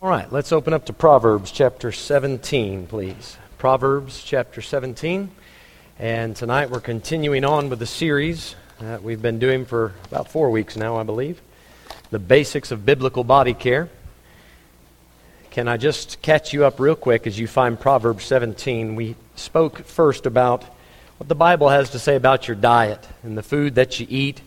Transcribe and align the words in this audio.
All 0.00 0.08
right, 0.08 0.32
let's 0.32 0.52
open 0.52 0.74
up 0.74 0.84
to 0.84 0.92
Proverbs 0.92 1.50
chapter 1.50 1.90
17, 1.90 2.86
please. 2.86 3.36
Proverbs 3.58 4.22
chapter 4.22 4.62
17. 4.62 5.28
And 5.98 6.36
tonight 6.36 6.70
we're 6.70 6.78
continuing 6.78 7.44
on 7.44 7.68
with 7.68 7.80
the 7.80 7.86
series 7.86 8.54
that 8.78 9.02
we've 9.02 9.20
been 9.20 9.40
doing 9.40 9.64
for 9.64 9.94
about 10.04 10.30
four 10.30 10.50
weeks 10.50 10.76
now, 10.76 10.98
I 10.98 11.02
believe 11.02 11.40
The 12.12 12.20
Basics 12.20 12.70
of 12.70 12.86
Biblical 12.86 13.24
Body 13.24 13.54
Care. 13.54 13.88
Can 15.50 15.66
I 15.66 15.76
just 15.76 16.22
catch 16.22 16.52
you 16.52 16.64
up 16.64 16.78
real 16.78 16.94
quick 16.94 17.26
as 17.26 17.36
you 17.36 17.48
find 17.48 17.78
Proverbs 17.78 18.24
17? 18.24 18.94
We 18.94 19.16
spoke 19.34 19.78
first 19.80 20.26
about 20.26 20.62
what 21.16 21.28
the 21.28 21.34
Bible 21.34 21.70
has 21.70 21.90
to 21.90 21.98
say 21.98 22.14
about 22.14 22.46
your 22.46 22.54
diet 22.54 23.04
and 23.24 23.36
the 23.36 23.42
food 23.42 23.74
that 23.74 23.98
you 23.98 24.06
eat 24.08 24.42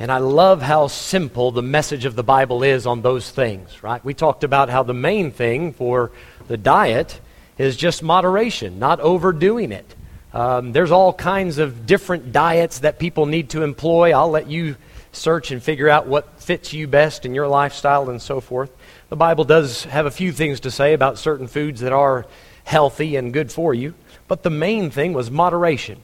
and 0.00 0.10
I 0.10 0.16
love 0.16 0.62
how 0.62 0.86
simple 0.86 1.50
the 1.50 1.60
message 1.60 2.06
of 2.06 2.16
the 2.16 2.22
Bible 2.22 2.62
is 2.62 2.86
on 2.86 3.02
those 3.02 3.30
things, 3.30 3.82
right? 3.82 4.02
We 4.02 4.14
talked 4.14 4.44
about 4.44 4.70
how 4.70 4.82
the 4.82 4.94
main 4.94 5.30
thing 5.30 5.74
for 5.74 6.10
the 6.48 6.56
diet 6.56 7.20
is 7.58 7.76
just 7.76 8.02
moderation, 8.02 8.78
not 8.78 8.98
overdoing 9.00 9.72
it. 9.72 9.94
Um, 10.32 10.72
there's 10.72 10.90
all 10.90 11.12
kinds 11.12 11.58
of 11.58 11.84
different 11.84 12.32
diets 12.32 12.78
that 12.78 12.98
people 12.98 13.26
need 13.26 13.50
to 13.50 13.62
employ. 13.62 14.12
I'll 14.12 14.30
let 14.30 14.48
you 14.48 14.76
search 15.12 15.50
and 15.50 15.62
figure 15.62 15.90
out 15.90 16.06
what 16.06 16.40
fits 16.40 16.72
you 16.72 16.86
best 16.86 17.26
in 17.26 17.34
your 17.34 17.46
lifestyle 17.46 18.08
and 18.08 18.22
so 18.22 18.40
forth. 18.40 18.74
The 19.10 19.16
Bible 19.16 19.44
does 19.44 19.84
have 19.84 20.06
a 20.06 20.10
few 20.10 20.32
things 20.32 20.60
to 20.60 20.70
say 20.70 20.94
about 20.94 21.18
certain 21.18 21.46
foods 21.46 21.82
that 21.82 21.92
are 21.92 22.24
healthy 22.64 23.16
and 23.16 23.34
good 23.34 23.52
for 23.52 23.74
you, 23.74 23.92
but 24.28 24.44
the 24.44 24.50
main 24.50 24.90
thing 24.90 25.12
was 25.12 25.30
moderation. 25.30 26.00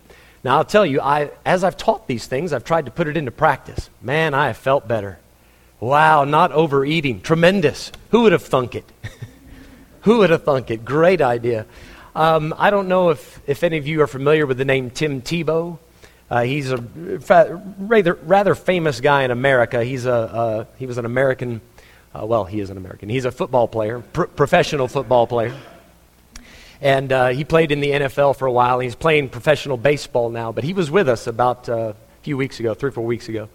Now, 0.47 0.59
I'll 0.59 0.65
tell 0.65 0.87
you, 0.87 1.01
I, 1.01 1.33
as 1.45 1.65
I've 1.65 1.77
taught 1.77 2.07
these 2.07 2.29
things, 2.29 2.53
I've 2.53 2.63
tried 2.63 2.85
to 2.85 2.93
put 2.93 3.09
it 3.09 3.17
into 3.17 3.33
practice. 3.33 3.91
Man, 4.01 4.33
I 4.33 4.47
have 4.47 4.57
felt 4.57 4.87
better. 4.87 5.19
Wow, 5.81 6.23
not 6.23 6.53
overeating. 6.53 7.21
Tremendous. 7.21 7.91
Who 8.13 8.23
would 8.23 8.31
have 8.31 8.45
thunk 8.45 8.77
it? 8.77 8.85
Who 10.03 10.19
would 10.19 10.31
have 10.31 10.45
thunk 10.45 10.71
it? 10.71 10.85
Great 10.85 11.21
idea. 11.21 11.67
Um, 12.15 12.55
I 12.59 12.71
don't 12.71 12.87
know 12.87 13.11
if, 13.11 13.41
if 13.49 13.65
any 13.65 13.77
of 13.77 13.89
you 13.89 14.03
are 14.03 14.07
familiar 14.07 14.47
with 14.47 14.57
the 14.57 14.65
name 14.65 14.91
Tim 14.91 15.21
Tebow. 15.21 15.81
Uh, 16.31 16.43
he's 16.43 16.71
a 16.71 16.77
rather, 16.77 18.15
rather 18.15 18.55
famous 18.55 19.01
guy 19.01 19.25
in 19.25 19.33
America. 19.33 19.83
He's 19.83 20.07
a, 20.07 20.15
uh, 20.15 20.65
he 20.77 20.87
was 20.87 20.97
an 20.97 21.07
American, 21.07 21.61
uh, 22.15 22.25
well, 22.25 22.45
he 22.45 22.61
is 22.61 22.71
an 22.71 22.77
American. 22.77 23.09
He's 23.09 23.25
a 23.25 23.33
football 23.33 23.67
player, 23.67 23.99
pr- 24.13 24.27
professional 24.27 24.87
football 24.87 25.27
player. 25.27 25.57
And 26.81 27.13
uh, 27.13 27.29
he 27.29 27.45
played 27.45 27.73
in 27.73 27.81
the 27.81 27.91
NFL 27.91 28.37
for 28.37 28.47
a 28.47 28.53
while. 28.53 28.79
He's 28.81 28.95
playing 28.95 29.31
professional 29.31 29.77
baseball 29.77 30.31
now. 30.31 30.53
But 30.53 30.65
he 30.65 30.73
was 30.73 30.91
with 30.91 31.09
us 31.09 31.27
about 31.27 31.69
uh, 31.69 31.75
a 31.75 31.95
few 32.23 32.37
weeks 32.37 32.61
ago, 32.61 32.75
three 32.75 32.89
or 32.89 32.93
four 32.93 33.07
weeks 33.07 33.29
ago. 33.29 33.49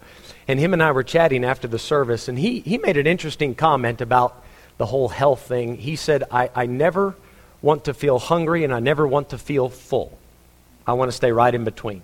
And 0.48 0.58
him 0.58 0.72
and 0.72 0.82
I 0.82 0.92
were 0.92 1.04
chatting 1.04 1.44
after 1.44 1.68
the 1.68 1.78
service. 1.78 2.28
And 2.28 2.38
he, 2.38 2.60
he 2.60 2.78
made 2.78 2.96
an 2.96 3.06
interesting 3.06 3.54
comment 3.54 4.00
about 4.00 4.44
the 4.78 4.86
whole 4.86 5.08
health 5.08 5.42
thing. 5.42 5.76
He 5.76 5.96
said, 5.96 6.24
I, 6.30 6.50
I 6.54 6.66
never 6.66 7.14
want 7.60 7.84
to 7.84 7.94
feel 7.94 8.18
hungry 8.18 8.64
and 8.64 8.74
I 8.74 8.80
never 8.80 9.06
want 9.06 9.30
to 9.30 9.38
feel 9.38 9.68
full. 9.68 10.18
I 10.86 10.94
want 10.94 11.10
to 11.10 11.16
stay 11.16 11.30
right 11.30 11.54
in 11.54 11.64
between. 11.64 12.02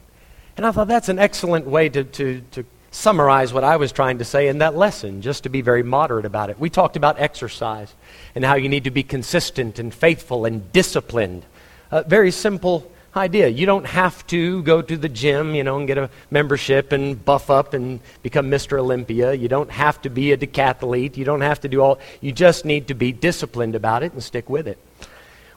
And 0.57 0.65
I 0.65 0.73
thought 0.73 0.89
that's 0.89 1.09
an 1.09 1.19
excellent 1.19 1.67
way 1.67 1.89
to, 1.89 2.05
to, 2.05 2.43
to 2.53 2.65
summarize 2.91 3.53
what 3.53 3.65
I 3.65 3.77
was 3.77 3.93
trying 3.93 4.19
to 4.19 4.25
say 4.25 4.49
in 4.49 4.59
that 4.59 4.77
lesson, 4.77 5.23
just 5.23 5.43
to 5.43 5.49
be 5.49 5.61
very 5.61 5.83
moderate 5.83 6.25
about 6.25 6.51
it. 6.51 6.59
We 6.59 6.71
talked 6.71 6.97
about 6.97 7.21
exercise 7.21 7.95
and 8.35 8.45
how 8.45 8.55
you 8.55 8.69
need 8.69 8.85
to 8.85 8.91
be 8.91 9.03
consistent 9.03 9.79
and 9.79 9.93
faithful 9.93 10.45
and 10.45 10.73
disciplined. 10.73 11.45
A 11.91 12.03
very 12.03 12.31
simple 12.31 12.91
idea. 13.17 13.49
You 13.49 13.67
don't 13.67 13.87
have 13.87 14.27
to 14.29 14.63
go 14.63 14.81
to 14.81 14.97
the 14.97 15.09
gym, 15.09 15.55
you 15.55 15.65
know, 15.65 15.79
and 15.79 15.87
get 15.87 15.99
a 15.99 16.11
membership 16.31 16.93
and 16.93 17.23
buff 17.23 17.51
up 17.51 17.75
and 17.75 18.01
become 18.23 18.51
Mr. 18.51 18.79
Olympia. 18.79 19.35
You 19.35 19.49
don't 19.49 19.71
have 19.71 20.01
to 20.03 20.11
be 20.11 20.33
a 20.33 20.37
decathlete. 20.37 21.17
You 21.17 21.25
don't 21.25 21.41
have 21.41 21.61
to 21.61 21.69
do 21.69 21.83
all. 21.83 21.99
You 22.21 22.33
just 22.33 22.65
need 22.65 22.89
to 22.89 22.95
be 22.95 23.13
disciplined 23.13 23.75
about 23.75 24.03
it 24.03 24.13
and 24.13 24.23
stick 24.23 24.49
with 24.49 24.69
it. 24.69 24.79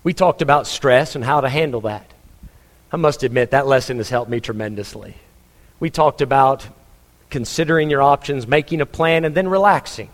We 0.04 0.14
talked 0.14 0.42
about 0.42 0.68
stress 0.68 1.16
and 1.16 1.24
how 1.24 1.42
to 1.42 1.50
handle 1.50 1.82
that. 1.82 2.12
I 2.92 2.98
must 2.98 3.24
admit, 3.24 3.52
that 3.52 3.68
lesson 3.68 3.98
has 3.98 4.10
helped 4.10 4.30
me 4.30 4.40
tremendously. 4.40 5.16
We 5.80 5.90
talked 5.90 6.22
about 6.22 6.68
considering 7.32 7.90
your 7.90 8.04
options, 8.04 8.46
making 8.46 8.82
a 8.82 8.86
plan, 8.86 9.26
and 9.26 9.34
then 9.34 9.48
relaxing. 9.48 10.10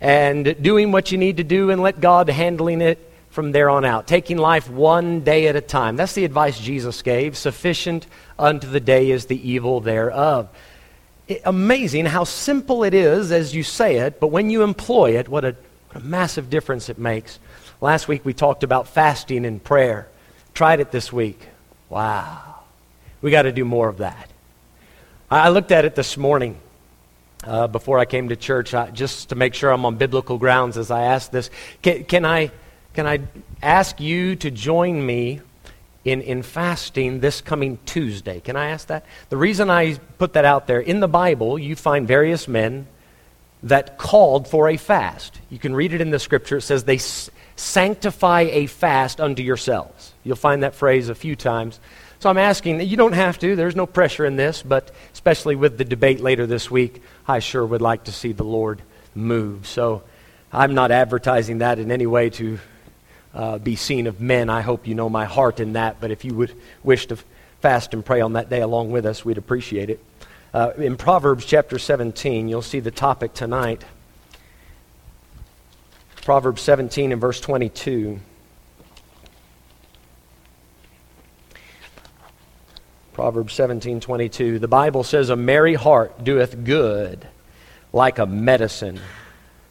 And 0.00 0.56
doing 0.62 0.92
what 0.92 1.12
you 1.12 1.18
need 1.18 1.38
to 1.38 1.44
do 1.44 1.70
and 1.70 1.82
let 1.82 2.00
God 2.00 2.28
handling 2.30 2.80
it 2.80 2.98
from 3.30 3.52
there 3.52 3.68
on 3.68 3.84
out. 3.84 4.06
Taking 4.06 4.38
life 4.38 4.70
one 4.70 5.20
day 5.20 5.48
at 5.48 5.56
a 5.56 5.60
time. 5.60 5.96
That's 5.96 6.14
the 6.14 6.24
advice 6.24 6.58
Jesus 6.58 7.02
gave. 7.02 7.36
Sufficient 7.36 8.06
unto 8.38 8.66
the 8.66 8.80
day 8.80 9.10
is 9.10 9.26
the 9.26 9.50
evil 9.50 9.80
thereof. 9.80 10.48
It, 11.28 11.42
amazing 11.44 12.06
how 12.06 12.24
simple 12.24 12.84
it 12.84 12.94
is 12.94 13.32
as 13.32 13.54
you 13.54 13.62
say 13.62 13.96
it, 13.96 14.20
but 14.20 14.28
when 14.28 14.48
you 14.48 14.62
employ 14.62 15.18
it, 15.18 15.28
what 15.28 15.44
a, 15.44 15.56
what 15.90 16.02
a 16.02 16.04
massive 16.04 16.48
difference 16.48 16.88
it 16.88 16.98
makes. 16.98 17.38
Last 17.80 18.08
week 18.08 18.24
we 18.24 18.32
talked 18.32 18.62
about 18.62 18.88
fasting 18.88 19.44
and 19.44 19.62
prayer. 19.62 20.08
Tried 20.54 20.80
it 20.80 20.90
this 20.90 21.12
week. 21.12 21.40
Wow. 21.90 22.60
We 23.20 23.30
got 23.30 23.42
to 23.42 23.52
do 23.52 23.64
more 23.64 23.88
of 23.88 23.98
that. 23.98 24.30
I 25.28 25.48
looked 25.48 25.72
at 25.72 25.84
it 25.84 25.96
this 25.96 26.16
morning 26.16 26.56
uh, 27.42 27.66
before 27.66 27.98
I 27.98 28.04
came 28.04 28.28
to 28.28 28.36
church, 28.36 28.72
uh, 28.72 28.90
just 28.92 29.30
to 29.30 29.34
make 29.34 29.54
sure 29.54 29.72
I'm 29.72 29.84
on 29.84 29.96
biblical 29.96 30.38
grounds 30.38 30.78
as 30.78 30.92
I 30.92 31.02
ask 31.02 31.32
this. 31.32 31.50
Can, 31.82 32.04
can, 32.04 32.24
I, 32.24 32.52
can 32.94 33.08
I 33.08 33.20
ask 33.60 34.00
you 34.00 34.36
to 34.36 34.52
join 34.52 35.04
me 35.04 35.40
in, 36.04 36.22
in 36.22 36.44
fasting 36.44 37.18
this 37.18 37.40
coming 37.40 37.80
Tuesday? 37.86 38.38
Can 38.38 38.54
I 38.54 38.68
ask 38.70 38.86
that? 38.86 39.04
The 39.28 39.36
reason 39.36 39.68
I 39.68 39.94
put 40.18 40.34
that 40.34 40.44
out 40.44 40.68
there, 40.68 40.78
in 40.78 41.00
the 41.00 41.08
Bible, 41.08 41.58
you 41.58 41.74
find 41.74 42.06
various 42.06 42.46
men 42.46 42.86
that 43.64 43.98
called 43.98 44.46
for 44.46 44.68
a 44.68 44.76
fast. 44.76 45.40
You 45.50 45.58
can 45.58 45.74
read 45.74 45.92
it 45.92 46.00
in 46.00 46.10
the 46.10 46.20
scripture. 46.20 46.58
It 46.58 46.62
says 46.62 46.84
they 46.84 46.96
s- 46.96 47.30
sanctify 47.56 48.42
a 48.42 48.66
fast 48.66 49.20
unto 49.20 49.42
yourselves. 49.42 50.12
You'll 50.22 50.36
find 50.36 50.62
that 50.62 50.76
phrase 50.76 51.08
a 51.08 51.16
few 51.16 51.34
times. 51.34 51.80
So 52.18 52.30
I'm 52.30 52.38
asking, 52.38 52.78
that 52.78 52.86
you 52.86 52.96
don't 52.96 53.12
have 53.12 53.38
to, 53.40 53.56
there's 53.56 53.76
no 53.76 53.86
pressure 53.86 54.24
in 54.24 54.36
this, 54.36 54.62
but 54.62 54.90
especially 55.12 55.54
with 55.54 55.76
the 55.76 55.84
debate 55.84 56.20
later 56.20 56.46
this 56.46 56.70
week, 56.70 57.02
I 57.28 57.40
sure 57.40 57.64
would 57.64 57.82
like 57.82 58.04
to 58.04 58.12
see 58.12 58.32
the 58.32 58.44
Lord 58.44 58.80
move. 59.14 59.66
So 59.66 60.02
I'm 60.52 60.74
not 60.74 60.90
advertising 60.90 61.58
that 61.58 61.78
in 61.78 61.90
any 61.90 62.06
way 62.06 62.30
to 62.30 62.58
uh, 63.34 63.58
be 63.58 63.76
seen 63.76 64.06
of 64.06 64.20
men. 64.20 64.48
I 64.48 64.62
hope 64.62 64.86
you 64.86 64.94
know 64.94 65.10
my 65.10 65.26
heart 65.26 65.60
in 65.60 65.74
that, 65.74 66.00
but 66.00 66.10
if 66.10 66.24
you 66.24 66.34
would 66.34 66.54
wish 66.82 67.06
to 67.06 67.18
fast 67.60 67.92
and 67.92 68.04
pray 68.04 68.22
on 68.22 68.32
that 68.32 68.48
day 68.48 68.62
along 68.62 68.92
with 68.92 69.04
us, 69.04 69.24
we'd 69.24 69.38
appreciate 69.38 69.90
it. 69.90 70.02
Uh, 70.54 70.70
in 70.78 70.96
Proverbs 70.96 71.44
chapter 71.44 71.78
17, 71.78 72.48
you'll 72.48 72.62
see 72.62 72.80
the 72.80 72.90
topic 72.90 73.34
tonight. 73.34 73.84
Proverbs 76.22 76.62
17 76.62 77.12
and 77.12 77.20
verse 77.20 77.40
22. 77.40 78.20
Proverbs 83.16 83.54
17:22. 83.54 84.58
The 84.58 84.68
Bible 84.68 85.02
says 85.02 85.30
a 85.30 85.36
merry 85.36 85.72
heart 85.72 86.22
doeth 86.22 86.64
good 86.64 87.26
like 87.90 88.18
a 88.18 88.26
medicine, 88.26 89.00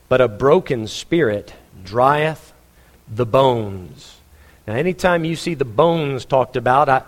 but 0.09 0.19
a 0.19 0.27
broken 0.27 0.87
spirit 0.87 1.53
drieth 1.83 2.53
the 3.07 3.27
bones. 3.27 4.17
Now 4.65 4.73
anytime 4.73 5.25
you 5.25 5.35
see 5.35 5.53
the 5.53 5.63
bones 5.63 6.25
talked 6.25 6.55
about, 6.55 6.89
I 6.89 7.03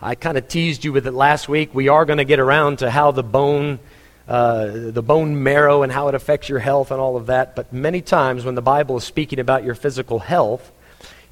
I 0.00 0.14
kind 0.14 0.38
of 0.38 0.46
teased 0.46 0.84
you 0.84 0.92
with 0.92 1.04
it 1.08 1.14
last 1.14 1.48
week. 1.48 1.74
We 1.74 1.88
are 1.88 2.04
going 2.04 2.18
to 2.18 2.24
get 2.24 2.38
around 2.38 2.78
to 2.78 2.88
how 2.88 3.10
the 3.10 3.24
bone 3.24 3.80
uh, 4.28 4.68
the 4.70 5.02
bone 5.02 5.42
marrow 5.42 5.82
and 5.82 5.90
how 5.90 6.06
it 6.06 6.14
affects 6.14 6.48
your 6.48 6.60
health 6.60 6.92
and 6.92 7.00
all 7.00 7.16
of 7.16 7.26
that. 7.26 7.56
But 7.56 7.72
many 7.72 8.02
times 8.02 8.44
when 8.44 8.54
the 8.54 8.62
Bible 8.62 8.98
is 8.98 9.02
speaking 9.02 9.40
about 9.40 9.64
your 9.64 9.74
physical 9.74 10.20
health, 10.20 10.70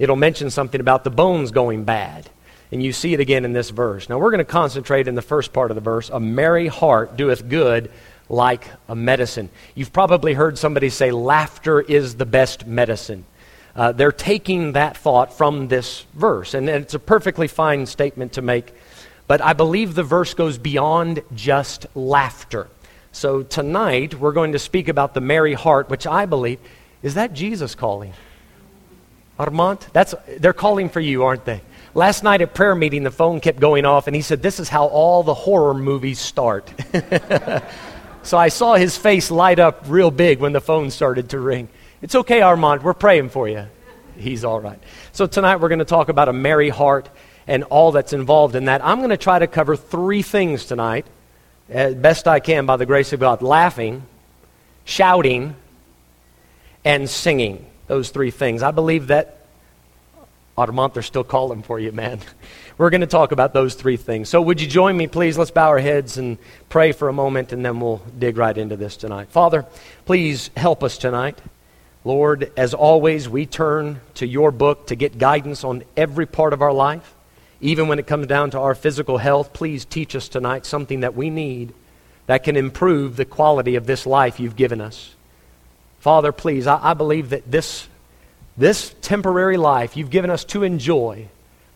it'll 0.01 0.17
mention 0.17 0.51
something 0.51 0.81
about 0.81 1.05
the 1.05 1.11
bones 1.11 1.53
going 1.53 1.85
bad. 1.85 2.29
And 2.73 2.83
you 2.83 2.93
see 2.93 3.15
it 3.15 3.21
again 3.21 3.45
in 3.45 3.53
this 3.53 3.71
verse. 3.71 4.09
Now, 4.09 4.19
we're 4.19 4.31
going 4.31 4.39
to 4.39 4.45
concentrate 4.45 5.09
in 5.09 5.15
the 5.15 5.23
first 5.23 5.53
part 5.53 5.71
of 5.71 5.75
the 5.75 5.81
verse. 5.81 6.09
A 6.09 6.21
merry 6.21 6.69
heart 6.69 7.17
doeth 7.17 7.49
good 7.49 7.91
like 8.29 8.65
a 8.89 8.95
medicine. 8.95 9.51
You've 9.75 9.93
probably 9.93 10.35
heard 10.35 10.57
somebody 10.57 10.89
say, 10.89 11.11
laughter 11.11 11.81
is 11.81 12.15
the 12.15 12.27
best 12.27 12.67
medicine. 12.67 13.25
Uh, 13.75 13.93
they're 13.93 14.13
taking 14.13 14.73
that 14.73 14.97
thought 14.97 15.37
from 15.37 15.69
this 15.69 16.07
verse. 16.15 16.55
And 16.55 16.69
it's 16.69 16.95
a 16.95 16.99
perfectly 16.99 17.49
fine 17.49 17.87
statement 17.87 18.35
to 18.35 18.43
make. 18.43 18.73
But 19.27 19.41
I 19.41 19.53
believe 19.53 19.95
the 19.95 20.03
verse 20.03 20.35
goes 20.35 20.59
beyond 20.59 21.23
just 21.35 21.87
laughter. 21.95 22.69
So 23.13 23.43
tonight, 23.43 24.15
we're 24.15 24.33
going 24.33 24.53
to 24.53 24.59
speak 24.61 24.87
about 24.87 25.15
the 25.15 25.21
merry 25.21 25.55
heart, 25.55 25.89
which 25.89 26.07
I 26.07 26.27
believe 26.27 26.61
is 27.03 27.15
that 27.15 27.33
Jesus 27.33 27.75
calling? 27.75 28.13
Armand? 29.39 29.87
That's, 29.93 30.15
they're 30.39 30.53
calling 30.53 30.89
for 30.91 31.01
you, 31.01 31.25
aren't 31.25 31.45
they? 31.45 31.63
Last 31.95 32.23
night 32.23 32.41
at 32.41 32.55
prayer 32.55 32.75
meeting, 32.75 33.03
the 33.03 33.11
phone 33.11 33.41
kept 33.41 33.59
going 33.59 33.85
off, 33.85 34.07
and 34.07 34.15
he 34.15 34.23
said, 34.23 34.43
This 34.43 34.61
is 34.61 34.69
how 34.69 34.87
all 34.87 35.23
the 35.23 35.35
horror 35.35 35.75
movies 35.75 36.21
start. 36.21 36.73
so 38.23 38.39
I 38.39 38.49
saw 38.49 38.75
his 38.75 38.97
face 38.97 39.31
light 39.31 39.59
up 39.59 39.85
real 39.89 40.13
big 40.13 40.39
when 40.39 40.53
the 40.53 40.61
phone 40.61 40.91
started 40.91 41.31
to 41.31 41.41
ring. 41.41 41.69
It's 42.01 42.15
okay, 42.15 42.43
Armand. 42.43 42.85
We're 42.85 42.95
praying 42.95 43.31
for 43.31 43.49
you. 43.49 43.67
He's 44.17 44.45
all 44.45 44.61
right. 44.61 44.79
So 45.13 45.27
tonight 45.27 45.57
we're 45.57 45.69
going 45.69 45.81
to 45.81 45.85
talk 45.85 46.09
about 46.09 46.29
a 46.29 46.33
merry 46.33 46.69
heart 46.69 47.09
and 47.47 47.65
all 47.65 47.91
that's 47.91 48.13
involved 48.13 48.55
in 48.55 48.67
that. 48.67 48.85
I'm 48.85 48.99
going 48.99 49.11
to 49.11 49.17
try 49.17 49.41
to 49.41 49.49
cover 49.49 49.75
three 49.75 50.23
things 50.23 50.67
tonight, 50.67 51.07
as 51.69 51.97
best 51.97 52.29
I 52.29 52.39
can 52.39 52.67
by 52.67 52.77
the 52.77 52.87
grace 52.87 53.13
of 53.13 53.19
God 53.19 53.43
laughing, 53.43 54.05
shouting, 54.85 55.57
and 56.85 57.11
singing. 57.11 57.67
those 57.89 58.11
three 58.11 58.31
things. 58.31 58.63
I 58.63 58.71
believe 58.71 59.09
that 59.09 59.40
Armand, 60.69 60.95
they're 60.95 61.03
still 61.03 61.25
calling 61.25 61.63
for 61.63 61.81
you, 61.81 61.93
man. 61.93 62.21
We're 62.79 62.91
going 62.91 63.01
to 63.01 63.07
talk 63.07 63.33
about 63.33 63.53
those 63.53 63.75
three 63.75 63.97
things. 63.97 64.29
So, 64.29 64.41
would 64.43 64.61
you 64.61 64.67
join 64.67 64.97
me, 64.97 65.07
please? 65.07 65.37
Let's 65.37 65.51
bow 65.51 65.69
our 65.69 65.79
heads 65.79 66.19
and 66.19 66.39
pray 66.69 66.93
for 66.93 67.09
a 67.09 67.13
moment, 67.13 67.53
and 67.53 67.65
then 67.65 67.81
we'll 67.81 68.03
dig 68.19 68.37
right 68.37 68.57
into 68.57 68.77
this 68.77 68.97
tonight. 68.97 69.29
Father, 69.31 69.67
please 70.05 70.51
help 70.57 70.83
us 70.83 70.99
tonight. 70.99 71.39
Lord, 72.05 72.53
as 72.57 72.73
always, 72.73 73.29
we 73.29 73.45
turn 73.45 74.01
to 74.15 74.27
your 74.27 74.51
book 74.51 74.87
to 74.87 74.95
get 74.95 75.19
guidance 75.19 75.65
on 75.65 75.83
every 75.97 76.27
part 76.27 76.53
of 76.53 76.63
our 76.63 76.73
life. 76.73 77.15
Even 77.61 77.89
when 77.89 77.99
it 77.99 78.07
comes 78.07 78.27
down 78.27 78.51
to 78.53 78.59
our 78.59 78.75
physical 78.75 79.19
health, 79.19 79.53
please 79.53 79.85
teach 79.85 80.17
us 80.17 80.29
tonight 80.29 80.65
something 80.65 81.01
that 81.01 81.15
we 81.15 81.29
need 81.29 81.75
that 82.27 82.45
can 82.45 82.57
improve 82.57 83.17
the 83.17 83.25
quality 83.25 83.77
of 83.77 83.87
this 83.87 84.07
life 84.07 84.41
you've 84.41 84.57
given 84.57 84.81
us. 84.81 85.15
Father, 85.99 86.33
please, 86.33 86.67
I, 86.67 86.91
I 86.91 86.95
believe 86.95 87.31
that 87.31 87.51
this, 87.51 87.87
this 88.61 88.95
temporary 89.01 89.57
life 89.57 89.97
you've 89.97 90.11
given 90.11 90.29
us 90.29 90.45
to 90.45 90.63
enjoy, 90.63 91.27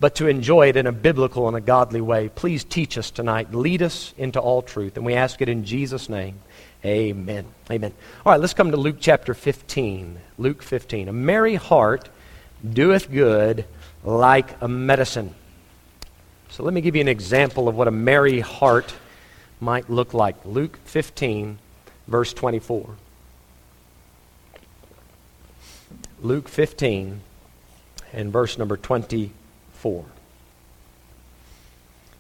but 0.01 0.17
to 0.17 0.29
enjoy 0.29 0.69
it 0.69 0.77
in 0.77 0.87
a 0.87 0.93
biblical 0.93 1.49
and 1.49 1.57
a 1.57 1.61
godly 1.61 2.03
way. 2.03 2.29
Please 2.29 2.63
teach 2.63 2.99
us 2.99 3.11
tonight. 3.11 3.55
Lead 3.55 3.81
us 3.81 4.13
into 4.19 4.39
all 4.39 4.61
truth. 4.61 4.99
And 4.99 5.07
we 5.07 5.15
ask 5.15 5.41
it 5.41 5.49
in 5.49 5.65
Jesus' 5.65 6.11
name. 6.11 6.39
Amen. 6.85 7.47
Amen. 7.71 7.95
All 8.27 8.33
right, 8.33 8.41
let's 8.41 8.53
come 8.53 8.71
to 8.71 8.77
Luke 8.77 8.99
chapter 9.01 9.33
15. 9.33 10.19
Luke 10.37 10.63
15. 10.63 11.09
A 11.09 11.13
merry 11.13 11.55
heart 11.55 12.11
doeth 12.73 13.11
good 13.11 13.65
like 14.05 14.55
a 14.61 14.69
medicine. 14.69 15.35
So 16.51 16.65
let 16.65 16.75
me 16.75 16.83
give 16.83 16.97
you 16.97 17.01
an 17.01 17.09
example 17.09 17.67
of 17.67 17.77
what 17.77 17.89
a 17.89 17.93
merry 17.93 18.41
heart 18.41 18.95
might 19.59 19.89
look 19.89 20.13
like. 20.13 20.37
Luke 20.45 20.79
15, 20.85 21.59
verse 22.09 22.35
24. 22.35 22.95
Luke 26.25 26.49
15 26.49 27.21
and 28.15 28.33
verse 28.33 28.57
number 28.57 28.79
24. 28.79 30.05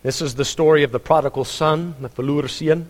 This 0.02 0.20
is 0.20 0.34
the 0.34 0.44
story 0.44 0.82
of 0.82 0.92
the 0.92 1.00
prodigal 1.00 1.44
son, 1.44 1.94
the 2.00 2.10
Verlorenen 2.10 2.86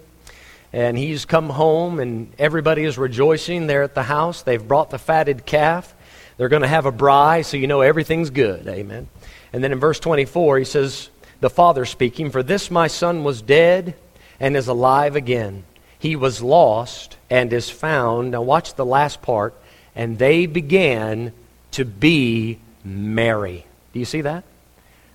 and 0.72 0.98
he's 0.98 1.24
come 1.24 1.50
home, 1.50 2.00
and 2.00 2.32
everybody 2.36 2.82
is 2.82 2.98
rejoicing 2.98 3.68
there 3.68 3.84
at 3.84 3.94
the 3.94 4.02
house. 4.02 4.42
They've 4.42 4.66
brought 4.66 4.90
the 4.90 4.98
fatted 4.98 5.46
calf. 5.46 5.94
They're 6.36 6.48
going 6.48 6.62
to 6.62 6.68
have 6.68 6.84
a 6.84 6.90
braai, 6.90 7.44
so 7.44 7.56
you 7.56 7.68
know 7.68 7.80
everything's 7.80 8.30
good. 8.30 8.66
Amen. 8.66 9.06
And 9.52 9.62
then 9.62 9.70
in 9.70 9.78
verse 9.78 10.00
24, 10.00 10.58
he 10.58 10.64
says, 10.64 11.10
The 11.38 11.48
father 11.48 11.84
speaking, 11.84 12.32
For 12.32 12.42
this 12.42 12.72
my 12.72 12.88
son 12.88 13.22
was 13.22 13.40
dead 13.40 13.94
and 14.40 14.56
is 14.56 14.66
alive 14.66 15.14
again. 15.14 15.62
He 15.96 16.16
was 16.16 16.42
lost 16.42 17.18
and 17.30 17.52
is 17.52 17.70
found. 17.70 18.32
Now, 18.32 18.42
watch 18.42 18.74
the 18.74 18.84
last 18.84 19.22
part. 19.22 19.54
And 19.94 20.18
they 20.18 20.46
began 20.46 21.32
to 21.72 21.84
be 21.84 22.58
merry. 22.84 23.64
Do 23.92 23.98
you 23.98 24.04
see 24.04 24.22
that? 24.22 24.44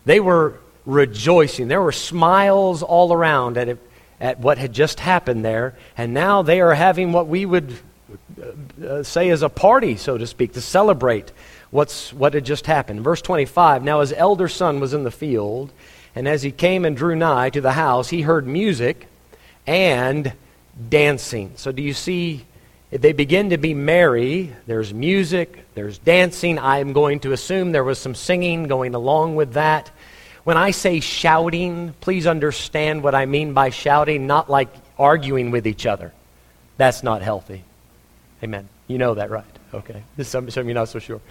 They 0.05 0.19
were 0.19 0.59
rejoicing. 0.85 1.67
There 1.67 1.81
were 1.81 1.91
smiles 1.91 2.81
all 2.81 3.13
around 3.13 3.57
at 3.57 3.77
at 4.19 4.39
what 4.39 4.57
had 4.57 4.73
just 4.73 4.99
happened 4.99 5.45
there, 5.45 5.75
and 5.97 6.13
now 6.13 6.41
they 6.41 6.61
are 6.61 6.73
having 6.73 7.11
what 7.11 7.27
we 7.27 7.45
would 7.45 7.73
uh, 8.41 8.85
uh, 8.85 9.03
say 9.03 9.29
is 9.29 9.41
a 9.41 9.49
party, 9.49 9.95
so 9.95 10.17
to 10.17 10.27
speak, 10.27 10.53
to 10.53 10.61
celebrate 10.61 11.31
what's, 11.71 12.11
what 12.11 12.33
had 12.33 12.45
just 12.45 12.65
happened. 12.65 13.01
Verse 13.01 13.21
25 13.21 13.83
Now 13.83 14.01
his 14.01 14.13
elder 14.13 14.47
son 14.47 14.79
was 14.79 14.93
in 14.93 15.03
the 15.03 15.11
field, 15.11 15.71
and 16.15 16.27
as 16.27 16.43
he 16.43 16.51
came 16.51 16.85
and 16.85 16.97
drew 16.97 17.15
nigh 17.15 17.49
to 17.49 17.61
the 17.61 17.73
house, 17.73 18.09
he 18.09 18.21
heard 18.21 18.45
music 18.45 19.07
and 19.65 20.33
dancing. 20.89 21.53
So 21.55 21.71
do 21.71 21.81
you 21.81 21.93
see? 21.93 22.45
If 22.91 23.01
they 23.01 23.13
begin 23.13 23.51
to 23.51 23.57
be 23.57 23.73
merry. 23.73 24.53
There's 24.65 24.93
music, 24.93 25.65
there's 25.75 25.99
dancing. 25.99 26.57
I'm 26.57 26.93
going 26.93 27.19
to 27.21 27.33
assume 27.33 27.71
there 27.71 27.83
was 27.83 27.99
some 27.99 28.15
singing 28.15 28.67
going 28.67 28.95
along 28.95 29.35
with 29.35 29.53
that. 29.53 29.91
When 30.43 30.57
I 30.57 30.71
say 30.71 30.99
shouting, 30.99 31.93
please 32.01 32.25
understand 32.25 33.03
what 33.03 33.13
I 33.13 33.27
mean 33.27 33.53
by 33.53 33.69
shouting, 33.69 34.25
not 34.25 34.49
like 34.49 34.69
arguing 34.97 35.51
with 35.51 35.67
each 35.67 35.85
other. 35.85 36.11
That's 36.77 37.03
not 37.03 37.21
healthy. 37.21 37.63
Amen. 38.43 38.67
You 38.87 38.97
know 38.97 39.13
that, 39.15 39.29
right? 39.29 39.45
Okay. 39.73 40.01
Some, 40.23 40.49
some 40.49 40.61
of 40.61 40.67
you 40.67 40.73
not 40.73 40.89
so 40.89 40.97
sure. 40.97 41.21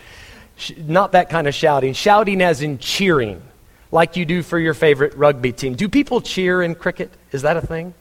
Sh- 0.56 0.72
not 0.76 1.12
that 1.12 1.31
kind 1.31 1.49
of 1.49 1.54
shouting. 1.54 1.93
Shouting 1.93 2.40
as 2.40 2.62
in 2.62 2.78
cheering, 2.78 3.43
like 3.90 4.16
you 4.16 4.25
do 4.25 4.43
for 4.43 4.58
your 4.58 4.75
favorite 4.75 5.16
rugby 5.16 5.52
team. 5.52 5.75
Do 5.75 5.88
people 5.88 6.20
cheer 6.20 6.62
in 6.62 6.76
cricket? 6.76 7.11
Is 7.32 7.43
that 7.43 7.56
a 7.56 7.61
thing? 7.61 7.94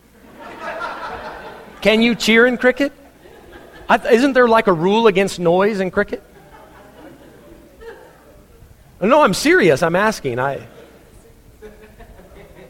Can 1.82 2.04
you 2.04 2.14
cheer 2.14 2.46
in 2.46 2.58
cricket? 2.58 2.92
I, 3.90 3.96
isn't 4.10 4.34
there 4.34 4.48
like 4.48 4.68
a 4.68 4.74
rule 4.74 5.08
against 5.08 5.40
noise 5.40 5.80
in 5.80 5.92
cricket? 5.92 6.24
No, 9.00 9.22
I'm 9.22 9.34
serious. 9.34 9.84
I'm 9.84 9.96
asking. 9.96 10.40
I. 10.40 10.68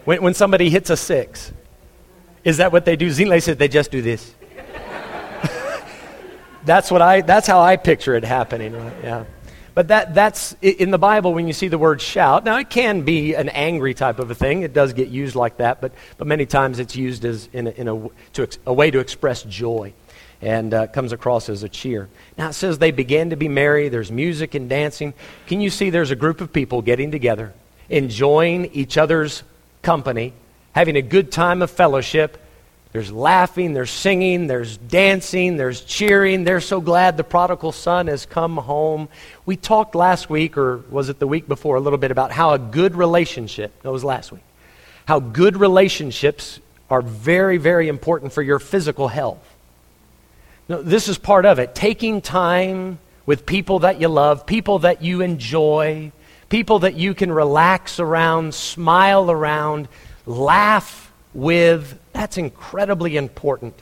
When, 0.06 0.22
when 0.22 0.34
somebody 0.34 0.70
hits 0.70 0.90
a 0.90 0.98
six, 0.98 1.52
is 2.44 2.58
that 2.58 2.72
what 2.72 2.86
they 2.86 2.96
do? 2.96 3.10
Zinle 3.10 3.42
said 3.42 3.58
they 3.60 3.68
just 3.68 3.92
do 3.92 4.02
this. 4.02 4.34
that's 6.66 6.92
what 6.92 7.02
I. 7.02 7.22
That's 7.22 7.48
how 7.48 7.62
I 7.62 7.78
picture 7.78 8.16
it 8.16 8.24
happening. 8.24 8.74
Right? 8.74 8.94
Yeah. 9.04 9.26
But 9.74 9.90
that, 9.90 10.16
that's 10.16 10.54
in 10.64 10.90
the 10.90 10.98
Bible 10.98 11.36
when 11.36 11.46
you 11.46 11.54
see 11.54 11.68
the 11.68 11.78
word 11.78 12.02
shout. 12.02 12.44
Now, 12.44 12.58
it 12.58 12.68
can 12.68 13.02
be 13.02 13.36
an 13.36 13.48
angry 13.50 13.94
type 13.94 14.18
of 14.18 14.32
a 14.32 14.36
thing. 14.36 14.64
It 14.64 14.74
does 14.74 14.92
get 14.94 15.10
used 15.10 15.36
like 15.36 15.58
that, 15.58 15.82
but, 15.82 15.92
but 16.18 16.26
many 16.26 16.48
times 16.48 16.80
it's 16.80 16.96
used 16.96 17.24
as 17.26 17.48
in 17.54 17.68
a, 17.68 17.70
in 17.70 17.88
a, 17.88 18.10
to, 18.34 18.48
a 18.66 18.74
way 18.74 18.90
to 18.90 18.98
express 18.98 19.44
joy 19.44 19.94
and 20.42 20.74
uh, 20.74 20.88
comes 20.88 21.12
across 21.12 21.50
as 21.50 21.64
a 21.64 21.70
cheer. 21.70 22.10
Now, 22.38 22.50
it 22.50 22.54
says 22.54 22.78
they 22.78 22.92
began 22.92 23.32
to 23.32 23.36
be 23.36 23.48
merry. 23.48 23.90
There's 23.90 24.12
music 24.12 24.56
and 24.56 24.70
dancing. 24.70 25.14
Can 25.48 25.62
you 25.62 25.70
see 25.70 25.90
there's 25.90 26.12
a 26.12 26.16
group 26.16 26.42
of 26.42 26.54
people 26.54 26.82
getting 26.82 27.12
together, 27.12 27.54
enjoying 27.90 28.66
each 28.74 28.98
other's 28.98 29.44
company, 29.82 30.34
having 30.74 30.96
a 30.96 31.02
good 31.02 31.32
time 31.32 31.62
of 31.62 31.72
fellowship. 31.72 32.38
There's 32.92 33.12
laughing, 33.12 33.74
there's 33.74 33.92
singing, 33.92 34.48
there's 34.48 34.78
dancing, 34.78 35.58
there's 35.58 35.82
cheering. 35.82 36.44
They're 36.44 36.62
so 36.62 36.82
glad 36.82 37.18
the 37.18 37.24
prodigal 37.24 37.72
son 37.72 38.08
has 38.08 38.26
come 38.26 38.58
home. 38.58 39.10
We 39.46 39.56
talked 39.56 39.94
last 39.94 40.30
week, 40.30 40.58
or 40.58 40.78
was 40.90 41.10
it 41.10 41.20
the 41.20 41.28
week 41.28 41.48
before, 41.48 41.76
a 41.76 41.80
little 41.80 42.00
bit 42.00 42.12
about 42.12 42.32
how 42.32 42.54
a 42.54 42.60
good 42.60 42.96
relationship, 42.96 43.82
that 43.82 43.92
was 43.92 44.04
last 44.04 44.32
week, 44.32 44.44
how 45.06 45.20
good 45.20 45.58
relationships 45.58 46.60
are 46.90 47.02
very, 47.02 47.58
very 47.58 47.88
important 47.88 48.32
for 48.34 48.42
your 48.42 48.60
physical 48.60 49.08
health. 49.08 49.57
Now, 50.70 50.82
this 50.82 51.08
is 51.08 51.18
part 51.18 51.46
of 51.46 51.60
it. 51.60 51.74
Taking 51.76 52.22
time 52.22 53.00
with 53.26 53.46
people 53.46 53.80
that 53.80 54.02
you 54.02 54.08
love, 54.08 54.46
people 54.46 54.80
that 54.80 55.02
you 55.02 55.22
enjoy, 55.22 56.12
people 56.50 56.80
that 56.80 56.96
you 56.96 57.14
can 57.14 57.32
relax 57.32 58.00
around, 58.00 58.54
smile 58.54 59.32
around, 59.32 59.88
laugh 60.26 61.12
with. 61.34 61.98
That's 62.14 62.38
incredibly 62.38 63.18
important. 63.18 63.76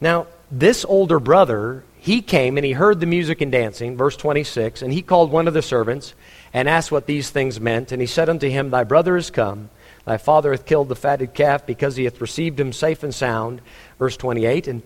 Now, 0.00 0.26
this 0.50 0.84
older 0.84 1.20
brother, 1.20 1.84
he 1.98 2.22
came 2.22 2.56
and 2.56 2.64
he 2.64 2.72
heard 2.72 3.00
the 3.00 3.06
music 3.06 3.40
and 3.40 3.52
dancing, 3.52 3.96
verse 3.96 4.16
26, 4.16 4.82
and 4.82 4.92
he 4.92 5.02
called 5.02 5.30
one 5.30 5.48
of 5.48 5.54
the 5.54 5.62
servants 5.62 6.14
and 6.52 6.68
asked 6.68 6.90
what 6.90 7.06
these 7.06 7.30
things 7.30 7.60
meant. 7.60 7.92
And 7.92 8.00
he 8.00 8.06
said 8.06 8.28
unto 8.28 8.48
him, 8.48 8.70
Thy 8.70 8.84
brother 8.84 9.16
is 9.16 9.30
come. 9.30 9.70
Thy 10.04 10.16
father 10.16 10.52
hath 10.52 10.66
killed 10.66 10.88
the 10.88 10.96
fatted 10.96 11.34
calf 11.34 11.66
because 11.66 11.96
he 11.96 12.04
hath 12.04 12.20
received 12.20 12.58
him 12.58 12.72
safe 12.72 13.02
and 13.02 13.14
sound. 13.14 13.60
Verse 13.98 14.16
28, 14.16 14.66
and, 14.66 14.82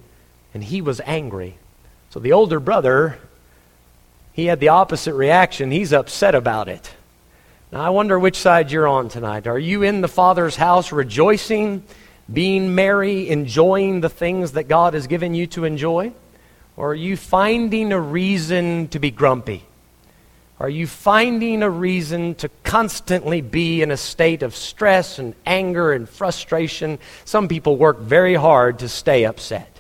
and 0.54 0.64
he 0.64 0.80
was 0.80 1.00
angry. 1.04 1.58
So 2.10 2.20
the 2.20 2.32
older 2.32 2.60
brother 2.60 3.18
he 4.34 4.46
had 4.46 4.58
the 4.58 4.68
opposite 4.68 5.14
reaction. 5.14 5.70
He's 5.70 5.92
upset 5.92 6.34
about 6.34 6.68
it. 6.68 6.92
Now, 7.70 7.82
I 7.82 7.90
wonder 7.90 8.18
which 8.18 8.36
side 8.36 8.70
you're 8.70 8.88
on 8.88 9.08
tonight. 9.08 9.46
Are 9.46 9.58
you 9.58 9.84
in 9.84 10.00
the 10.00 10.08
Father's 10.08 10.56
house 10.56 10.90
rejoicing, 10.90 11.84
being 12.32 12.74
merry, 12.74 13.28
enjoying 13.28 14.00
the 14.00 14.08
things 14.08 14.52
that 14.52 14.64
God 14.64 14.94
has 14.94 15.06
given 15.06 15.34
you 15.34 15.46
to 15.48 15.64
enjoy? 15.64 16.12
Or 16.76 16.90
are 16.90 16.96
you 16.96 17.16
finding 17.16 17.92
a 17.92 18.00
reason 18.00 18.88
to 18.88 18.98
be 18.98 19.12
grumpy? 19.12 19.62
Are 20.58 20.68
you 20.68 20.88
finding 20.88 21.62
a 21.62 21.70
reason 21.70 22.34
to 22.36 22.48
constantly 22.64 23.40
be 23.40 23.82
in 23.82 23.92
a 23.92 23.96
state 23.96 24.42
of 24.42 24.56
stress 24.56 25.20
and 25.20 25.34
anger 25.46 25.92
and 25.92 26.08
frustration? 26.08 26.98
Some 27.24 27.46
people 27.46 27.76
work 27.76 28.00
very 28.00 28.34
hard 28.34 28.80
to 28.80 28.88
stay 28.88 29.24
upset. 29.24 29.73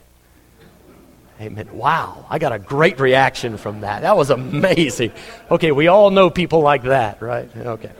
Amen. 1.40 1.76
Wow, 1.76 2.26
I 2.30 2.38
got 2.38 2.52
a 2.52 2.58
great 2.58 3.00
reaction 3.00 3.56
from 3.56 3.80
that. 3.80 4.02
That 4.02 4.16
was 4.16 4.30
amazing. 4.30 5.12
Okay, 5.50 5.72
we 5.72 5.88
all 5.88 6.10
know 6.10 6.30
people 6.30 6.60
like 6.60 6.84
that, 6.84 7.20
right? 7.20 7.50
Okay. 7.56 7.90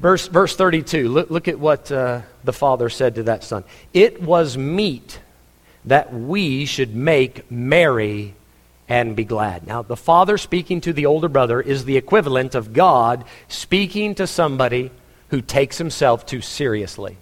Verse, 0.00 0.28
verse 0.28 0.54
32, 0.54 1.08
look, 1.08 1.28
look 1.28 1.48
at 1.48 1.58
what 1.58 1.90
uh, 1.90 2.22
the 2.44 2.52
father 2.52 2.88
said 2.88 3.16
to 3.16 3.24
that 3.24 3.42
son. 3.42 3.64
It 3.92 4.22
was 4.22 4.56
meet 4.56 5.18
that 5.86 6.14
we 6.14 6.66
should 6.66 6.94
make 6.94 7.50
merry 7.50 8.36
and 8.88 9.16
be 9.16 9.24
glad. 9.24 9.66
Now, 9.66 9.82
the 9.82 9.96
father 9.96 10.38
speaking 10.38 10.80
to 10.82 10.92
the 10.92 11.06
older 11.06 11.28
brother 11.28 11.60
is 11.60 11.84
the 11.84 11.96
equivalent 11.96 12.54
of 12.54 12.72
God 12.72 13.24
speaking 13.48 14.14
to 14.14 14.26
somebody 14.26 14.92
who 15.30 15.42
takes 15.42 15.78
himself 15.78 16.24
too 16.24 16.40
seriously. 16.40 17.16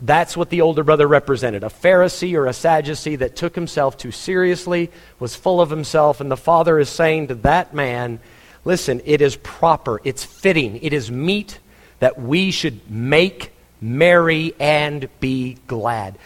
That's 0.00 0.36
what 0.36 0.50
the 0.50 0.60
older 0.60 0.82
brother 0.82 1.06
represented 1.06 1.62
a 1.62 1.68
Pharisee 1.68 2.34
or 2.34 2.46
a 2.46 2.52
Sadducee 2.52 3.16
that 3.16 3.36
took 3.36 3.54
himself 3.54 3.96
too 3.96 4.10
seriously, 4.10 4.90
was 5.18 5.36
full 5.36 5.60
of 5.60 5.70
himself, 5.70 6.20
and 6.20 6.30
the 6.30 6.36
father 6.36 6.78
is 6.78 6.88
saying 6.88 7.28
to 7.28 7.34
that 7.36 7.74
man, 7.74 8.20
Listen, 8.64 9.02
it 9.04 9.20
is 9.20 9.36
proper, 9.36 10.00
it's 10.04 10.24
fitting, 10.24 10.78
it 10.82 10.92
is 10.92 11.10
meet 11.10 11.60
that 11.98 12.20
we 12.20 12.50
should 12.50 12.90
make 12.90 13.52
merry 13.80 14.54
and 14.58 15.08
be 15.20 15.58
glad. 15.66 16.18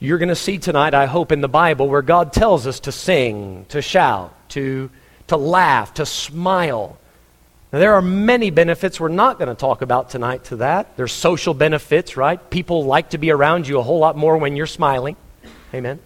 You're 0.00 0.18
going 0.18 0.30
to 0.30 0.36
see 0.36 0.58
tonight, 0.58 0.94
I 0.94 1.06
hope, 1.06 1.32
in 1.32 1.40
the 1.40 1.48
Bible 1.48 1.88
where 1.88 2.02
God 2.02 2.32
tells 2.32 2.66
us 2.66 2.80
to 2.80 2.92
sing, 2.92 3.66
to 3.68 3.82
shout, 3.82 4.34
to, 4.50 4.90
to 5.26 5.36
laugh, 5.36 5.94
to 5.94 6.06
smile. 6.06 6.98
Now, 7.72 7.80
there 7.80 7.94
are 7.94 8.02
many 8.02 8.50
benefits 8.50 8.98
we're 8.98 9.08
not 9.08 9.38
going 9.38 9.48
to 9.48 9.54
talk 9.54 9.82
about 9.82 10.08
tonight 10.08 10.44
to 10.44 10.56
that. 10.56 10.96
There's 10.96 11.12
social 11.12 11.52
benefits, 11.52 12.16
right? 12.16 12.38
People 12.48 12.84
like 12.84 13.10
to 13.10 13.18
be 13.18 13.30
around 13.30 13.68
you 13.68 13.78
a 13.78 13.82
whole 13.82 13.98
lot 13.98 14.16
more 14.16 14.38
when 14.38 14.56
you're 14.56 14.66
smiling. 14.66 15.16
Amen. 15.74 16.00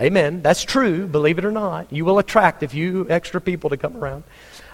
Amen. 0.00 0.42
That's 0.42 0.62
true, 0.62 1.08
believe 1.08 1.38
it 1.38 1.44
or 1.44 1.50
not. 1.50 1.92
You 1.92 2.04
will 2.04 2.20
attract 2.20 2.62
a 2.62 2.68
few 2.68 3.08
extra 3.10 3.40
people 3.40 3.70
to 3.70 3.76
come 3.76 3.96
around. 3.96 4.22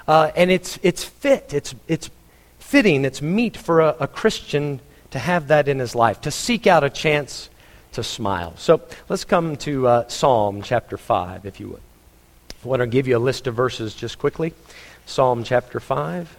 Uh, 0.06 0.30
and 0.36 0.50
it's, 0.50 0.78
it's 0.82 1.02
fit, 1.02 1.54
it's, 1.54 1.74
it's 1.86 2.10
fitting, 2.58 3.06
it's 3.06 3.22
meet 3.22 3.56
for 3.56 3.80
a, 3.80 3.96
a 4.00 4.06
Christian 4.06 4.80
to 5.12 5.18
have 5.18 5.48
that 5.48 5.66
in 5.66 5.78
his 5.78 5.94
life, 5.94 6.20
to 6.22 6.30
seek 6.30 6.66
out 6.66 6.84
a 6.84 6.90
chance 6.90 7.48
to 7.92 8.02
smile. 8.02 8.54
So 8.58 8.82
let's 9.08 9.24
come 9.24 9.56
to 9.56 9.86
uh, 9.86 10.08
Psalm 10.08 10.60
chapter 10.60 10.98
5, 10.98 11.46
if 11.46 11.58
you 11.58 11.68
would. 11.68 11.82
I 12.62 12.68
want 12.68 12.80
to 12.80 12.86
give 12.86 13.08
you 13.08 13.16
a 13.16 13.18
list 13.18 13.46
of 13.46 13.54
verses 13.54 13.94
just 13.94 14.18
quickly. 14.18 14.52
Psalm 15.08 15.42
chapter 15.42 15.80
5. 15.80 16.36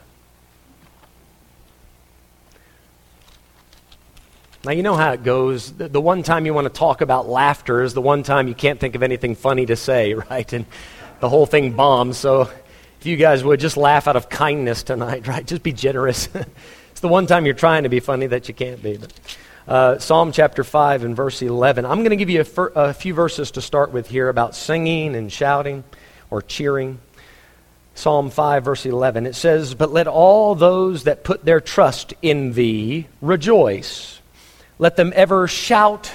Now, 4.64 4.72
you 4.72 4.84
know 4.84 4.96
how 4.96 5.14
it 5.14 5.24
goes. 5.24 5.72
The, 5.72 6.00
one 6.00 6.22
time 6.22 6.46
you 6.46 6.54
want 6.54 6.66
to 6.66 6.74
talk 6.74 7.02
about 7.02 7.28
laughter 7.28 7.82
is 7.82 7.96
the 7.96 8.02
one 8.02 8.22
time 8.22 8.48
you 8.48 8.54
can't 8.54 8.80
think 8.80 8.94
of 8.94 9.02
anything 9.02 9.34
funny 9.34 9.66
to 9.66 9.76
say, 9.76 10.14
right? 10.30 10.54
And 10.54 10.68
the 11.20 11.30
whole 11.30 11.48
thing 11.48 11.72
bombs. 11.72 12.20
So, 12.20 12.42
if 13.00 13.06
you 13.06 13.18
guys 13.18 13.44
would 13.44 13.60
just 13.60 13.76
laugh 13.76 14.08
out 14.08 14.16
of 14.16 14.30
kindness 14.30 14.84
tonight, 14.84 15.28
right? 15.28 15.46
Just 15.46 15.64
be 15.64 15.74
generous. 15.74 16.30
it's 16.92 17.02
the 17.02 17.08
one 17.08 17.26
time 17.26 17.46
you're 17.46 17.56
trying 17.56 17.84
to 17.84 17.90
be 17.90 18.00
funny 18.00 18.28
that 18.28 18.48
you 18.48 18.54
can't 18.54 18.84
be. 18.84 18.98
But, 18.98 19.14
uh, 19.68 19.98
Psalm 19.98 20.32
chapter 20.32 20.64
5 20.64 21.06
and 21.06 21.16
verse 21.16 21.42
11. 21.42 21.86
I'm 21.86 22.00
going 22.00 22.12
to 22.12 22.16
give 22.18 22.30
you 22.30 22.42
a, 22.42 22.46
fir- 22.46 22.72
a 22.76 22.94
few 22.94 23.16
verses 23.16 23.50
to 23.52 23.62
start 23.62 23.92
with 23.92 24.10
here 24.10 24.30
about 24.30 24.56
singing 24.56 25.16
and 25.16 25.32
shouting 25.32 25.84
or 26.30 26.44
cheering. 26.44 27.00
Psalm 28.00 28.30
5, 28.30 28.64
verse 28.64 28.86
11. 28.86 29.26
It 29.26 29.36
says, 29.36 29.76
But 29.76 29.92
let 29.92 30.08
all 30.08 30.56
those 30.56 31.04
that 31.04 31.26
put 31.26 31.44
their 31.44 31.60
trust 31.60 32.14
in 32.22 32.54
thee 32.54 33.08
rejoice. 33.22 34.22
Let 34.78 34.96
them 34.96 35.12
ever 35.14 35.50
shout 35.50 36.10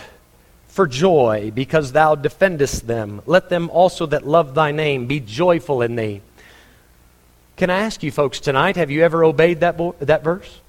for 0.69 0.87
joy 0.87 1.53
because 1.55 1.93
thou 1.93 2.15
defendest 2.15 2.87
them. 2.87 3.21
Let 3.27 3.51
them 3.51 3.69
also 3.69 4.07
that 4.07 4.27
love 4.27 4.55
thy 4.55 4.73
name 4.73 5.07
be 5.07 5.21
joyful 5.21 5.83
in 5.83 5.95
thee. 5.95 6.23
Can 7.59 7.69
I 7.69 7.81
ask 7.81 8.03
you 8.03 8.11
folks 8.11 8.41
tonight, 8.41 8.77
have 8.77 8.91
you 8.91 9.03
ever 9.03 9.23
obeyed 9.23 9.61
that, 9.61 9.77
bo- 9.77 9.95
that 9.99 10.25
verse? 10.25 10.63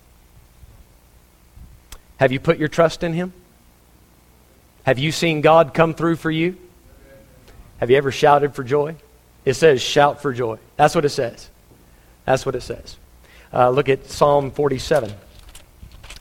Have 2.18 2.34
you 2.34 2.42
put 2.42 2.58
your 2.58 2.68
trust 2.68 3.04
in 3.04 3.14
him? 3.14 3.32
Have 4.84 5.00
you 5.00 5.14
seen 5.14 5.40
God 5.40 5.74
come 5.74 5.94
through 5.94 6.18
for 6.18 6.30
you? 6.30 6.58
Have 7.78 7.90
you 7.90 7.96
ever 7.96 8.12
shouted 8.12 8.54
for 8.54 8.66
joy? 8.66 8.98
It 9.46 9.54
says, 9.54 9.82
shout 9.82 10.22
for 10.22 10.34
joy. 10.34 10.58
That's 10.76 10.96
what 10.96 11.06
it 11.06 11.10
says. 11.10 11.50
That's 12.26 12.46
what 12.46 12.56
it 12.56 12.62
says. 12.62 12.98
Uh, 13.54 13.70
look 13.70 13.88
at 13.88 14.08
Psalm 14.08 14.52
47. 14.52 15.14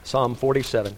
Psalm 0.04 0.34
47. 0.34 0.94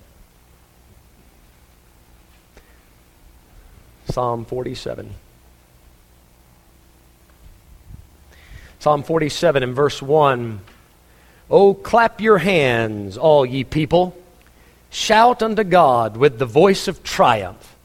Psalm 4.11 4.45
47. 4.45 5.15
Psalm 8.81 9.03
47 9.03 9.63
and 9.63 9.75
verse 9.75 10.03
1. 10.03 10.61
Oh, 11.51 11.75
clap 11.75 12.21
your 12.21 12.39
hands, 12.39 13.17
all 13.17 13.47
ye 13.47 13.65
people. 13.65 14.17
Shout 14.91 15.43
unto 15.43 15.65
God 15.65 16.17
with 16.17 16.39
the 16.39 16.47
voice 16.47 16.89
of 16.89 17.03
triumph. 17.03 17.77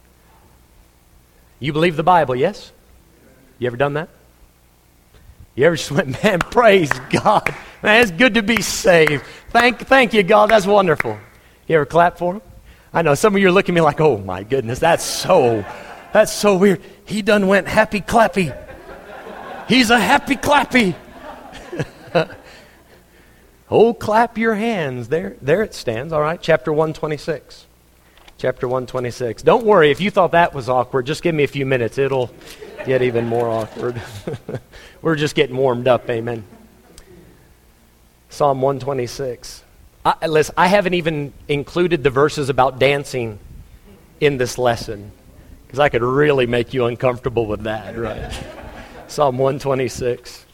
You 1.60 1.74
believe 1.74 1.96
the 1.96 2.04
Bible, 2.04 2.36
yes? 2.36 2.72
You 3.60 3.68
ever 3.68 3.78
done 3.78 3.94
that? 3.94 4.10
You 5.56 5.66
ever 5.66 5.76
just 5.76 5.92
went, 5.92 6.24
man, 6.24 6.40
praise 6.40 6.92
God. 7.10 7.54
Man, 7.84 8.02
it's 8.02 8.12
good 8.12 8.36
to 8.36 8.44
be 8.44 8.62
saved. 8.62 9.24
Thank, 9.50 9.80
thank 9.80 10.14
you, 10.14 10.24
God. 10.24 10.50
That's 10.50 10.66
wonderful. 10.66 11.18
You 11.68 11.76
ever 11.76 11.86
clap 11.86 12.18
for 12.18 12.36
him? 12.36 12.42
I 12.94 13.02
know 13.02 13.16
some 13.16 13.36
of 13.36 13.42
you 13.42 13.48
are 13.48 13.52
looking 13.52 13.74
at 13.74 13.76
me 13.76 13.82
like, 13.82 14.02
oh 14.02 14.18
my 14.18 14.44
goodness, 14.44 14.80
that's 14.80 15.04
so, 15.04 15.66
that's 16.14 16.32
so 16.32 16.58
weird. 16.58 16.82
He 17.06 17.22
done 17.22 17.48
went 17.48 17.68
happy 17.68 18.02
clappy. 18.02 18.58
He's 19.68 19.90
a 19.90 20.00
happy 20.00 20.36
clappy. 20.36 20.96
oh, 23.70 23.94
clap 23.94 24.38
your 24.38 24.56
hands. 24.56 25.08
There, 25.08 25.38
there 25.42 25.64
it 25.64 25.74
stands. 25.74 26.12
All 26.12 26.22
right, 26.22 26.42
chapter 26.42 26.72
126. 26.72 27.68
Chapter 28.38 28.68
126. 28.68 29.44
Don't 29.44 29.66
worry, 29.66 29.92
if 29.92 30.02
you 30.02 30.12
thought 30.12 30.32
that 30.32 30.54
was 30.54 30.68
awkward, 30.68 31.06
just 31.06 31.24
give 31.24 31.36
me 31.36 31.44
a 31.44 31.48
few 31.48 31.66
minutes. 31.66 31.98
It'll 31.98 32.32
get 32.86 33.02
even 33.02 33.28
more 33.28 33.48
awkward. 33.50 34.02
We're 35.02 35.16
just 35.16 35.34
getting 35.34 35.58
warmed 35.58 35.88
up, 35.88 36.08
amen. 36.12 36.44
Psalm 38.30 38.62
126. 38.62 39.64
I, 40.06 40.28
listen, 40.28 40.54
I 40.56 40.68
haven't 40.68 40.94
even 40.94 41.34
included 41.48 42.04
the 42.04 42.12
verses 42.12 42.50
about 42.50 42.78
dancing 42.78 43.40
in 44.20 44.38
this 44.38 44.60
lesson 44.60 45.12
because 45.66 45.80
I 45.80 45.90
could 45.90 46.04
really 46.04 46.46
make 46.46 46.76
you 46.76 46.86
uncomfortable 46.86 47.48
with 47.48 47.64
that, 47.64 47.98
right? 47.98 48.32
Psalm 49.08 49.40
126, 49.40 50.46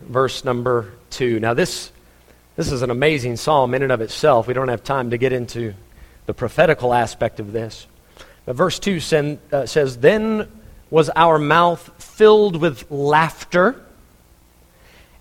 verse 0.00 0.44
number 0.44 0.92
2. 1.10 1.38
Now, 1.38 1.54
this, 1.54 1.92
this 2.56 2.72
is 2.72 2.82
an 2.82 2.90
amazing 2.90 3.36
psalm 3.36 3.72
in 3.72 3.84
and 3.84 3.92
of 3.92 4.00
itself. 4.00 4.48
We 4.48 4.54
don't 4.54 4.68
have 4.68 4.82
time 4.82 5.10
to 5.10 5.16
get 5.16 5.32
into 5.32 5.74
the 6.26 6.34
prophetical 6.34 6.92
aspect 6.92 7.38
of 7.38 7.52
this. 7.52 7.86
But 8.46 8.56
verse 8.56 8.80
2 8.80 8.98
send, 8.98 9.38
uh, 9.52 9.66
says, 9.66 9.98
Then 9.98 10.48
was 10.90 11.08
our 11.10 11.38
mouth 11.38 11.88
filled 12.02 12.56
with 12.56 12.90
laughter, 12.90 13.80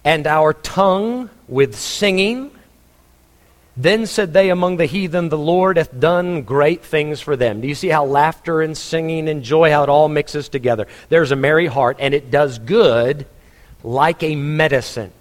and 0.04 0.28
our 0.28 0.54
tongue 0.54 1.30
with 1.48 1.78
singing. 1.78 2.52
Then 3.78 4.06
said 4.06 4.34
they 4.34 4.50
among 4.50 4.78
the 4.78 4.86
heathen, 4.86 5.30
The 5.30 5.38
Lord 5.38 5.78
hath 5.78 5.98
done 5.98 6.44
great 6.44 6.84
things 6.84 7.22
for 7.22 7.36
them. 7.36 7.62
Do 7.62 7.68
you 7.68 7.76
see 7.76 7.88
how 7.88 8.06
laughter 8.06 8.62
and 8.62 8.78
singing 8.78 9.30
and 9.30 9.44
joy, 9.44 9.72
how 9.72 9.84
it 9.84 9.90
all 9.90 10.10
mixes 10.10 10.50
together? 10.50 10.88
There's 11.10 11.32
a 11.32 11.36
merry 11.36 11.68
heart, 11.68 11.98
and 12.00 12.14
it 12.14 12.32
does 12.32 12.60
good 12.60 13.26
like 13.84 14.24
a 14.24 14.36
medicine. 14.36 15.12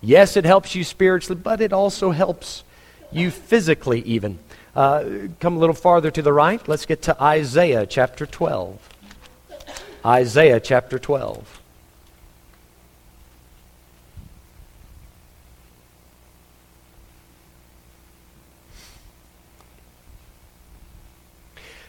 Yes, 0.00 0.36
it 0.36 0.44
helps 0.44 0.74
you 0.74 0.84
spiritually, 0.84 1.40
but 1.42 1.60
it 1.60 1.72
also 1.72 2.10
helps 2.10 2.64
you 3.10 3.30
physically, 3.30 4.02
even. 4.02 4.38
Uh, 4.74 5.28
come 5.40 5.56
a 5.56 5.58
little 5.58 5.74
farther 5.74 6.10
to 6.10 6.20
the 6.20 6.32
right. 6.32 6.66
Let's 6.68 6.84
get 6.84 7.02
to 7.02 7.22
Isaiah 7.22 7.86
chapter 7.86 8.26
12. 8.26 8.88
Isaiah 10.04 10.60
chapter 10.60 10.98
12. 10.98 11.62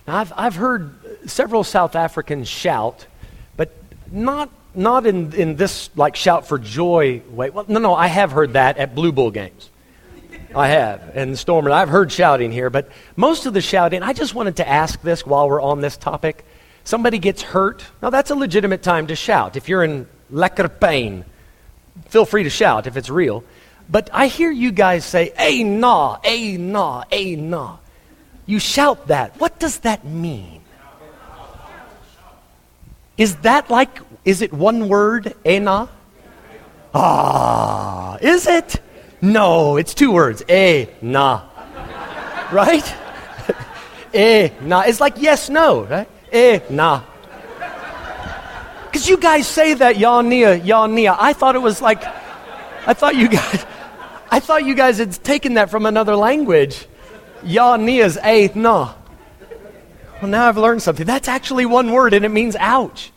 Now, 0.07 0.17
I've, 0.17 0.33
I've 0.35 0.55
heard 0.55 1.29
several 1.29 1.63
South 1.63 1.95
Africans 1.95 2.47
shout, 2.47 3.07
but 3.57 3.71
not, 4.11 4.49
not 4.75 5.05
in, 5.05 5.33
in 5.33 5.55
this 5.55 5.89
like 5.95 6.15
shout 6.15 6.47
for 6.47 6.59
joy 6.59 7.21
way. 7.29 7.49
Well, 7.49 7.65
no, 7.67 7.79
no, 7.79 7.95
I 7.95 8.07
have 8.07 8.31
heard 8.31 8.53
that 8.53 8.77
at 8.77 8.93
Blue 8.93 9.11
Bull 9.11 9.31
games. 9.31 9.69
I 10.55 10.69
have. 10.69 11.11
And 11.15 11.37
Stormer, 11.37 11.71
I've 11.71 11.89
heard 11.89 12.11
shouting 12.11 12.51
here, 12.51 12.69
but 12.69 12.89
most 13.15 13.45
of 13.45 13.53
the 13.53 13.61
shouting, 13.61 14.03
I 14.03 14.13
just 14.13 14.33
wanted 14.33 14.57
to 14.57 14.67
ask 14.67 15.01
this 15.01 15.25
while 15.25 15.49
we're 15.49 15.61
on 15.61 15.81
this 15.81 15.97
topic. 15.97 16.45
Somebody 16.83 17.17
gets 17.19 17.41
hurt. 17.41 17.83
Now, 18.01 18.09
that's 18.09 18.29
a 18.29 18.35
legitimate 18.35 18.83
time 18.83 19.07
to 19.07 19.15
shout. 19.15 19.57
If 19.57 19.67
you're 19.67 19.83
in 19.83 20.07
lekker 20.31 20.79
pain, 20.79 21.25
feel 22.07 22.25
free 22.25 22.43
to 22.43 22.49
shout 22.49 22.87
if 22.87 22.95
it's 22.95 23.09
real. 23.09 23.43
But 23.89 24.09
I 24.13 24.27
hear 24.27 24.49
you 24.49 24.71
guys 24.71 25.05
say, 25.05 25.33
"A 25.37 25.63
nah, 25.63 26.19
a 26.23 26.57
nah, 26.57 27.03
a 27.11 27.35
nah." 27.35 27.77
You 28.45 28.59
shout 28.59 29.07
that. 29.07 29.39
What 29.39 29.59
does 29.59 29.79
that 29.79 30.05
mean? 30.05 30.61
Is 33.17 33.37
that 33.37 33.69
like, 33.69 33.99
is 34.23 34.41
it 34.41 34.51
one 34.51 34.87
word, 34.89 35.33
ena? 35.45 35.89
Ah, 36.93 38.17
is 38.21 38.47
it? 38.47 38.81
No, 39.21 39.77
it's 39.77 39.93
two 39.93 40.11
words, 40.11 40.43
e, 40.49 40.87
na. 41.01 41.41
Right? 42.51 42.85
e, 44.13 44.51
na. 44.61 44.81
It's 44.81 44.99
like 44.99 45.15
yes, 45.17 45.49
no, 45.49 45.85
right? 45.85 46.07
E, 46.33 46.59
na. 46.69 47.01
Because 48.85 49.09
you 49.09 49.17
guys 49.17 49.47
say 49.47 49.73
that, 49.73 49.97
ya 49.97 50.21
nia, 50.21 50.55
ya 50.55 50.87
nia. 50.87 51.15
I 51.19 51.33
thought 51.33 51.55
it 51.55 51.61
was 51.61 51.81
like, 51.81 52.03
I 52.87 52.93
thought 52.93 53.15
you 53.15 53.27
guys, 53.27 53.65
I 54.31 54.39
thought 54.39 54.65
you 54.65 54.75
guys 54.75 54.99
had 54.99 55.11
taken 55.23 55.55
that 55.55 55.69
from 55.69 55.85
another 55.85 56.15
language. 56.15 56.85
Ja 57.45 57.77
nias 57.77 58.17
eighth 58.23 58.55
na. 58.55 58.93
Well, 60.21 60.31
now 60.31 60.47
I've 60.47 60.57
learned 60.57 60.81
something. 60.81 61.05
That's 61.05 61.27
actually 61.27 61.65
one 61.65 61.91
word, 61.91 62.13
and 62.13 62.25
it 62.25 62.29
means 62.29 62.55
ouch. 62.55 63.11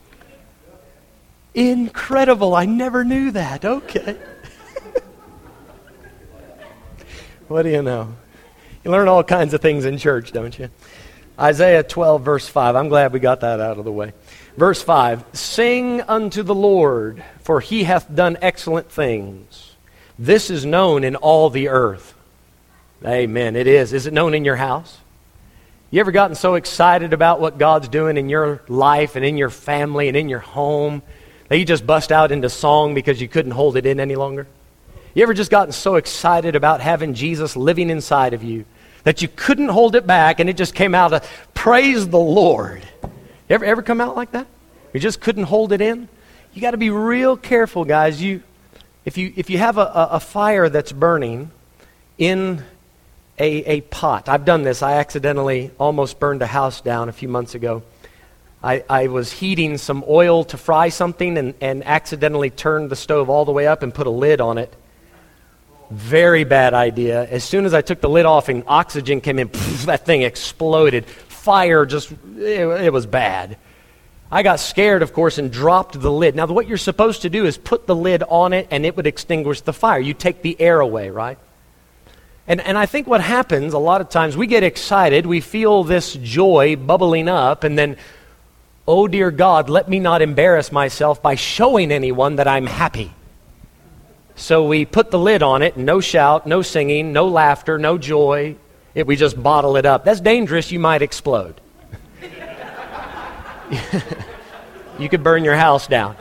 Incredible. 1.54 2.54
I 2.54 2.66
never 2.66 3.04
knew 3.04 3.30
that. 3.30 3.64
Okay. 3.64 4.16
what 7.49 7.62
do 7.62 7.70
you 7.70 7.82
know? 7.82 8.14
You 8.85 8.90
learn 8.90 9.08
all 9.08 9.25
kinds 9.25 9.54
of 9.54 9.61
things 9.61 9.85
in 9.85 9.97
church, 9.99 10.32
don't 10.32 10.56
you? 10.58 10.70
Isaiah 11.38 11.82
12, 11.82 12.23
verse 12.23 12.49
5. 12.49 12.76
I'm 12.76 12.88
glad 12.88 13.12
we 13.12 13.20
got 13.20 13.40
that 13.40 13.61
out 13.61 13.78
of 13.78 13.85
the 13.85 13.92
way. 13.92 14.12
Verse 14.56 14.82
5 14.82 15.25
Sing 15.32 16.00
unto 16.02 16.42
the 16.42 16.54
Lord, 16.54 17.23
for 17.40 17.61
he 17.61 17.85
hath 17.85 18.12
done 18.12 18.37
excellent 18.42 18.90
things. 18.90 19.76
This 20.18 20.50
is 20.50 20.66
known 20.66 21.04
in 21.04 21.14
all 21.14 21.49
the 21.49 21.68
earth. 21.68 22.14
Amen. 23.04 23.54
It 23.54 23.66
is. 23.66 23.92
Is 23.92 24.06
it 24.06 24.12
known 24.12 24.34
in 24.34 24.44
your 24.44 24.56
house? 24.56 24.98
You 25.90 26.00
ever 26.00 26.12
gotten 26.12 26.34
so 26.34 26.54
excited 26.56 27.12
about 27.12 27.40
what 27.40 27.56
God's 27.56 27.88
doing 27.88 28.16
in 28.16 28.28
your 28.28 28.60
life 28.68 29.16
and 29.16 29.24
in 29.24 29.38
your 29.38 29.50
family 29.50 30.08
and 30.08 30.16
in 30.16 30.28
your 30.28 30.40
home 30.40 31.02
that 31.48 31.58
you 31.58 31.64
just 31.64 31.86
bust 31.86 32.12
out 32.12 32.32
into 32.32 32.50
song 32.50 32.94
because 32.94 33.20
you 33.20 33.28
couldn't 33.28 33.52
hold 33.52 33.76
it 33.76 33.86
in 33.86 34.00
any 34.00 34.16
longer? 34.16 34.46
You 35.14 35.22
ever 35.22 35.32
just 35.32 35.50
gotten 35.50 35.72
so 35.72 35.94
excited 35.94 36.56
about 36.56 36.80
having 36.80 37.14
Jesus 37.14 37.56
living 37.56 37.88
inside 37.88 38.34
of 38.34 38.42
you 38.42 38.64
that 39.04 39.22
you 39.22 39.28
couldn't 39.28 39.68
hold 39.68 39.94
it 39.94 40.06
back 40.06 40.40
and 40.40 40.50
it 40.50 40.56
just 40.56 40.74
came 40.74 40.94
out 40.94 41.12
of 41.12 41.28
praise 41.54 42.08
the 42.08 42.18
Lord? 42.18 42.82
You 43.02 43.10
ever, 43.54 43.64
ever 43.64 43.82
come 43.82 44.00
out 44.00 44.16
like 44.16 44.32
that? 44.32 44.46
You 44.92 45.00
just 45.00 45.20
couldn't 45.20 45.44
hold 45.44 45.72
it 45.72 45.80
in? 45.80 46.08
You 46.52 46.60
got 46.60 46.72
to 46.72 46.76
be 46.76 46.90
real 46.90 47.36
careful, 47.36 47.84
guys. 47.84 48.20
You, 48.20 48.42
if, 49.04 49.16
you, 49.16 49.32
if 49.36 49.48
you 49.48 49.58
have 49.58 49.78
a, 49.78 49.82
a, 49.82 50.08
a 50.12 50.20
fire 50.20 50.68
that's 50.68 50.92
burning 50.92 51.50
in 52.18 52.62
a, 53.38 53.64
a 53.64 53.80
pot, 53.83 54.28
I've 54.28 54.45
done 54.45 54.62
this. 54.62 54.83
I 54.83 54.95
accidentally 54.95 55.71
almost 55.78 56.18
burned 56.18 56.42
a 56.42 56.47
house 56.47 56.80
down 56.80 57.09
a 57.09 57.12
few 57.12 57.28
months 57.28 57.54
ago. 57.54 57.83
I, 58.62 58.85
I 58.90 59.07
was 59.07 59.30
heating 59.30 59.78
some 59.78 60.04
oil 60.09 60.45
to 60.45 60.57
fry 60.57 60.88
something 60.88 61.38
and, 61.38 61.54
and 61.61 61.85
accidentally 61.85 62.50
turned 62.50 62.90
the 62.90 62.97
stove 62.97 63.30
all 63.30 63.45
the 63.45 63.52
way 63.52 63.66
up 63.66 63.83
and 63.83 63.95
put 63.95 64.07
a 64.07 64.11
lid 64.11 64.40
on 64.40 64.59
it. 64.59 64.75
Very 65.90 66.45
bad 66.45 66.75
idea. 66.75 67.25
As 67.25 67.45
soon 67.45 67.64
as 67.64 67.73
I 67.73 67.80
took 67.80 68.00
the 68.00 68.09
lid 68.09 68.26
off 68.26 68.49
and 68.49 68.64
oxygen 68.66 69.21
came 69.21 69.38
in, 69.38 69.49
that 69.85 70.04
thing 70.04 70.23
exploded. 70.23 71.07
Fire 71.07 71.87
just, 71.87 72.11
it, 72.37 72.66
it 72.85 72.92
was 72.92 73.07
bad. 73.07 73.57
I 74.30 74.42
got 74.42 74.61
scared, 74.61 75.02
of 75.02 75.14
course, 75.14 75.38
and 75.38 75.50
dropped 75.50 75.99
the 75.99 76.12
lid. 76.12 76.37
Now, 76.37 76.47
what 76.47 76.66
you're 76.66 76.76
supposed 76.76 77.23
to 77.23 77.30
do 77.30 77.47
is 77.47 77.57
put 77.57 77.87
the 77.87 77.97
lid 77.97 78.23
on 78.25 78.52
it 78.52 78.68
and 78.71 78.85
it 78.85 78.97
would 78.97 79.07
extinguish 79.07 79.62
the 79.62 79.73
fire. 79.73 79.99
You 79.99 80.12
take 80.12 80.42
the 80.42 80.61
air 80.61 80.80
away, 80.80 81.09
right? 81.09 81.38
And, 82.48 82.62
and 82.62 82.76
I 82.78 82.86
think 82.86 83.06
what 83.06 83.20
happens 83.20 83.74
a 83.74 83.78
lot 83.78 84.00
of 84.00 84.08
times, 84.08 84.34
we 84.34 84.46
get 84.46 84.62
excited, 84.62 85.26
we 85.26 85.40
feel 85.42 85.84
this 85.84 86.14
joy 86.14 86.76
bubbling 86.76 87.28
up, 87.28 87.62
and 87.62 87.78
then, 87.78 87.98
oh 88.86 89.06
dear 89.06 89.30
God, 89.30 89.68
let 89.68 89.86
me 89.86 90.00
not 90.00 90.22
embarrass 90.22 90.72
myself 90.72 91.22
by 91.22 91.34
showing 91.34 91.92
anyone 91.92 92.36
that 92.36 92.48
I'm 92.48 92.66
happy. 92.66 93.12
So 94.34 94.66
we 94.66 94.86
put 94.86 95.10
the 95.10 95.18
lid 95.18 95.42
on 95.42 95.60
it, 95.60 95.76
no 95.76 96.00
shout, 96.00 96.46
no 96.46 96.62
singing, 96.62 97.12
no 97.12 97.28
laughter, 97.28 97.76
no 97.76 97.98
joy. 97.98 98.56
It, 98.94 99.06
we 99.06 99.14
just 99.14 99.40
bottle 99.40 99.76
it 99.76 99.84
up. 99.84 100.04
That's 100.04 100.20
dangerous. 100.20 100.72
You 100.72 100.78
might 100.78 101.02
explode. 101.02 101.60
you 104.98 105.10
could 105.10 105.22
burn 105.22 105.44
your 105.44 105.56
house 105.56 105.86
down. 105.86 106.16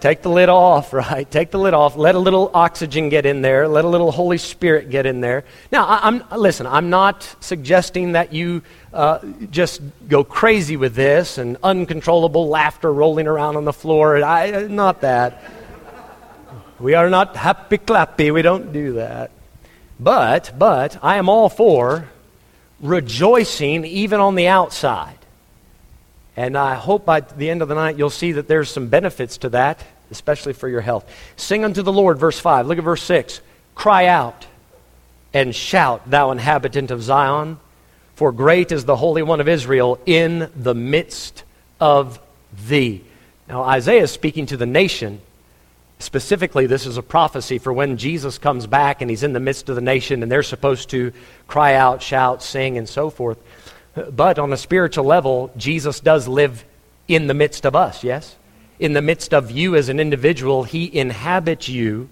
Take 0.00 0.22
the 0.22 0.28
lid 0.28 0.48
off, 0.48 0.92
right? 0.92 1.30
Take 1.30 1.50
the 1.50 1.58
lid 1.58 1.74
off. 1.74 1.96
Let 1.96 2.14
a 2.14 2.18
little 2.18 2.50
oxygen 2.54 3.08
get 3.08 3.26
in 3.26 3.42
there. 3.42 3.66
Let 3.68 3.84
a 3.84 3.88
little 3.88 4.12
Holy 4.12 4.38
Spirit 4.38 4.90
get 4.90 5.06
in 5.06 5.20
there. 5.20 5.44
Now, 5.72 5.86
I, 5.86 6.08
am 6.08 6.24
listen. 6.36 6.66
I'm 6.66 6.90
not 6.90 7.36
suggesting 7.40 8.12
that 8.12 8.32
you 8.32 8.62
uh, 8.92 9.20
just 9.50 9.80
go 10.08 10.24
crazy 10.24 10.76
with 10.76 10.94
this 10.94 11.38
and 11.38 11.56
uncontrollable 11.62 12.48
laughter 12.48 12.92
rolling 12.92 13.26
around 13.26 13.56
on 13.56 13.64
the 13.64 13.72
floor. 13.72 14.22
I, 14.22 14.66
not 14.68 15.00
that. 15.00 15.42
We 16.78 16.94
are 16.94 17.08
not 17.08 17.36
happy 17.36 17.78
clappy. 17.78 18.32
We 18.32 18.42
don't 18.42 18.72
do 18.72 18.94
that. 18.94 19.30
But, 19.98 20.52
but, 20.58 21.02
I 21.02 21.16
am 21.16 21.28
all 21.28 21.48
for 21.48 22.10
rejoicing 22.80 23.84
even 23.86 24.20
on 24.20 24.34
the 24.34 24.48
outside. 24.48 25.18
And 26.36 26.56
I 26.56 26.74
hope 26.74 27.04
by 27.04 27.20
the 27.20 27.48
end 27.48 27.62
of 27.62 27.68
the 27.68 27.74
night 27.74 27.96
you'll 27.96 28.10
see 28.10 28.32
that 28.32 28.48
there's 28.48 28.70
some 28.70 28.88
benefits 28.88 29.38
to 29.38 29.48
that, 29.50 29.82
especially 30.10 30.52
for 30.52 30.68
your 30.68 30.82
health. 30.82 31.10
Sing 31.36 31.64
unto 31.64 31.82
the 31.82 31.92
Lord, 31.92 32.18
verse 32.18 32.38
5. 32.38 32.66
Look 32.66 32.78
at 32.78 32.84
verse 32.84 33.02
6. 33.02 33.40
Cry 33.74 34.06
out 34.06 34.46
and 35.32 35.54
shout, 35.54 36.08
thou 36.08 36.30
inhabitant 36.30 36.90
of 36.90 37.02
Zion, 37.02 37.58
for 38.14 38.32
great 38.32 38.72
is 38.72 38.84
the 38.84 38.96
Holy 38.96 39.22
One 39.22 39.40
of 39.40 39.48
Israel 39.48 39.98
in 40.06 40.50
the 40.56 40.74
midst 40.74 41.44
of 41.80 42.20
thee. 42.66 43.02
Now, 43.48 43.62
Isaiah 43.62 44.02
is 44.02 44.10
speaking 44.10 44.46
to 44.46 44.56
the 44.56 44.66
nation 44.66 45.20
Specifically, 45.98 46.66
this 46.66 46.84
is 46.84 46.98
a 46.98 47.02
prophecy 47.02 47.58
for 47.58 47.72
when 47.72 47.96
Jesus 47.96 48.36
comes 48.36 48.66
back 48.66 49.00
and 49.00 49.08
he's 49.08 49.22
in 49.22 49.32
the 49.32 49.40
midst 49.40 49.70
of 49.70 49.76
the 49.76 49.80
nation 49.80 50.22
and 50.22 50.30
they're 50.30 50.42
supposed 50.42 50.90
to 50.90 51.12
cry 51.48 51.74
out, 51.74 52.02
shout, 52.02 52.42
sing, 52.42 52.76
and 52.76 52.86
so 52.86 53.08
forth. 53.08 53.38
But 54.10 54.38
on 54.38 54.52
a 54.52 54.56
spiritual 54.56 55.04
level, 55.04 55.50
Jesus 55.56 56.00
does 56.00 56.28
live 56.28 56.64
in 57.08 57.26
the 57.26 57.34
midst 57.34 57.64
of 57.64 57.74
us, 57.74 58.04
yes? 58.04 58.36
In 58.78 58.92
the 58.92 59.02
midst 59.02 59.32
of 59.32 59.50
you 59.50 59.74
as 59.74 59.88
an 59.88 59.98
individual, 59.98 60.64
he 60.64 60.94
inhabits 60.96 61.68
you. 61.68 62.08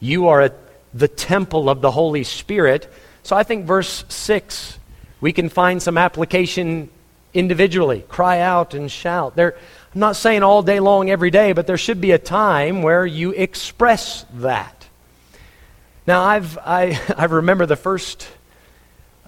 You 0.00 0.28
are 0.28 0.50
the 0.94 1.08
temple 1.08 1.68
of 1.68 1.80
the 1.80 1.90
Holy 1.90 2.24
Spirit. 2.24 2.90
So 3.22 3.36
I 3.36 3.42
think 3.42 3.66
verse 3.66 4.04
6, 4.08 4.78
we 5.20 5.32
can 5.32 5.48
find 5.48 5.82
some 5.82 5.98
application 5.98 6.88
individually. 7.34 8.04
Cry 8.08 8.40
out 8.40 8.74
and 8.74 8.90
shout. 8.90 9.36
There, 9.36 9.54
I'm 9.94 10.00
not 10.00 10.16
saying 10.16 10.42
all 10.42 10.62
day 10.62 10.80
long, 10.80 11.10
every 11.10 11.30
day, 11.30 11.52
but 11.52 11.66
there 11.66 11.76
should 11.76 12.00
be 12.00 12.12
a 12.12 12.18
time 12.18 12.82
where 12.82 13.04
you 13.04 13.32
express 13.32 14.24
that. 14.34 14.86
Now, 16.06 16.24
I've, 16.24 16.56
I, 16.58 16.98
I 17.16 17.24
remember 17.26 17.66
the 17.66 17.76
first, 17.76 18.28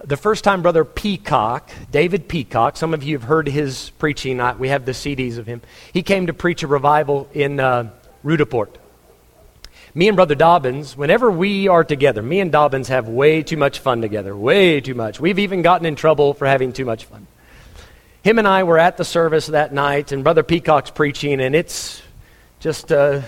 the 0.04 0.16
first 0.16 0.44
time 0.44 0.62
Brother 0.62 0.84
Peacock, 0.84 1.70
David 1.90 2.28
Peacock, 2.28 2.76
some 2.76 2.94
of 2.94 3.02
you 3.02 3.16
have 3.16 3.26
heard 3.26 3.48
his 3.48 3.90
preaching. 3.98 4.40
we 4.58 4.68
have 4.68 4.84
the 4.84 4.92
CDs 4.92 5.38
of 5.38 5.46
him. 5.46 5.62
He 5.92 6.02
came 6.02 6.26
to 6.26 6.32
preach 6.32 6.62
a 6.62 6.66
revival 6.66 7.28
in 7.32 7.60
uh, 7.60 7.90
Roodepoort. 8.24 8.76
Me 9.94 10.06
and 10.08 10.16
Brother 10.16 10.34
Dobbins, 10.34 10.96
whenever 10.96 11.30
we 11.30 11.66
are 11.68 11.82
together, 11.82 12.22
me 12.22 12.40
and 12.40 12.52
Dobbins 12.52 12.88
have 12.88 13.08
way 13.08 13.42
too 13.42 13.56
much 13.56 13.80
fun 13.80 14.00
together. 14.00 14.36
Way 14.36 14.80
too 14.80 14.94
much. 14.94 15.18
We've 15.18 15.38
even 15.40 15.62
gotten 15.62 15.86
in 15.86 15.96
trouble 15.96 16.34
for 16.34 16.46
having 16.46 16.72
too 16.72 16.84
much 16.84 17.04
fun 17.06 17.26
him 18.22 18.38
and 18.38 18.46
I 18.46 18.64
were 18.64 18.78
at 18.78 18.96
the 18.96 19.04
service 19.04 19.46
that 19.46 19.72
night, 19.72 20.12
and 20.12 20.22
Brother 20.22 20.42
Peacock's 20.42 20.90
preaching, 20.90 21.40
and 21.40 21.54
it's 21.54 22.02
just 22.58 22.90
a, 22.90 23.24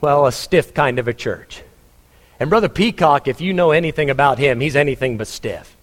well, 0.00 0.26
a 0.26 0.32
stiff 0.32 0.74
kind 0.74 0.98
of 0.98 1.08
a 1.08 1.14
church. 1.14 1.62
And 2.40 2.50
Brother 2.50 2.68
Peacock, 2.68 3.28
if 3.28 3.40
you 3.40 3.52
know 3.52 3.70
anything 3.70 4.10
about 4.10 4.38
him, 4.38 4.60
he's 4.60 4.74
anything 4.74 5.18
but 5.18 5.28
stiff. 5.28 5.76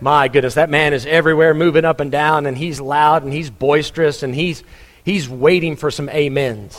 My 0.00 0.28
goodness, 0.28 0.54
that 0.54 0.68
man 0.68 0.92
is 0.92 1.06
everywhere 1.06 1.54
moving 1.54 1.84
up 1.84 2.00
and 2.00 2.10
down, 2.10 2.44
and 2.46 2.58
he's 2.58 2.80
loud 2.80 3.22
and 3.22 3.32
he's 3.32 3.48
boisterous, 3.48 4.22
and 4.22 4.34
he's, 4.34 4.64
he's 5.04 5.28
waiting 5.28 5.76
for 5.76 5.90
some 5.90 6.08
amens. 6.08 6.78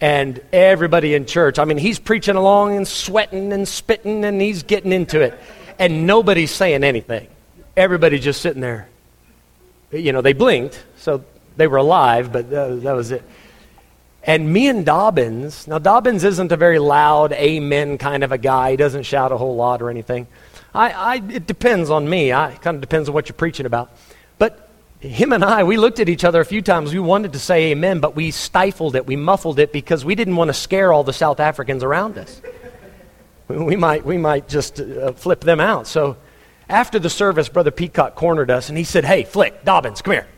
And 0.00 0.40
everybody 0.52 1.14
in 1.14 1.26
church, 1.26 1.58
I 1.58 1.66
mean, 1.66 1.76
he's 1.76 1.98
preaching 1.98 2.34
along 2.34 2.76
and 2.76 2.88
sweating 2.88 3.52
and 3.52 3.68
spitting, 3.68 4.24
and 4.24 4.40
he's 4.40 4.62
getting 4.62 4.92
into 4.92 5.20
it. 5.20 5.38
And 5.78 6.06
nobody's 6.06 6.50
saying 6.50 6.82
anything. 6.82 7.28
Everybody's 7.76 8.24
just 8.24 8.40
sitting 8.40 8.62
there 8.62 8.88
you 9.92 10.12
know, 10.12 10.20
they 10.20 10.32
blinked, 10.32 10.82
so 10.96 11.24
they 11.56 11.66
were 11.66 11.78
alive, 11.78 12.32
but 12.32 12.50
that 12.50 12.94
was 12.94 13.10
it. 13.10 13.22
And 14.22 14.52
me 14.52 14.68
and 14.68 14.84
Dobbins, 14.84 15.66
now 15.66 15.78
Dobbins 15.78 16.24
isn't 16.24 16.52
a 16.52 16.56
very 16.56 16.78
loud 16.78 17.32
amen 17.32 17.96
kind 17.98 18.22
of 18.22 18.32
a 18.32 18.38
guy. 18.38 18.72
He 18.72 18.76
doesn't 18.76 19.04
shout 19.04 19.32
a 19.32 19.38
whole 19.38 19.56
lot 19.56 19.80
or 19.80 19.88
anything. 19.88 20.26
I, 20.74 20.90
I, 20.90 21.14
it 21.16 21.46
depends 21.46 21.90
on 21.90 22.08
me. 22.08 22.30
I, 22.30 22.50
it 22.50 22.62
kind 22.62 22.74
of 22.74 22.80
depends 22.80 23.08
on 23.08 23.14
what 23.14 23.28
you're 23.28 23.34
preaching 23.34 23.66
about. 23.66 23.90
But 24.38 24.68
him 25.00 25.32
and 25.32 25.42
I, 25.42 25.64
we 25.64 25.78
looked 25.78 26.00
at 26.00 26.08
each 26.08 26.24
other 26.24 26.40
a 26.40 26.44
few 26.44 26.60
times. 26.60 26.92
We 26.92 27.00
wanted 27.00 27.32
to 27.32 27.38
say 27.38 27.70
amen, 27.72 28.00
but 28.00 28.14
we 28.14 28.30
stifled 28.30 28.94
it. 28.94 29.06
We 29.06 29.16
muffled 29.16 29.58
it 29.58 29.72
because 29.72 30.04
we 30.04 30.14
didn't 30.14 30.36
want 30.36 30.48
to 30.48 30.54
scare 30.54 30.92
all 30.92 31.02
the 31.02 31.12
South 31.12 31.40
Africans 31.40 31.82
around 31.82 32.18
us. 32.18 32.40
We 33.48 33.74
might, 33.74 34.06
we 34.06 34.16
might 34.16 34.48
just 34.48 34.78
uh, 34.78 35.10
flip 35.10 35.40
them 35.40 35.58
out. 35.58 35.88
So 35.88 36.16
after 36.68 37.00
the 37.00 37.10
service, 37.10 37.48
Brother 37.48 37.72
Peacock 37.72 38.14
cornered 38.14 38.48
us 38.48 38.68
and 38.68 38.78
he 38.78 38.84
said, 38.84 39.04
Hey, 39.04 39.24
Flick, 39.24 39.64
Dobbins, 39.64 40.02
come 40.02 40.12
here. 40.12 40.28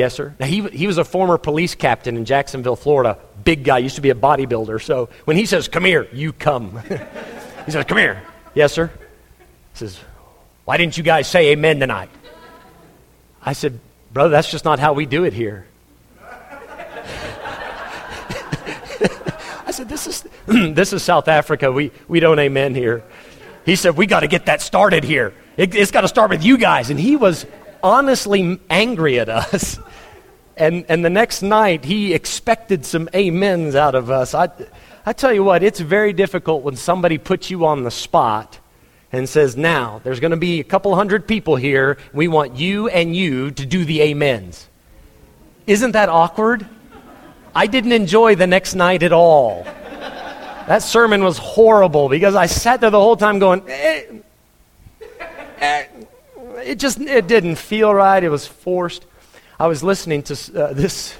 Yes, 0.00 0.14
sir. 0.14 0.34
Now, 0.40 0.46
he, 0.46 0.66
he 0.68 0.86
was 0.86 0.96
a 0.96 1.04
former 1.04 1.36
police 1.36 1.74
captain 1.74 2.16
in 2.16 2.24
Jacksonville, 2.24 2.74
Florida. 2.74 3.18
Big 3.44 3.64
guy, 3.64 3.76
used 3.76 3.96
to 3.96 4.00
be 4.00 4.08
a 4.08 4.14
bodybuilder. 4.14 4.80
So 4.82 5.10
when 5.26 5.36
he 5.36 5.44
says, 5.44 5.68
Come 5.68 5.84
here, 5.84 6.08
you 6.10 6.32
come. 6.32 6.78
he 7.66 7.70
says, 7.70 7.84
Come 7.84 7.98
here. 7.98 8.22
Yes, 8.54 8.72
sir. 8.72 8.86
He 9.38 9.78
says, 9.78 10.00
Why 10.64 10.78
didn't 10.78 10.96
you 10.96 11.04
guys 11.04 11.28
say 11.28 11.48
amen 11.48 11.80
tonight? 11.80 12.08
I 13.42 13.52
said, 13.52 13.78
Brother, 14.10 14.30
that's 14.30 14.50
just 14.50 14.64
not 14.64 14.78
how 14.78 14.94
we 14.94 15.04
do 15.04 15.24
it 15.24 15.34
here. 15.34 15.66
I 19.66 19.70
said, 19.70 19.86
This 19.86 20.06
is, 20.06 20.24
this 20.74 20.94
is 20.94 21.02
South 21.02 21.28
Africa. 21.28 21.70
We, 21.70 21.92
we 22.08 22.20
don't 22.20 22.38
amen 22.38 22.74
here. 22.74 23.04
He 23.66 23.76
said, 23.76 23.98
We 23.98 24.06
got 24.06 24.20
to 24.20 24.28
get 24.28 24.46
that 24.46 24.62
started 24.62 25.04
here. 25.04 25.34
It, 25.58 25.74
it's 25.74 25.90
got 25.90 26.00
to 26.00 26.08
start 26.08 26.30
with 26.30 26.42
you 26.42 26.56
guys. 26.56 26.88
And 26.88 26.98
he 26.98 27.16
was 27.16 27.44
honestly 27.82 28.60
angry 28.68 29.18
at 29.18 29.28
us. 29.28 29.78
And, 30.56 30.84
and 30.90 31.02
the 31.02 31.08
next 31.08 31.40
night, 31.40 31.86
he 31.86 32.12
expected 32.12 32.84
some 32.84 33.08
amens 33.14 33.74
out 33.74 33.94
of 33.94 34.10
us. 34.10 34.34
I, 34.34 34.50
I 35.06 35.14
tell 35.14 35.32
you 35.32 35.42
what, 35.42 35.62
it's 35.62 35.80
very 35.80 36.12
difficult 36.12 36.62
when 36.62 36.76
somebody 36.76 37.16
puts 37.16 37.48
you 37.48 37.64
on 37.64 37.82
the 37.82 37.90
spot 37.90 38.58
and 39.10 39.26
says, 39.26 39.56
Now, 39.56 40.02
there's 40.04 40.20
going 40.20 40.32
to 40.32 40.36
be 40.36 40.60
a 40.60 40.64
couple 40.64 40.94
hundred 40.94 41.26
people 41.26 41.56
here. 41.56 41.96
We 42.12 42.28
want 42.28 42.56
you 42.56 42.88
and 42.88 43.16
you 43.16 43.52
to 43.52 43.64
do 43.64 43.86
the 43.86 44.02
amens. 44.12 44.68
Isn't 45.66 45.92
that 45.92 46.10
awkward? 46.10 46.66
I 47.54 47.66
didn't 47.66 47.92
enjoy 47.92 48.34
the 48.34 48.46
next 48.46 48.74
night 48.74 49.02
at 49.02 49.12
all. 49.12 49.64
That 49.64 50.82
sermon 50.82 51.24
was 51.24 51.38
horrible 51.38 52.08
because 52.08 52.34
I 52.34 52.46
sat 52.46 52.80
there 52.80 52.90
the 52.90 53.00
whole 53.00 53.16
time 53.16 53.38
going, 53.38 53.62
eh, 53.66 54.04
eh, 55.58 55.86
it 56.64 56.78
just 56.78 57.00
it 57.00 57.26
didn't 57.26 57.56
feel 57.56 57.92
right. 57.92 58.22
It 58.22 58.28
was 58.28 58.46
forced. 58.46 59.06
I 59.58 59.66
was 59.66 59.82
listening 59.82 60.22
to 60.24 60.34
uh, 60.64 60.72
this 60.72 61.14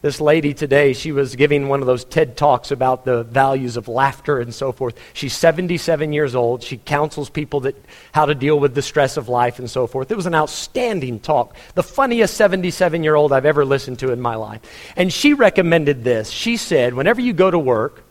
this 0.00 0.20
lady 0.20 0.54
today, 0.54 0.92
she 0.92 1.10
was 1.10 1.34
giving 1.34 1.66
one 1.66 1.80
of 1.80 1.88
those 1.88 2.04
TED 2.04 2.36
Talks 2.36 2.70
about 2.70 3.04
the 3.04 3.24
values 3.24 3.76
of 3.76 3.88
laughter 3.88 4.38
and 4.38 4.54
so 4.54 4.70
forth. 4.70 4.96
She's 5.12 5.36
77 5.36 6.12
years 6.12 6.36
old. 6.36 6.62
She 6.62 6.76
counsels 6.76 7.28
people 7.28 7.60
that 7.60 7.74
how 8.12 8.24
to 8.24 8.34
deal 8.36 8.60
with 8.60 8.76
the 8.76 8.82
stress 8.82 9.16
of 9.16 9.28
life 9.28 9.58
and 9.58 9.68
so 9.68 9.88
forth. 9.88 10.12
It 10.12 10.16
was 10.16 10.26
an 10.26 10.36
outstanding 10.36 11.18
talk, 11.18 11.56
the 11.74 11.82
funniest 11.82 12.34
77 12.36 13.02
year 13.02 13.16
old 13.16 13.32
I've 13.32 13.44
ever 13.44 13.64
listened 13.64 13.98
to 13.98 14.12
in 14.12 14.20
my 14.20 14.36
life. 14.36 14.60
And 14.96 15.12
she 15.12 15.34
recommended 15.34 16.04
this. 16.04 16.30
She 16.30 16.56
said, 16.56 16.94
whenever 16.94 17.20
you 17.20 17.32
go 17.32 17.50
to 17.50 17.58
work, 17.58 18.04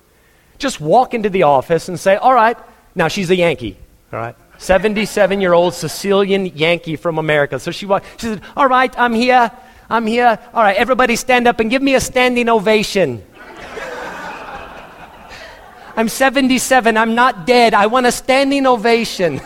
just 0.57 0.81
walk 0.81 1.13
into 1.13 1.29
the 1.29 1.43
office 1.43 1.87
and 1.87 1.97
say, 1.97 2.17
All 2.17 2.33
right, 2.33 2.57
now 2.95 3.07
she's 3.07 3.29
a 3.29 3.35
Yankee, 3.35 3.77
all 4.11 4.19
right? 4.19 4.35
77 4.57 5.41
year 5.41 5.53
old 5.53 5.73
Sicilian 5.73 6.47
Yankee 6.47 6.95
from 6.95 7.17
America. 7.17 7.59
So 7.59 7.71
she 7.71 7.85
walked, 7.85 8.05
she 8.19 8.27
said, 8.27 8.41
All 8.55 8.67
right, 8.67 8.93
I'm 8.97 9.13
here. 9.13 9.51
I'm 9.89 10.05
here. 10.05 10.37
All 10.53 10.63
right, 10.63 10.75
everybody 10.75 11.15
stand 11.15 11.47
up 11.47 11.59
and 11.59 11.69
give 11.69 11.81
me 11.81 11.95
a 11.95 12.01
standing 12.01 12.49
ovation. 12.49 13.23
I'm 15.95 16.09
77. 16.09 16.97
I'm 16.97 17.15
not 17.15 17.47
dead. 17.47 17.73
I 17.73 17.87
want 17.87 18.05
a 18.05 18.11
standing 18.11 18.67
ovation. 18.67 19.41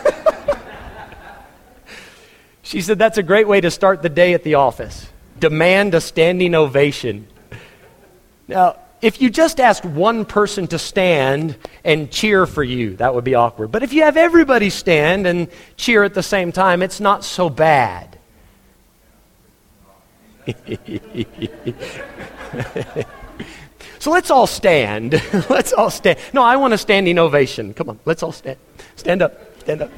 she 2.62 2.80
said, 2.80 2.98
That's 2.98 3.18
a 3.18 3.22
great 3.22 3.46
way 3.46 3.60
to 3.60 3.70
start 3.70 4.02
the 4.02 4.08
day 4.08 4.34
at 4.34 4.42
the 4.42 4.54
office. 4.54 5.08
Demand 5.38 5.94
a 5.94 6.00
standing 6.00 6.54
ovation. 6.54 7.28
Now, 8.48 8.76
if 9.02 9.20
you 9.20 9.28
just 9.28 9.58
asked 9.58 9.84
one 9.84 10.24
person 10.24 10.68
to 10.68 10.78
stand 10.78 11.56
and 11.84 12.10
cheer 12.10 12.46
for 12.46 12.62
you, 12.62 12.96
that 12.96 13.14
would 13.14 13.24
be 13.24 13.34
awkward. 13.34 13.72
But 13.72 13.82
if 13.82 13.92
you 13.92 14.04
have 14.04 14.16
everybody 14.16 14.70
stand 14.70 15.26
and 15.26 15.48
cheer 15.76 16.04
at 16.04 16.14
the 16.14 16.22
same 16.22 16.52
time, 16.52 16.82
it's 16.82 17.00
not 17.00 17.24
so 17.24 17.50
bad. 17.50 18.16
so 23.98 24.10
let's 24.10 24.30
all 24.30 24.46
stand. 24.46 25.20
let's 25.50 25.72
all 25.72 25.90
stand. 25.90 26.20
No, 26.32 26.42
I 26.42 26.54
want 26.54 26.72
a 26.72 26.78
standing 26.78 27.18
ovation. 27.18 27.74
Come 27.74 27.88
on, 27.90 27.98
let's 28.04 28.22
all 28.22 28.32
stand. 28.32 28.58
Stand 28.94 29.20
up. 29.20 29.60
Stand 29.60 29.82
up. 29.82 29.90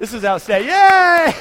This 0.00 0.12
is 0.12 0.24
outstanding. 0.24 0.70
Yay! 0.70 1.32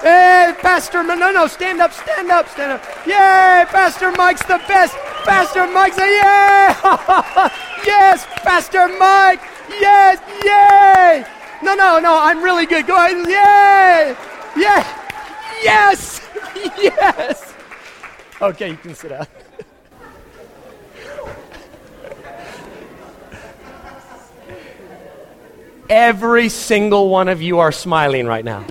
hey, 0.00 0.54
Pastor, 0.60 1.02
no, 1.02 1.14
no, 1.14 1.46
stand 1.46 1.82
up, 1.82 1.92
stand 1.92 2.30
up, 2.30 2.48
stand 2.48 2.72
up. 2.72 2.82
Yay, 3.06 3.66
Pastor 3.68 4.10
Mike's 4.12 4.44
the 4.44 4.60
best. 4.66 4.96
Pastor 5.28 5.66
Mike's 5.66 5.98
a 5.98 6.06
yay! 6.06 6.72
yes, 7.86 8.24
Pastor 8.38 8.88
Mike. 8.98 9.42
Yes, 9.68 10.18
yay! 10.42 11.22
No, 11.62 11.74
no, 11.74 11.98
no, 11.98 12.18
I'm 12.18 12.42
really 12.42 12.64
good. 12.64 12.86
Go 12.86 12.96
ahead. 12.96 13.18
Yay! 13.28 14.16
Yeah! 14.56 14.86
Yes! 15.62 16.26
yes! 16.78 17.52
Okay, 18.40 18.70
you 18.70 18.78
can 18.78 18.94
sit 18.94 19.10
down. 19.10 19.26
Every 25.90 26.48
single 26.48 27.10
one 27.10 27.28
of 27.28 27.42
you 27.42 27.58
are 27.58 27.70
smiling 27.70 28.26
right 28.26 28.46
now. 28.46 28.64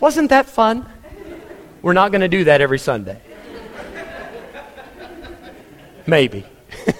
Wasn't 0.00 0.30
that 0.30 0.46
fun? 0.46 0.84
We're 1.80 1.92
not 1.92 2.10
going 2.10 2.22
to 2.22 2.28
do 2.28 2.42
that 2.44 2.60
every 2.60 2.80
Sunday. 2.80 3.20
Maybe. 6.06 6.44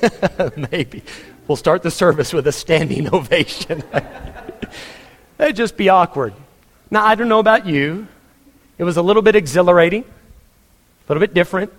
Maybe. 0.70 1.02
We'll 1.48 1.56
start 1.56 1.82
the 1.82 1.90
service 1.90 2.32
with 2.32 2.46
a 2.46 2.52
standing 2.52 3.08
ovation. 3.14 3.82
That'd 5.36 5.56
just 5.56 5.76
be 5.76 5.88
awkward. 5.88 6.34
Now, 6.90 7.04
I 7.04 7.14
don't 7.14 7.28
know 7.28 7.40
about 7.40 7.66
you. 7.66 8.06
It 8.78 8.84
was 8.84 8.96
a 8.96 9.02
little 9.02 9.22
bit 9.22 9.36
exhilarating, 9.36 10.02
a 10.02 11.08
little 11.08 11.20
bit 11.20 11.34
different, 11.34 11.72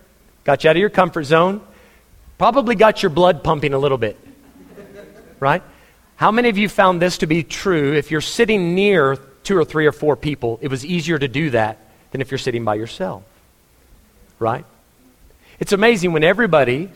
got 0.44 0.64
you 0.64 0.70
out 0.70 0.76
of 0.76 0.80
your 0.80 0.90
comfort 0.90 1.24
zone, 1.24 1.62
probably 2.38 2.76
got 2.76 3.04
your 3.04 3.10
blood 3.10 3.44
pumping 3.44 3.74
a 3.74 3.78
little 3.78 3.98
bit. 3.98 4.18
Right? 5.40 5.64
How 6.16 6.32
many 6.32 6.50
of 6.50 6.58
you 6.58 6.70
found 6.70 7.02
this 7.02 7.18
to 7.20 7.28
be 7.28 7.44
true 7.44 7.94
if 7.94 8.12
you're 8.12 8.22
sitting 8.22 8.76
near 8.76 9.18
two 9.44 9.58
or 9.58 9.66
three 9.66 9.86
or 9.86 9.92
four 9.92 10.16
people? 10.16 10.60
It 10.62 10.70
was 10.70 10.86
easier 10.86 11.20
to 11.20 11.28
do 11.28 11.50
that 11.50 11.78
than 12.12 12.22
if 12.22 12.32
you're 12.32 12.38
sitting 12.38 12.64
by 12.64 12.76
yourself. 12.76 13.24
Right? 14.40 14.66
It's 15.60 15.74
amazing 15.74 16.12
when 16.12 16.24
everybody 16.24 16.90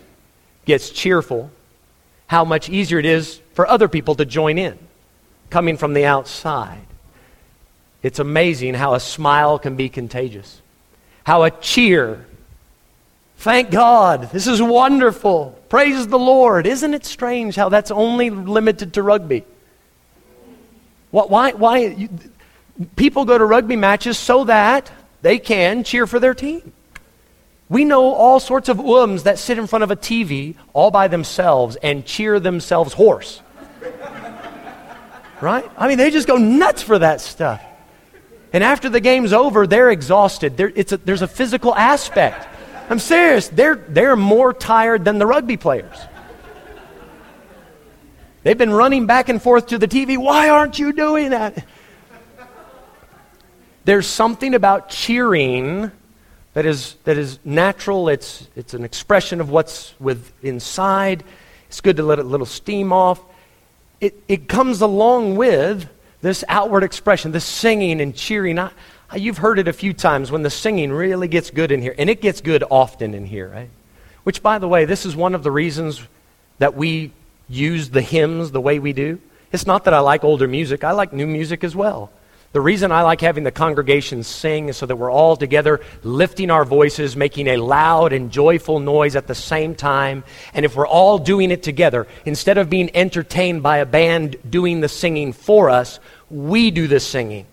gets 0.68 0.92
cheerful 0.92 1.50
how 2.28 2.46
much 2.46 2.70
easier 2.70 3.00
it 3.00 3.06
is 3.06 3.42
for 3.54 3.66
other 3.68 3.88
people 3.88 4.14
to 4.16 4.26
join 4.26 4.58
in 4.58 4.78
coming 5.50 5.78
from 5.78 5.94
the 5.94 6.06
outside. 6.06 6.86
It's 8.04 8.20
amazing 8.20 8.76
how 8.76 8.94
a 8.94 9.00
smile 9.00 9.58
can 9.58 9.76
be 9.76 9.90
contagious, 9.90 10.62
how 11.24 11.44
a 11.44 11.52
cheer, 11.52 12.28
thank 13.38 13.72
God, 13.72 14.30
this 14.32 14.46
is 14.46 14.62
wonderful, 14.62 15.58
praise 15.70 16.08
the 16.08 16.20
Lord. 16.20 16.68
Isn't 16.68 16.94
it 16.94 17.06
strange 17.06 17.56
how 17.56 17.70
that's 17.70 17.90
only 17.90 18.30
limited 18.30 18.94
to 18.94 19.02
rugby? 19.02 19.46
Why? 21.12 21.54
why 21.54 21.78
you, 21.78 22.10
people 22.98 23.24
go 23.24 23.38
to 23.38 23.46
rugby 23.46 23.78
matches 23.78 24.18
so 24.18 24.44
that 24.44 24.92
they 25.22 25.40
can 25.40 25.84
cheer 25.84 26.06
for 26.06 26.20
their 26.20 26.34
team. 26.34 26.74
We 27.70 27.84
know 27.84 28.14
all 28.14 28.40
sorts 28.40 28.70
of 28.70 28.80
ums 28.80 29.24
that 29.24 29.40
sit 29.40 29.58
in 29.58 29.68
front 29.68 29.84
of 29.84 29.92
a 29.92 29.96
TV 29.96 30.56
all 30.74 30.90
by 30.90 31.08
themselves 31.08 31.76
and 31.78 32.06
cheer 32.06 32.40
themselves 32.40 32.94
hoarse. 32.94 33.42
right? 35.42 35.70
I 35.78 35.88
mean, 35.88 35.98
they 35.98 36.10
just 36.10 36.28
go 36.28 36.38
nuts 36.38 36.82
for 36.82 37.00
that 37.00 37.20
stuff. 37.20 37.62
And 38.54 38.64
after 38.64 38.90
the 38.90 39.02
game's 39.02 39.34
over, 39.34 39.68
they're 39.68 39.92
exhausted. 39.92 40.60
A, 40.60 40.98
there's 40.98 41.22
a 41.22 41.28
physical 41.28 41.76
aspect. 41.76 42.48
I'm 42.90 43.00
serious. 43.00 43.50
They're, 43.50 43.76
they're 43.76 44.16
more 44.16 44.54
tired 44.54 45.04
than 45.04 45.20
the 45.20 45.26
rugby 45.26 45.58
players. 45.58 45.98
They've 48.44 48.58
been 48.58 48.72
running 48.72 49.08
back 49.08 49.28
and 49.28 49.42
forth 49.42 49.68
to 49.68 49.78
the 49.78 49.90
TV. 49.90 50.18
Why 50.18 50.50
aren't 50.50 50.80
you 50.80 50.94
doing 50.94 51.32
that? 51.32 51.66
There's 53.84 54.08
something 54.08 54.54
about 54.54 54.88
cheering 54.88 55.92
that 56.58 56.66
is, 56.66 56.96
that 57.04 57.20
is 57.20 57.38
natural. 57.46 58.10
It's, 58.10 58.48
it's 58.56 58.74
an 58.74 58.84
expression 58.84 59.40
of 59.40 59.52
what's 59.52 59.94
with 60.00 60.32
inside. 60.42 61.24
It's 61.68 61.82
good 61.82 61.98
to 61.98 62.04
let 62.04 62.18
a 62.18 62.24
little 62.24 62.48
steam 62.48 62.92
off. 62.92 63.22
It, 64.02 64.24
it 64.28 64.50
comes 64.50 64.82
along 64.82 65.36
with 65.36 65.88
this 66.24 66.44
outward 66.50 66.84
expression, 66.84 67.32
this 67.32 67.46
singing 67.46 68.02
and 68.02 68.16
cheering. 68.16 68.58
I, 68.58 68.72
you've 69.16 69.38
heard 69.38 69.60
it 69.60 69.68
a 69.68 69.72
few 69.72 69.94
times 69.94 70.32
when 70.32 70.42
the 70.42 70.50
singing 70.50 70.92
really 70.92 71.28
gets 71.28 71.52
good 71.52 71.72
in 71.72 71.80
here, 71.80 71.94
and 71.96 72.10
it 72.10 72.22
gets 72.22 72.42
good 72.42 72.64
often 72.72 73.14
in 73.14 73.28
here, 73.28 73.50
right? 73.50 73.70
Which, 74.24 74.42
by 74.42 74.58
the 74.58 74.68
way, 74.68 74.86
this 74.86 75.06
is 75.06 75.16
one 75.16 75.36
of 75.36 75.44
the 75.44 75.52
reasons 75.52 76.02
that 76.58 76.74
we 76.74 77.12
use 77.48 77.92
the 77.92 78.02
hymns 78.02 78.50
the 78.50 78.62
way 78.62 78.80
we 78.80 78.94
do. 78.94 79.20
It's 79.52 79.68
not 79.68 79.84
that 79.84 79.94
I 79.94 80.00
like 80.00 80.24
older 80.24 80.48
music, 80.48 80.84
I 80.84 80.94
like 80.94 81.14
new 81.14 81.28
music 81.28 81.64
as 81.64 81.76
well. 81.76 82.10
The 82.58 82.62
reason 82.62 82.92
I 82.92 83.04
like 83.04 83.22
having 83.22 83.44
the 83.44 83.52
congregation 83.52 84.24
sing 84.24 84.70
is 84.70 84.78
so 84.78 84.88
that 84.88 84.96
we're 84.96 85.12
all 85.12 85.38
together 85.38 85.80
lifting 86.02 86.50
our 86.50 86.66
voices, 86.66 87.16
making 87.16 87.46
a 87.46 87.58
loud 87.58 88.14
and 88.14 88.32
joyful 88.32 88.80
noise 88.80 89.16
at 89.16 89.28
the 89.28 89.36
same 89.36 89.76
time. 89.76 90.24
And 90.56 90.66
if 90.66 90.76
we're 90.76 90.88
all 90.88 91.20
doing 91.20 91.52
it 91.52 91.62
together, 91.62 92.08
instead 92.26 92.58
of 92.58 92.68
being 92.68 92.90
entertained 92.96 93.62
by 93.62 93.78
a 93.78 93.86
band 93.86 94.38
doing 94.50 94.82
the 94.82 94.90
singing 94.90 95.34
for 95.34 95.70
us, 95.70 96.00
we 96.32 96.72
do 96.72 96.88
the 96.88 97.00
singing. 97.00 97.46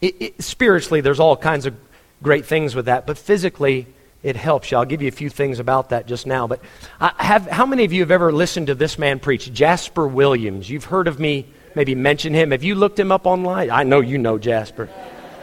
It, 0.00 0.16
it, 0.18 0.42
spiritually, 0.42 1.00
there's 1.00 1.20
all 1.20 1.36
kinds 1.36 1.64
of 1.64 1.76
great 2.20 2.46
things 2.46 2.74
with 2.74 2.86
that, 2.86 3.06
but 3.06 3.16
physically, 3.16 3.86
it 4.24 4.34
helps 4.34 4.72
you. 4.72 4.76
I'll 4.76 4.84
give 4.84 5.02
you 5.02 5.08
a 5.08 5.12
few 5.12 5.30
things 5.30 5.60
about 5.60 5.90
that 5.90 6.08
just 6.08 6.26
now. 6.26 6.48
But 6.48 6.60
have, 6.98 7.46
how 7.46 7.64
many 7.64 7.84
of 7.84 7.92
you 7.92 8.00
have 8.00 8.10
ever 8.10 8.32
listened 8.32 8.66
to 8.66 8.74
this 8.74 8.98
man 8.98 9.20
preach? 9.20 9.52
Jasper 9.52 10.08
Williams. 10.08 10.68
You've 10.68 10.86
heard 10.86 11.06
of 11.06 11.20
me 11.20 11.46
maybe 11.74 11.94
mention 11.94 12.34
him. 12.34 12.50
Have 12.50 12.62
you 12.62 12.74
looked 12.74 12.98
him 12.98 13.12
up 13.12 13.26
online? 13.26 13.70
I 13.70 13.82
know 13.82 14.00
you 14.00 14.18
know 14.18 14.38
Jasper. 14.38 14.88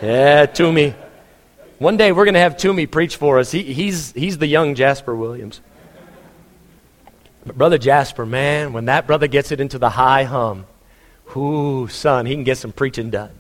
Yeah, 0.02 0.46
Toomey. 0.46 0.94
One 1.78 1.98
day 1.98 2.12
we're 2.12 2.26
going 2.26 2.34
to 2.34 2.40
have 2.42 2.58
Toomey 2.58 2.88
preach 2.88 3.16
for 3.16 3.40
us. 3.40 3.52
He, 3.52 3.64
he's, 3.64 4.12
he's 4.14 4.38
the 4.38 4.48
young 4.48 4.76
Jasper 4.76 5.16
Williams. 5.16 5.62
But 7.46 7.58
Brother 7.58 7.78
Jasper, 7.78 8.26
man, 8.26 8.74
when 8.74 8.86
that 8.86 9.08
brother 9.08 9.28
gets 9.28 9.52
it 9.52 9.62
into 9.62 9.80
the 9.80 9.90
high 9.90 10.26
hum, 10.26 10.66
Ooh, 11.36 11.88
son, 11.88 12.26
he 12.26 12.34
can 12.34 12.44
get 12.44 12.58
some 12.58 12.72
preaching 12.72 13.10
done. 13.10 13.32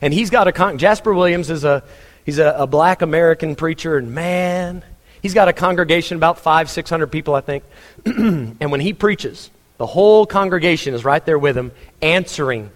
And 0.00 0.12
he's 0.12 0.30
got 0.30 0.48
a 0.48 0.52
con- 0.52 0.78
Jasper 0.78 1.14
Williams 1.14 1.50
is 1.50 1.64
a 1.64 1.84
he's 2.24 2.38
a, 2.38 2.54
a 2.58 2.66
black 2.66 3.02
American 3.02 3.54
preacher, 3.54 3.96
and 3.96 4.12
man, 4.12 4.82
he's 5.22 5.32
got 5.32 5.48
a 5.48 5.52
congregation 5.52 6.16
about 6.16 6.40
five, 6.40 6.68
six 6.68 6.90
hundred 6.90 7.08
people, 7.08 7.34
I 7.34 7.40
think. 7.40 7.64
and 8.04 8.70
when 8.70 8.80
he 8.80 8.92
preaches, 8.92 9.50
the 9.78 9.86
whole 9.86 10.26
congregation 10.26 10.94
is 10.94 11.04
right 11.04 11.24
there 11.24 11.38
with 11.38 11.56
him, 11.56 11.72
answering 12.00 12.70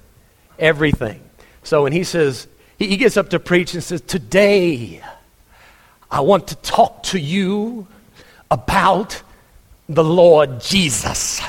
everything. 0.58 1.20
So 1.62 1.82
when 1.82 1.92
he 1.92 2.04
says, 2.04 2.46
he, 2.78 2.96
gets 2.96 3.16
up 3.16 3.30
to 3.30 3.40
preach 3.40 3.74
and 3.74 3.82
says, 3.82 4.00
Today, 4.00 5.02
I 6.10 6.20
want 6.20 6.48
to 6.48 6.56
talk 6.56 7.02
to 7.04 7.18
you 7.18 7.86
about 8.50 9.22
the 9.88 10.04
Lord 10.04 10.60
Jesus. 10.60 11.40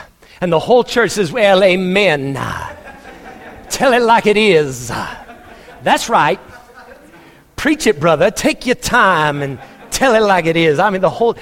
And 0.41 0.51
the 0.51 0.59
whole 0.59 0.83
church 0.83 1.11
says, 1.11 1.31
Well, 1.31 1.63
amen. 1.63 2.33
Tell 3.69 3.93
it 3.93 4.01
like 4.01 4.25
it 4.25 4.37
is. 4.37 4.89
That's 5.83 6.09
right. 6.09 6.39
Preach 7.55 7.87
it, 7.87 7.99
brother. 7.99 8.31
Take 8.31 8.65
your 8.65 8.75
time 8.75 9.41
and 9.41 9.59
tell 9.91 10.15
it 10.15 10.27
like 10.27 10.45
it 10.45 10.57
is. 10.57 10.79
I 10.79 10.89
mean, 10.89 11.01
the 11.01 11.09
whole. 11.09 11.35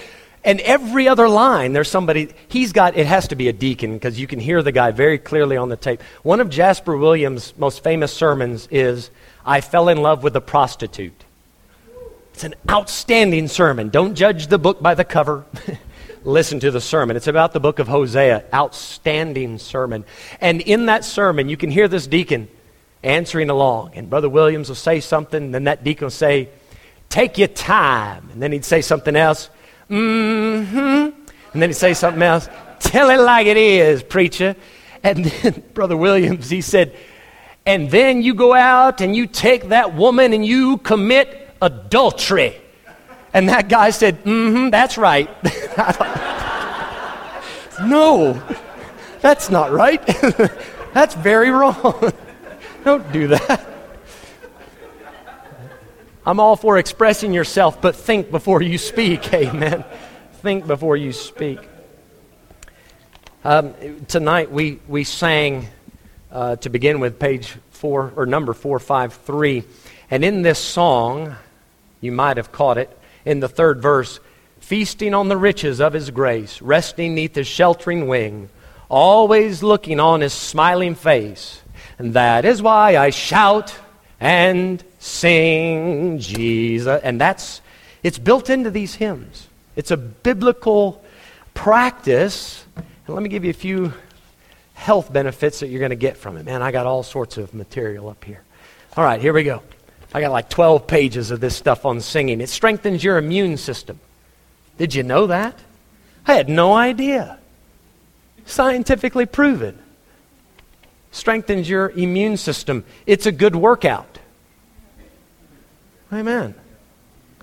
And 0.44 0.62
every 0.62 1.08
other 1.08 1.28
line, 1.28 1.74
there's 1.74 1.90
somebody, 1.90 2.30
he's 2.48 2.72
got, 2.72 2.96
it 2.98 3.06
has 3.06 3.28
to 3.30 3.36
be 3.36 3.50
a 3.50 3.54
deacon 3.54 3.94
because 3.94 4.20
you 4.20 4.26
can 4.26 4.40
hear 4.40 4.64
the 4.64 4.72
guy 4.72 4.92
very 4.92 5.18
clearly 5.18 5.58
on 5.58 5.70
the 5.70 5.76
tape. 5.76 6.02
One 6.24 6.40
of 6.40 6.50
Jasper 6.50 6.96
Williams' 6.96 7.54
most 7.58 7.84
famous 7.84 8.14
sermons 8.14 8.68
is, 8.72 9.10
I 9.46 9.62
fell 9.62 9.90
in 9.90 10.02
love 10.02 10.24
with 10.24 10.36
a 10.36 10.42
prostitute. 10.42 11.26
It's 12.34 12.46
an 12.46 12.56
outstanding 12.70 13.50
sermon. 13.50 13.90
Don't 13.90 14.16
judge 14.16 14.48
the 14.48 14.58
book 14.58 14.82
by 14.82 14.96
the 14.96 15.04
cover. 15.04 15.46
Listen 16.24 16.62
to 16.62 16.72
the 16.72 16.80
sermon. 16.80 17.18
It's 17.18 17.28
about 17.28 17.52
the 17.52 17.60
book 17.60 17.80
of 17.80 17.90
Hosea. 17.90 18.46
Outstanding 18.54 19.58
sermon. 19.58 20.06
And 20.40 20.62
in 20.62 20.86
that 20.86 21.04
sermon, 21.04 21.50
you 21.50 21.58
can 21.58 21.70
hear 21.70 21.90
this 21.90 22.08
deacon 22.08 22.48
answering 23.04 23.50
along. 23.50 23.92
And 23.96 24.10
Brother 24.10 24.30
Williams 24.30 24.70
will 24.70 24.76
say 24.76 25.02
something, 25.02 25.44
and 25.44 25.54
then 25.54 25.66
that 25.66 25.84
deacon 25.84 26.06
will 26.06 26.12
say, 26.12 26.50
Take 27.10 27.38
your 27.38 27.48
time. 27.48 28.30
And 28.32 28.42
then 28.42 28.52
he'd 28.52 28.66
say 28.66 28.82
something 28.82 29.16
else. 29.16 29.50
Mm-hmm. 29.90 31.30
And 31.54 31.62
then 31.62 31.70
he'd 31.70 31.74
say 31.74 31.94
something 31.94 32.22
else. 32.22 32.48
Tell 32.80 33.10
it 33.10 33.18
like 33.18 33.48
it 33.48 33.58
is, 33.58 34.04
preacher. 34.04 34.56
And 35.04 35.26
then 35.26 35.64
Brother 35.74 35.98
Williams, 35.98 36.50
he 36.50 36.62
said, 36.62 36.96
and 37.66 37.92
then 37.92 38.22
you 38.22 38.34
go 38.34 38.54
out 38.54 39.02
and 39.02 39.16
you 39.16 39.28
take 39.28 39.70
that 39.70 39.96
woman 39.96 40.34
and 40.34 40.46
you 40.46 40.78
commit 40.78 41.56
adultery. 41.62 42.60
And 43.34 43.50
that 43.50 43.70
guy 43.70 43.92
said, 43.92 44.24
mm 44.24 44.52
hmm, 44.52 44.70
that's 44.70 44.98
right. 44.98 45.30
no, 47.82 48.42
that's 49.22 49.50
not 49.50 49.72
right. 49.72 50.06
that's 50.94 51.14
very 51.16 51.52
wrong. 51.52 52.12
Don't 52.84 53.12
do 53.12 53.28
that. 53.28 53.79
I'm 56.30 56.40
all 56.40 56.56
for 56.56 56.78
expressing 56.78 57.34
yourself, 57.34 57.82
but 57.82 57.96
think 57.96 58.30
before 58.30 58.62
you 58.62 58.78
speak. 58.78 59.34
Amen. 59.34 59.84
Think 60.44 60.68
before 60.68 60.96
you 60.96 61.12
speak. 61.12 61.58
Um, 63.44 63.74
tonight 64.08 64.52
we, 64.52 64.80
we 64.88 65.06
sang, 65.06 65.70
uh, 66.32 66.58
to 66.58 66.70
begin 66.70 67.00
with, 67.00 67.18
page 67.18 67.56
four, 67.72 68.14
or 68.16 68.28
number 68.28 68.54
453. 68.54 69.64
And 70.12 70.24
in 70.24 70.44
this 70.44 70.60
song, 70.60 71.36
you 72.00 72.12
might 72.12 72.38
have 72.38 72.52
caught 72.52 72.78
it 72.78 72.96
in 73.26 73.40
the 73.40 73.50
third 73.50 73.82
verse 73.82 74.20
feasting 74.60 75.16
on 75.16 75.30
the 75.30 75.38
riches 75.38 75.82
of 75.82 75.94
his 75.94 76.12
grace, 76.12 76.62
resting 76.62 77.16
neath 77.16 77.34
his 77.34 77.48
sheltering 77.48 78.08
wing, 78.08 78.50
always 78.88 79.64
looking 79.64 80.00
on 80.00 80.22
his 80.22 80.34
smiling 80.34 80.94
face. 80.94 81.60
And 81.98 82.14
that 82.14 82.46
is 82.46 82.62
why 82.62 82.98
I 82.98 83.10
shout 83.10 83.76
and 84.20 84.84
sing 85.00 86.20
Jesus. 86.20 87.02
And 87.04 87.20
that's, 87.20 87.62
it's 88.04 88.20
built 88.20 88.50
into 88.50 88.70
these 88.70 88.96
hymns. 88.96 89.48
It's 89.76 89.92
a 89.92 89.98
biblical 89.98 91.04
practice. 91.54 92.66
And 92.76 93.16
let 93.16 93.24
me 93.24 93.30
give 93.30 93.44
you 93.44 93.50
a 93.50 93.54
few 93.54 93.94
health 94.74 95.12
benefits 95.12 95.62
that 95.62 95.68
you're 95.68 95.80
going 95.80 95.90
to 95.90 95.96
get 95.96 96.18
from 96.18 96.38
it. 96.38 96.46
Man, 96.46 96.62
I 96.62 96.72
got 96.72 96.86
all 96.86 97.04
sorts 97.04 97.38
of 97.38 97.54
material 97.54 98.10
up 98.10 98.24
here. 98.24 98.44
All 98.96 99.04
right, 99.04 99.22
here 99.22 99.34
we 99.34 99.44
go. 99.44 99.62
I 100.14 100.22
got 100.22 100.32
like 100.32 100.50
12 100.50 100.88
pages 100.88 101.32
of 101.32 101.40
this 101.40 101.56
stuff 101.56 101.86
on 101.86 102.02
singing. 102.02 102.42
It 102.42 102.50
strengthens 102.50 103.04
your 103.04 103.18
immune 103.18 103.58
system. 103.58 104.00
Did 104.78 104.96
you 104.96 105.04
know 105.04 105.28
that? 105.28 105.56
I 106.26 106.34
had 106.34 106.50
no 106.50 106.74
idea. 106.74 107.38
Scientifically 108.46 109.26
proven. 109.26 109.78
Strengthens 111.12 111.70
your 111.70 111.90
immune 111.90 112.38
system. 112.38 112.86
It's 113.06 113.26
a 113.26 113.32
good 113.32 113.56
workout. 113.56 114.19
Amen. 116.12 116.56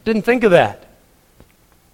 Didn't 0.04 0.22
think 0.22 0.44
of 0.44 0.50
that. 0.52 0.84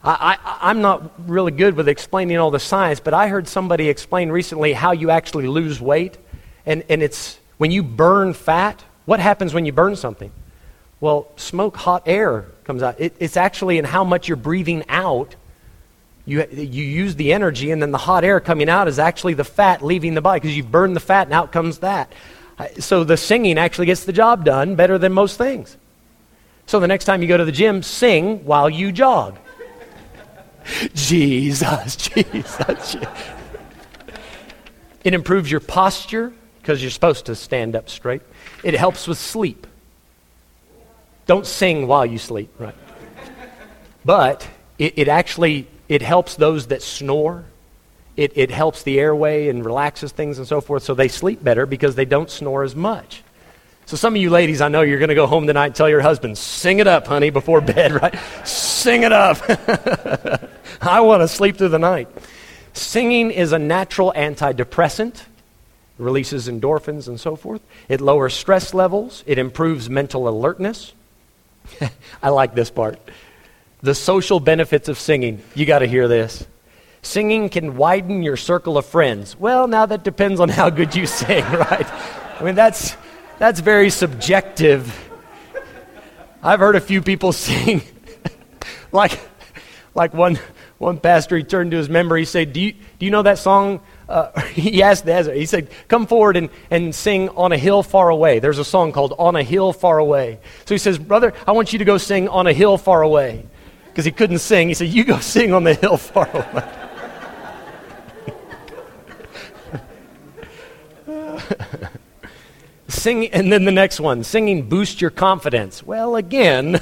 I, 0.05 0.39
I, 0.45 0.59
I'm 0.71 0.81
not 0.81 1.13
really 1.29 1.53
good 1.53 1.77
with 1.77 1.89
explaining 1.89 2.39
all 2.39 2.51
the 2.51 2.59
science, 2.59 2.99
but 2.99 3.15
I 3.15 3.29
heard 3.29 3.47
somebody 3.47 3.89
explain 3.89 4.31
recently 4.31 4.73
how 4.73 4.93
you 4.93 5.11
actually 5.11 5.47
lose 5.47 5.81
weight. 5.81 6.19
And, 6.67 6.83
and 6.89 7.03
it's 7.03 7.39
when 7.59 7.71
you 7.71 7.83
burn 7.83 8.35
fat, 8.35 8.83
what 9.05 9.21
happens 9.21 9.55
when 9.55 9.67
you 9.67 9.73
burn 9.73 9.97
something? 9.97 10.33
Well, 11.01 11.29
smoke, 11.37 11.77
hot 11.77 12.05
air 12.07 12.47
comes 12.65 12.83
out. 12.83 13.01
It, 13.01 13.15
it's 13.19 13.37
actually 13.37 13.79
in 13.79 13.85
how 13.85 14.05
much 14.05 14.29
you're 14.29 14.37
breathing 14.37 14.85
out. 14.89 15.35
You, 16.25 16.47
you 16.53 16.85
use 16.85 17.17
the 17.17 17.33
energy, 17.33 17.73
and 17.73 17.83
then 17.83 17.91
the 17.91 17.99
hot 17.99 18.25
air 18.25 18.41
coming 18.41 18.69
out 18.69 18.87
is 18.87 18.99
actually 18.99 19.35
the 19.35 19.45
fat 19.45 19.83
leaving 19.83 20.15
the 20.15 20.21
body 20.21 20.41
because 20.41 20.57
you've 20.57 20.71
burned 20.71 20.95
the 20.95 21.01
fat, 21.01 21.27
and 21.27 21.35
out 21.35 21.51
comes 21.51 21.79
that. 21.79 22.13
So 22.79 23.03
the 23.03 23.17
singing 23.17 23.59
actually 23.59 23.87
gets 23.87 24.05
the 24.05 24.13
job 24.13 24.45
done 24.45 24.77
better 24.77 24.99
than 24.99 25.13
most 25.13 25.37
things. 25.37 25.77
So 26.67 26.81
the 26.81 26.89
next 26.89 27.05
time 27.05 27.23
you 27.23 27.29
go 27.29 27.37
to 27.37 27.45
the 27.45 27.53
gym, 27.53 27.83
sing 27.83 28.45
while 28.45 28.71
you 28.71 28.93
jog. 28.93 29.39
Jesus, 30.95 31.97
Jesus. 31.97 32.97
It 35.05 35.15
improves 35.15 35.51
your 35.51 35.61
posture 35.61 36.33
because 36.61 36.81
you're 36.81 36.91
supposed 36.91 37.27
to 37.27 37.35
stand 37.35 37.75
up 37.75 37.91
straight. 37.91 38.23
It 38.63 38.75
helps 38.75 39.09
with 39.09 39.19
sleep. 39.19 39.67
Don't 41.27 41.47
sing 41.47 41.87
while 41.87 42.07
you 42.07 42.19
sleep, 42.19 42.53
right? 42.59 42.75
But 44.05 44.49
it, 44.79 44.95
it 44.97 45.09
actually 45.09 45.67
it 45.89 46.03
helps 46.03 46.37
those 46.37 46.69
that 46.69 46.83
snore. 46.83 47.45
It, 48.17 48.33
it 48.35 48.51
helps 48.51 48.83
the 48.83 48.99
airway 48.99 49.49
and 49.49 49.65
relaxes 49.65 50.13
things 50.13 50.39
and 50.39 50.47
so 50.47 50.61
forth, 50.61 50.83
so 50.83 50.95
they 50.95 51.09
sleep 51.09 51.43
better 51.43 51.67
because 51.67 51.95
they 51.95 52.05
don't 52.05 52.31
snore 52.31 52.63
as 52.63 52.77
much. 52.77 53.23
So 53.87 53.97
some 53.97 54.15
of 54.15 54.23
you 54.23 54.31
ladies, 54.31 54.61
I 54.61 54.69
know 54.69 54.83
you're 54.83 54.99
going 54.99 55.11
to 55.11 55.15
go 55.15 55.27
home 55.27 55.47
tonight 55.47 55.67
and 55.67 55.75
tell 55.75 55.89
your 55.89 56.01
husband, 56.01 56.39
"Sing 56.39 56.79
it 56.79 56.87
up, 56.87 57.07
honey, 57.07 57.31
before 57.31 57.61
bed, 57.75 57.93
right? 57.93 58.15
Sing 58.45 59.03
it 59.03 59.13
up." 59.13 59.39
I 60.81 61.01
want 61.01 61.23
to 61.23 61.29
sleep 61.29 61.57
through 61.57 61.69
the 61.69 61.79
night. 61.79 62.09
Singing 62.73 63.31
is 63.31 63.53
a 63.53 63.59
natural 63.59 64.13
antidepressant 64.17 65.23
releases 65.99 66.49
endorphins 66.49 67.09
and 67.09 67.21
so 67.21 67.37
forth. 67.37 67.63
It 67.89 68.01
lowers 68.01 68.35
stress 68.35 68.75
levels. 68.75 69.23
It 69.27 69.39
improves 69.39 69.89
mental 69.89 70.29
alertness. 70.29 70.93
I 72.23 72.31
like 72.31 72.55
this 72.55 72.71
part. 72.71 72.99
The 73.83 73.95
social 73.95 74.41
benefits 74.41 74.89
of 74.89 74.99
singing. 74.99 75.43
You 75.55 75.67
got 75.67 75.81
to 75.81 75.87
hear 75.87 76.09
this. 76.09 76.47
Singing 77.03 77.49
can 77.49 77.77
widen 77.77 78.23
your 78.23 78.37
circle 78.37 78.79
of 78.79 78.87
friends. 78.87 79.39
Well, 79.39 79.67
now 79.67 79.87
that 79.87 80.05
depends 80.05 80.39
on 80.41 80.49
how 80.49 80.71
good 80.71 80.95
you 80.95 81.07
sing, 81.07 81.45
right? 81.45 81.87
I 82.41 82.45
mean, 82.45 82.55
that's, 82.55 82.97
that's 83.39 83.61
very 83.61 83.91
subjective. 83.91 85.11
I've 86.43 86.61
heard 86.61 86.77
a 86.77 86.81
few 86.81 87.03
people 87.03 87.33
sing 87.33 87.83
like, 88.93 89.19
like 89.95 90.15
one, 90.15 90.39
one 90.79 90.99
pastor, 90.99 91.37
he 91.37 91.43
turned 91.43 91.71
to 91.73 91.77
his 91.77 91.89
member, 91.89 92.17
he 92.17 92.25
said, 92.25 92.53
Do 92.53 92.61
you, 92.61 92.73
do 92.73 93.07
you 93.07 93.11
know 93.11 93.23
that 93.23 93.39
song? 93.39 93.81
Uh, 94.09 94.39
he 94.49 94.83
asked 94.83 95.09
Ezra, 95.09 95.35
he 95.35 95.47
said, 95.47 95.71
Come 95.89 96.07
forward 96.07 96.37
and, 96.37 96.51
and 96.71 96.95
sing 96.95 97.31
On 97.31 97.53
a 97.53 97.59
Hill 97.59 97.83
Far 97.83 98.11
Away. 98.11 98.39
There's 98.39 98.59
a 98.59 98.65
song 98.65 98.93
called 98.93 99.15
On 99.19 99.35
a 99.35 99.43
Hill 99.43 99.73
Far 99.73 99.99
Away. 99.99 100.39
So 100.67 100.75
he 100.75 100.79
says, 100.79 100.99
Brother, 100.99 101.33
I 101.47 101.53
want 101.53 101.73
you 101.73 101.79
to 101.79 101.85
go 101.85 101.99
sing 101.99 102.29
On 102.29 102.47
a 102.47 102.53
Hill 102.53 102.79
Far 102.79 103.03
Away. 103.03 103.47
Because 103.87 104.05
he 104.07 104.11
couldn't 104.11 104.39
sing. 104.39 104.69
He 104.69 104.75
said, 104.75 104.89
You 104.89 105.05
go 105.05 105.19
sing 105.21 105.53
on 105.53 105.65
the 105.65 105.75
hill 105.75 105.97
far 105.97 106.29
away. 106.35 106.82
Sing, 112.93 113.29
and 113.29 113.51
then 113.51 113.65
the 113.65 113.73
next 113.73 114.01
one 114.01 114.23
singing 114.23 114.69
boost 114.69 115.01
your 115.01 115.11
confidence. 115.11 115.83
Well, 115.83 116.15
again, 116.15 116.79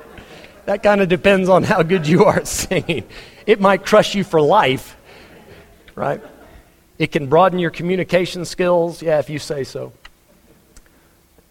that 0.66 0.82
kind 0.82 1.00
of 1.00 1.08
depends 1.08 1.48
on 1.48 1.62
how 1.62 1.82
good 1.82 2.06
you 2.06 2.26
are 2.26 2.36
at 2.36 2.46
singing. 2.46 3.04
It 3.46 3.58
might 3.58 3.84
crush 3.84 4.14
you 4.14 4.22
for 4.22 4.40
life, 4.40 4.96
right? 5.94 6.20
It 6.98 7.10
can 7.10 7.26
broaden 7.26 7.58
your 7.58 7.70
communication 7.70 8.44
skills, 8.44 9.00
yeah, 9.00 9.18
if 9.18 9.30
you 9.30 9.38
say 9.38 9.64
so. 9.64 9.94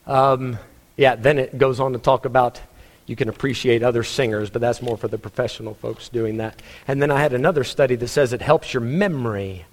Um, 0.05 0.59
yeah, 0.95 1.15
then 1.15 1.39
it 1.39 1.57
goes 1.57 1.79
on 1.79 1.93
to 1.93 1.99
talk 1.99 2.25
about 2.25 2.61
you 3.07 3.15
can 3.15 3.27
appreciate 3.27 3.81
other 3.81 4.03
singers, 4.03 4.51
but 4.51 4.61
that's 4.61 4.83
more 4.83 4.97
for 4.97 5.07
the 5.07 5.17
professional 5.17 5.73
folks 5.73 6.09
doing 6.09 6.37
that. 6.37 6.61
And 6.87 7.01
then 7.01 7.09
I 7.09 7.19
had 7.19 7.33
another 7.33 7.63
study 7.63 7.95
that 7.95 8.07
says 8.07 8.33
it 8.33 8.41
helps 8.41 8.71
your 8.71 8.81
memory. 8.81 9.65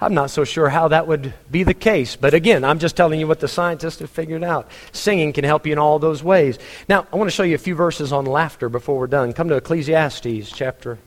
I'm 0.00 0.12
not 0.12 0.30
so 0.30 0.44
sure 0.44 0.68
how 0.68 0.88
that 0.88 1.06
would 1.06 1.32
be 1.50 1.62
the 1.62 1.74
case. 1.74 2.16
But 2.16 2.34
again, 2.34 2.64
I'm 2.64 2.78
just 2.78 2.96
telling 2.96 3.20
you 3.20 3.26
what 3.26 3.40
the 3.40 3.48
scientists 3.48 4.00
have 4.00 4.10
figured 4.10 4.42
out. 4.42 4.70
Singing 4.92 5.32
can 5.32 5.44
help 5.44 5.66
you 5.66 5.72
in 5.72 5.78
all 5.78 5.98
those 5.98 6.22
ways. 6.22 6.58
Now, 6.88 7.06
I 7.12 7.16
want 7.16 7.28
to 7.28 7.34
show 7.34 7.44
you 7.44 7.54
a 7.54 7.58
few 7.58 7.74
verses 7.74 8.12
on 8.12 8.26
laughter 8.26 8.68
before 8.68 8.98
we're 8.98 9.06
done. 9.06 9.32
Come 9.32 9.48
to 9.48 9.56
Ecclesiastes 9.56 10.50
chapter 10.50 10.98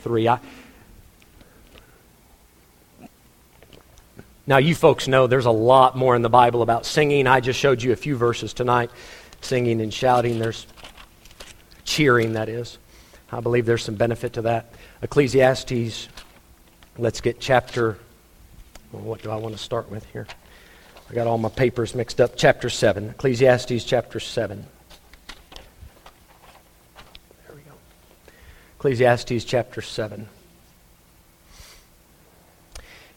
3. 0.00 0.28
I, 0.28 0.38
now, 4.46 4.58
you 4.58 4.76
folks 4.76 5.08
know 5.08 5.26
there's 5.26 5.46
a 5.46 5.50
lot 5.50 5.96
more 5.96 6.14
in 6.14 6.22
the 6.22 6.28
Bible 6.28 6.62
about 6.62 6.86
singing. 6.86 7.26
I 7.26 7.40
just 7.40 7.58
showed 7.58 7.82
you 7.82 7.92
a 7.92 7.96
few 7.96 8.16
verses 8.16 8.52
tonight 8.52 8.90
singing 9.40 9.80
and 9.80 9.92
shouting. 9.92 10.38
There's 10.38 10.66
cheering, 11.84 12.34
that 12.34 12.48
is. 12.48 12.78
I 13.32 13.40
believe 13.40 13.66
there's 13.66 13.82
some 13.82 13.96
benefit 13.96 14.34
to 14.34 14.42
that. 14.42 14.72
Ecclesiastes, 15.02 16.08
let's 16.96 17.20
get 17.20 17.40
chapter 17.40 17.98
well, 18.92 19.02
what 19.02 19.22
do 19.22 19.30
I 19.30 19.36
want 19.36 19.56
to 19.56 19.62
start 19.62 19.90
with 19.90 20.04
here? 20.12 20.26
I 21.10 21.14
got 21.14 21.26
all 21.26 21.38
my 21.38 21.48
papers 21.48 21.94
mixed 21.94 22.20
up. 22.20 22.32
Chapter 22.36 22.68
7, 22.68 23.10
Ecclesiastes 23.10 23.84
chapter 23.84 24.20
7. 24.20 24.64
There 27.46 27.54
we 27.54 27.60
go. 27.62 27.72
Ecclesiastes 28.78 29.44
chapter 29.44 29.82
7. 29.82 30.28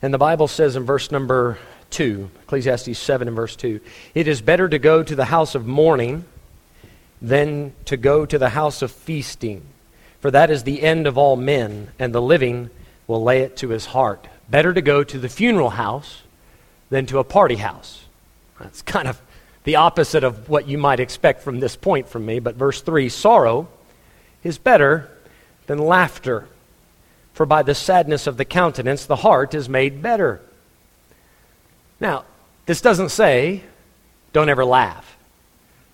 And 0.01 0.13
the 0.13 0.17
Bible 0.17 0.47
says 0.47 0.75
in 0.75 0.83
verse 0.83 1.11
number 1.11 1.57
2, 1.91 2.29
Ecclesiastes 2.43 2.97
7 2.97 3.27
and 3.27 3.35
verse 3.35 3.55
2, 3.55 3.79
it 4.15 4.27
is 4.27 4.41
better 4.41 4.69
to 4.69 4.79
go 4.79 5.03
to 5.03 5.15
the 5.15 5.25
house 5.25 5.55
of 5.55 5.65
mourning 5.65 6.25
than 7.21 7.73
to 7.85 7.97
go 7.97 8.25
to 8.25 8.37
the 8.37 8.49
house 8.49 8.81
of 8.81 8.91
feasting, 8.91 9.61
for 10.19 10.31
that 10.31 10.49
is 10.49 10.63
the 10.63 10.81
end 10.81 11.05
of 11.05 11.17
all 11.17 11.35
men, 11.35 11.91
and 11.99 12.13
the 12.13 12.21
living 12.21 12.69
will 13.07 13.23
lay 13.23 13.41
it 13.41 13.57
to 13.57 13.69
his 13.69 13.87
heart. 13.87 14.27
Better 14.49 14.73
to 14.73 14.81
go 14.81 15.03
to 15.03 15.19
the 15.19 15.29
funeral 15.29 15.71
house 15.71 16.23
than 16.89 17.05
to 17.07 17.19
a 17.19 17.23
party 17.23 17.55
house. 17.55 18.05
That's 18.59 18.81
kind 18.81 19.07
of 19.07 19.21
the 19.63 19.75
opposite 19.75 20.23
of 20.23 20.49
what 20.49 20.67
you 20.67 20.77
might 20.77 20.99
expect 20.99 21.43
from 21.43 21.59
this 21.59 21.75
point 21.75 22.09
from 22.09 22.25
me. 22.25 22.39
But 22.39 22.55
verse 22.55 22.81
3 22.81 23.09
sorrow 23.09 23.67
is 24.43 24.57
better 24.57 25.09
than 25.67 25.77
laughter, 25.77 26.47
for 27.33 27.45
by 27.45 27.61
the 27.61 27.75
sadness 27.75 28.25
of 28.25 28.37
the 28.37 28.45
countenance 28.45 29.05
the 29.05 29.17
heart 29.17 29.53
is 29.53 29.69
made 29.69 30.01
better. 30.01 30.41
Now, 31.99 32.25
this 32.65 32.81
doesn't 32.81 33.09
say 33.09 33.63
don't 34.33 34.49
ever 34.49 34.65
laugh. 34.65 35.17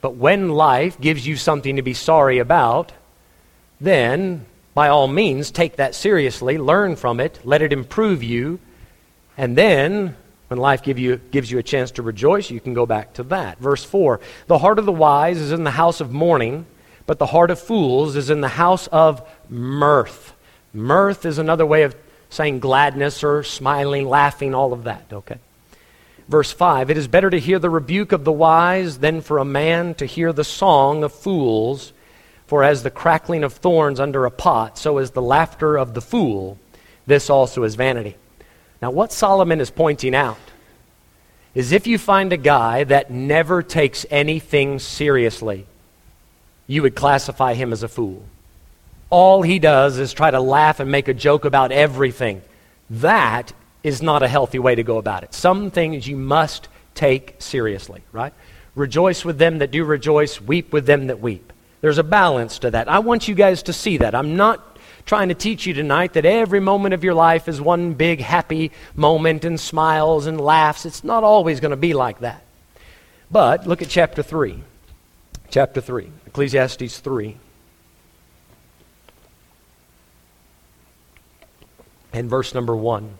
But 0.02 0.16
when 0.16 0.50
life 0.50 1.00
gives 1.00 1.26
you 1.26 1.36
something 1.36 1.78
to 1.78 1.82
be 1.82 1.94
sorry 1.94 2.38
about, 2.38 2.92
then 3.82 4.46
by 4.76 4.90
all 4.90 5.08
means, 5.08 5.50
take 5.50 5.78
that 5.78 5.96
seriously, 5.96 6.60
learn 6.60 6.98
from 6.98 7.20
it, 7.20 7.40
let 7.44 7.64
it 7.64 7.74
improve 7.74 8.22
you, 8.22 8.60
and 9.38 9.58
then, 9.58 10.16
when 10.50 10.60
life 10.60 10.84
give 10.84 11.00
you, 11.00 11.18
gives 11.32 11.50
you 11.50 11.58
a 11.58 11.64
chance 11.64 11.92
to 11.92 12.04
rejoice, 12.04 12.52
you 12.52 12.60
can 12.60 12.74
go 12.74 12.86
back 12.86 13.14
to 13.14 13.24
that. 13.24 13.58
Verse 13.58 13.84
4 13.84 14.20
The 14.48 14.60
heart 14.60 14.78
of 14.78 14.86
the 14.86 14.92
wise 14.92 15.40
is 15.40 15.52
in 15.52 15.64
the 15.64 15.72
house 15.72 16.02
of 16.02 16.12
mourning, 16.12 16.66
but 17.08 17.20
the 17.20 17.26
heart 17.26 17.50
of 17.50 17.60
fools 17.60 18.16
is 18.16 18.30
in 18.30 18.42
the 18.42 18.50
house 18.50 18.88
of 18.88 19.28
mirth. 19.50 20.34
Mirth 20.74 21.26
is 21.26 21.38
another 21.38 21.66
way 21.66 21.84
of 21.84 21.96
saying 22.30 22.60
gladness 22.60 23.24
or 23.24 23.44
smiling, 23.44 24.08
laughing, 24.08 24.54
all 24.54 24.74
of 24.74 24.84
that, 24.84 25.06
okay? 25.12 25.40
Verse 26.28 26.52
5 26.52 26.90
It 26.90 26.98
is 26.98 27.08
better 27.08 27.30
to 27.30 27.40
hear 27.40 27.60
the 27.60 27.70
rebuke 27.70 28.12
of 28.12 28.24
the 28.24 28.32
wise 28.32 29.00
than 29.00 29.22
for 29.22 29.38
a 29.38 29.46
man 29.46 29.96
to 29.96 30.06
hear 30.06 30.34
the 30.34 30.44
song 30.44 31.04
of 31.04 31.14
fools. 31.14 31.94
For 32.48 32.64
as 32.64 32.84
the 32.84 32.92
crackling 32.92 33.44
of 33.44 33.54
thorns 33.54 34.00
under 34.00 34.26
a 34.26 34.32
pot, 34.32 34.78
so 34.78 35.00
is 35.00 35.12
the 35.12 35.22
laughter 35.22 35.78
of 35.78 35.94
the 35.94 36.02
fool. 36.02 36.60
This 37.08 37.30
also 37.30 37.64
is 37.64 37.76
vanity. 37.76 38.16
Now, 38.82 38.92
what 38.92 39.12
Solomon 39.12 39.60
is 39.60 39.72
pointing 39.72 40.14
out 40.14 40.38
is 41.56 41.72
if 41.72 41.88
you 41.88 41.98
find 41.98 42.34
a 42.34 42.38
guy 42.38 42.84
that 42.84 43.10
never 43.10 43.64
takes 43.64 44.06
anything 44.12 44.78
seriously, 44.78 45.66
you 46.68 46.82
would 46.82 46.96
classify 46.96 47.54
him 47.54 47.72
as 47.72 47.82
a 47.82 47.88
fool. 47.88 48.24
All 49.10 49.42
he 49.42 49.60
does 49.60 49.98
is 49.98 50.14
try 50.14 50.32
to 50.32 50.40
laugh 50.40 50.80
and 50.80 50.92
make 50.92 51.08
a 51.08 51.14
joke 51.14 51.46
about 51.46 51.72
everything. 51.72 52.42
That 52.90 53.54
is 53.84 54.02
not 54.02 54.24
a 54.24 54.28
healthy 54.28 54.60
way 54.60 54.76
to 54.76 54.84
go 54.84 54.98
about 54.98 55.24
it. 55.24 55.34
Some 55.34 55.72
things 55.72 56.08
you 56.08 56.18
must 56.18 56.68
take 56.96 57.36
seriously, 57.40 58.02
right? 58.12 58.34
Rejoice 58.74 59.24
with 59.24 59.38
them 59.38 59.60
that 59.60 59.72
do 59.72 59.86
rejoice, 59.86 60.42
weep 60.42 60.74
with 60.74 60.86
them 60.86 61.08
that 61.08 61.22
weep. 61.22 61.45
There's 61.86 62.00
a 62.00 62.04
balance 62.04 62.58
to 62.58 62.72
that. 62.72 62.90
I 62.90 62.98
want 62.98 63.28
you 63.28 63.36
guys 63.36 63.62
to 63.62 63.72
see 63.72 63.98
that. 63.98 64.16
I'm 64.16 64.36
not 64.36 64.80
trying 65.06 65.30
to 65.30 65.36
teach 65.36 65.68
you 65.68 65.76
tonight 65.76 66.14
that 66.14 66.26
every 66.26 66.60
moment 66.60 66.96
of 66.96 67.04
your 67.04 67.14
life 67.14 67.48
is 67.48 67.62
one 67.62 67.94
big 67.94 68.20
happy 68.22 68.72
moment 68.96 69.46
and 69.46 69.60
smiles 69.60 70.26
and 70.26 70.42
laughs. 70.42 70.88
It's 70.88 71.04
not 71.04 71.24
always 71.24 71.60
going 71.60 71.70
to 71.70 71.78
be 71.78 71.94
like 71.94 72.22
that. 72.22 72.42
But 73.30 73.68
look 73.68 73.84
at 73.84 73.90
chapter 73.90 74.24
3. 74.24 74.64
Chapter 75.52 75.80
3, 75.80 76.10
Ecclesiastes 76.26 76.98
3. 77.02 77.38
And 82.14 82.28
verse 82.28 82.56
number 82.56 82.76
1. 82.76 83.16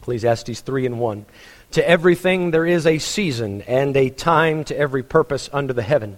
Ecclesiastes 0.00 0.62
3 0.62 0.86
and 0.86 0.98
1. 0.98 1.26
To 1.72 1.86
everything 1.86 2.50
there 2.50 2.64
is 2.64 2.86
a 2.86 2.96
season 2.96 3.60
and 3.60 3.94
a 3.94 4.08
time 4.08 4.64
to 4.64 4.74
every 4.74 5.02
purpose 5.02 5.50
under 5.52 5.74
the 5.74 5.82
heaven 5.82 6.16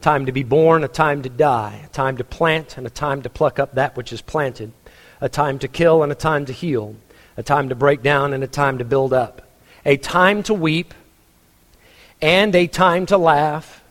time 0.00 0.26
to 0.26 0.32
be 0.32 0.42
born, 0.42 0.84
a 0.84 0.88
time 0.88 1.22
to 1.22 1.28
die, 1.28 1.82
a 1.84 1.88
time 1.88 2.16
to 2.16 2.24
plant, 2.24 2.78
and 2.78 2.86
a 2.86 2.90
time 2.90 3.22
to 3.22 3.30
pluck 3.30 3.58
up 3.58 3.74
that 3.74 3.96
which 3.96 4.12
is 4.12 4.22
planted, 4.22 4.72
a 5.20 5.28
time 5.28 5.58
to 5.58 5.68
kill 5.68 6.02
and 6.02 6.10
a 6.10 6.14
time 6.14 6.46
to 6.46 6.52
heal, 6.52 6.96
a 7.36 7.42
time 7.42 7.68
to 7.68 7.74
break 7.74 8.02
down 8.02 8.32
and 8.32 8.42
a 8.42 8.48
time 8.48 8.78
to 8.78 8.84
build 8.84 9.12
up, 9.12 9.42
a 9.84 9.96
time 9.96 10.42
to 10.42 10.54
weep 10.54 10.94
and 12.22 12.54
a 12.54 12.66
time 12.66 13.06
to 13.06 13.18
laugh, 13.18 13.82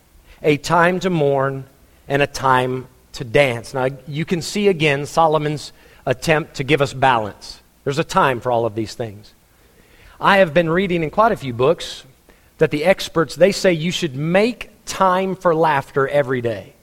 a 0.42 0.56
time 0.56 1.00
to 1.00 1.10
mourn 1.10 1.64
and 2.08 2.22
a 2.22 2.26
time 2.26 2.86
to 3.12 3.24
dance. 3.24 3.74
Now, 3.74 3.88
you 4.06 4.24
can 4.24 4.42
see 4.42 4.68
again 4.68 5.06
Solomon's 5.06 5.72
attempt 6.06 6.54
to 6.54 6.64
give 6.64 6.80
us 6.80 6.92
balance. 6.92 7.60
There's 7.84 7.98
a 7.98 8.04
time 8.04 8.40
for 8.40 8.50
all 8.50 8.66
of 8.66 8.74
these 8.74 8.94
things. 8.94 9.34
I 10.20 10.38
have 10.38 10.52
been 10.52 10.68
reading 10.68 11.02
in 11.02 11.10
quite 11.10 11.32
a 11.32 11.36
few 11.36 11.52
books 11.52 12.04
that 12.58 12.70
the 12.70 12.84
experts 12.84 13.36
they 13.36 13.52
say 13.52 13.72
you 13.72 13.90
should 13.90 14.14
make 14.14 14.69
time 14.90 15.36
for 15.36 15.54
laughter 15.54 16.06
every 16.08 16.40
day. 16.40 16.74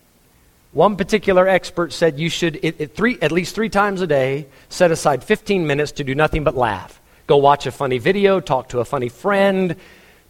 One 0.72 0.96
particular 0.96 1.48
expert 1.48 1.91
said 1.91 2.20
you 2.20 2.30
should, 2.30 2.58
it, 2.63 2.76
it 2.80 2.96
three, 2.96 3.17
at 3.22 3.32
least 3.32 3.54
three 3.54 3.70
times 3.70 4.02
a 4.02 4.08
day, 4.08 4.48
set 4.70 4.91
aside 4.91 5.24
15 5.24 5.67
minutes 5.67 5.93
to 5.93 6.04
do 6.04 6.15
nothing 6.15 6.43
but 6.43 6.56
laugh. 6.56 7.02
Go 7.28 7.38
watch 7.38 7.65
a 7.65 7.72
funny 7.72 7.98
video, 7.98 8.39
talk 8.39 8.70
to 8.70 8.80
a 8.80 8.86
funny 8.86 9.10
friend, 9.10 9.76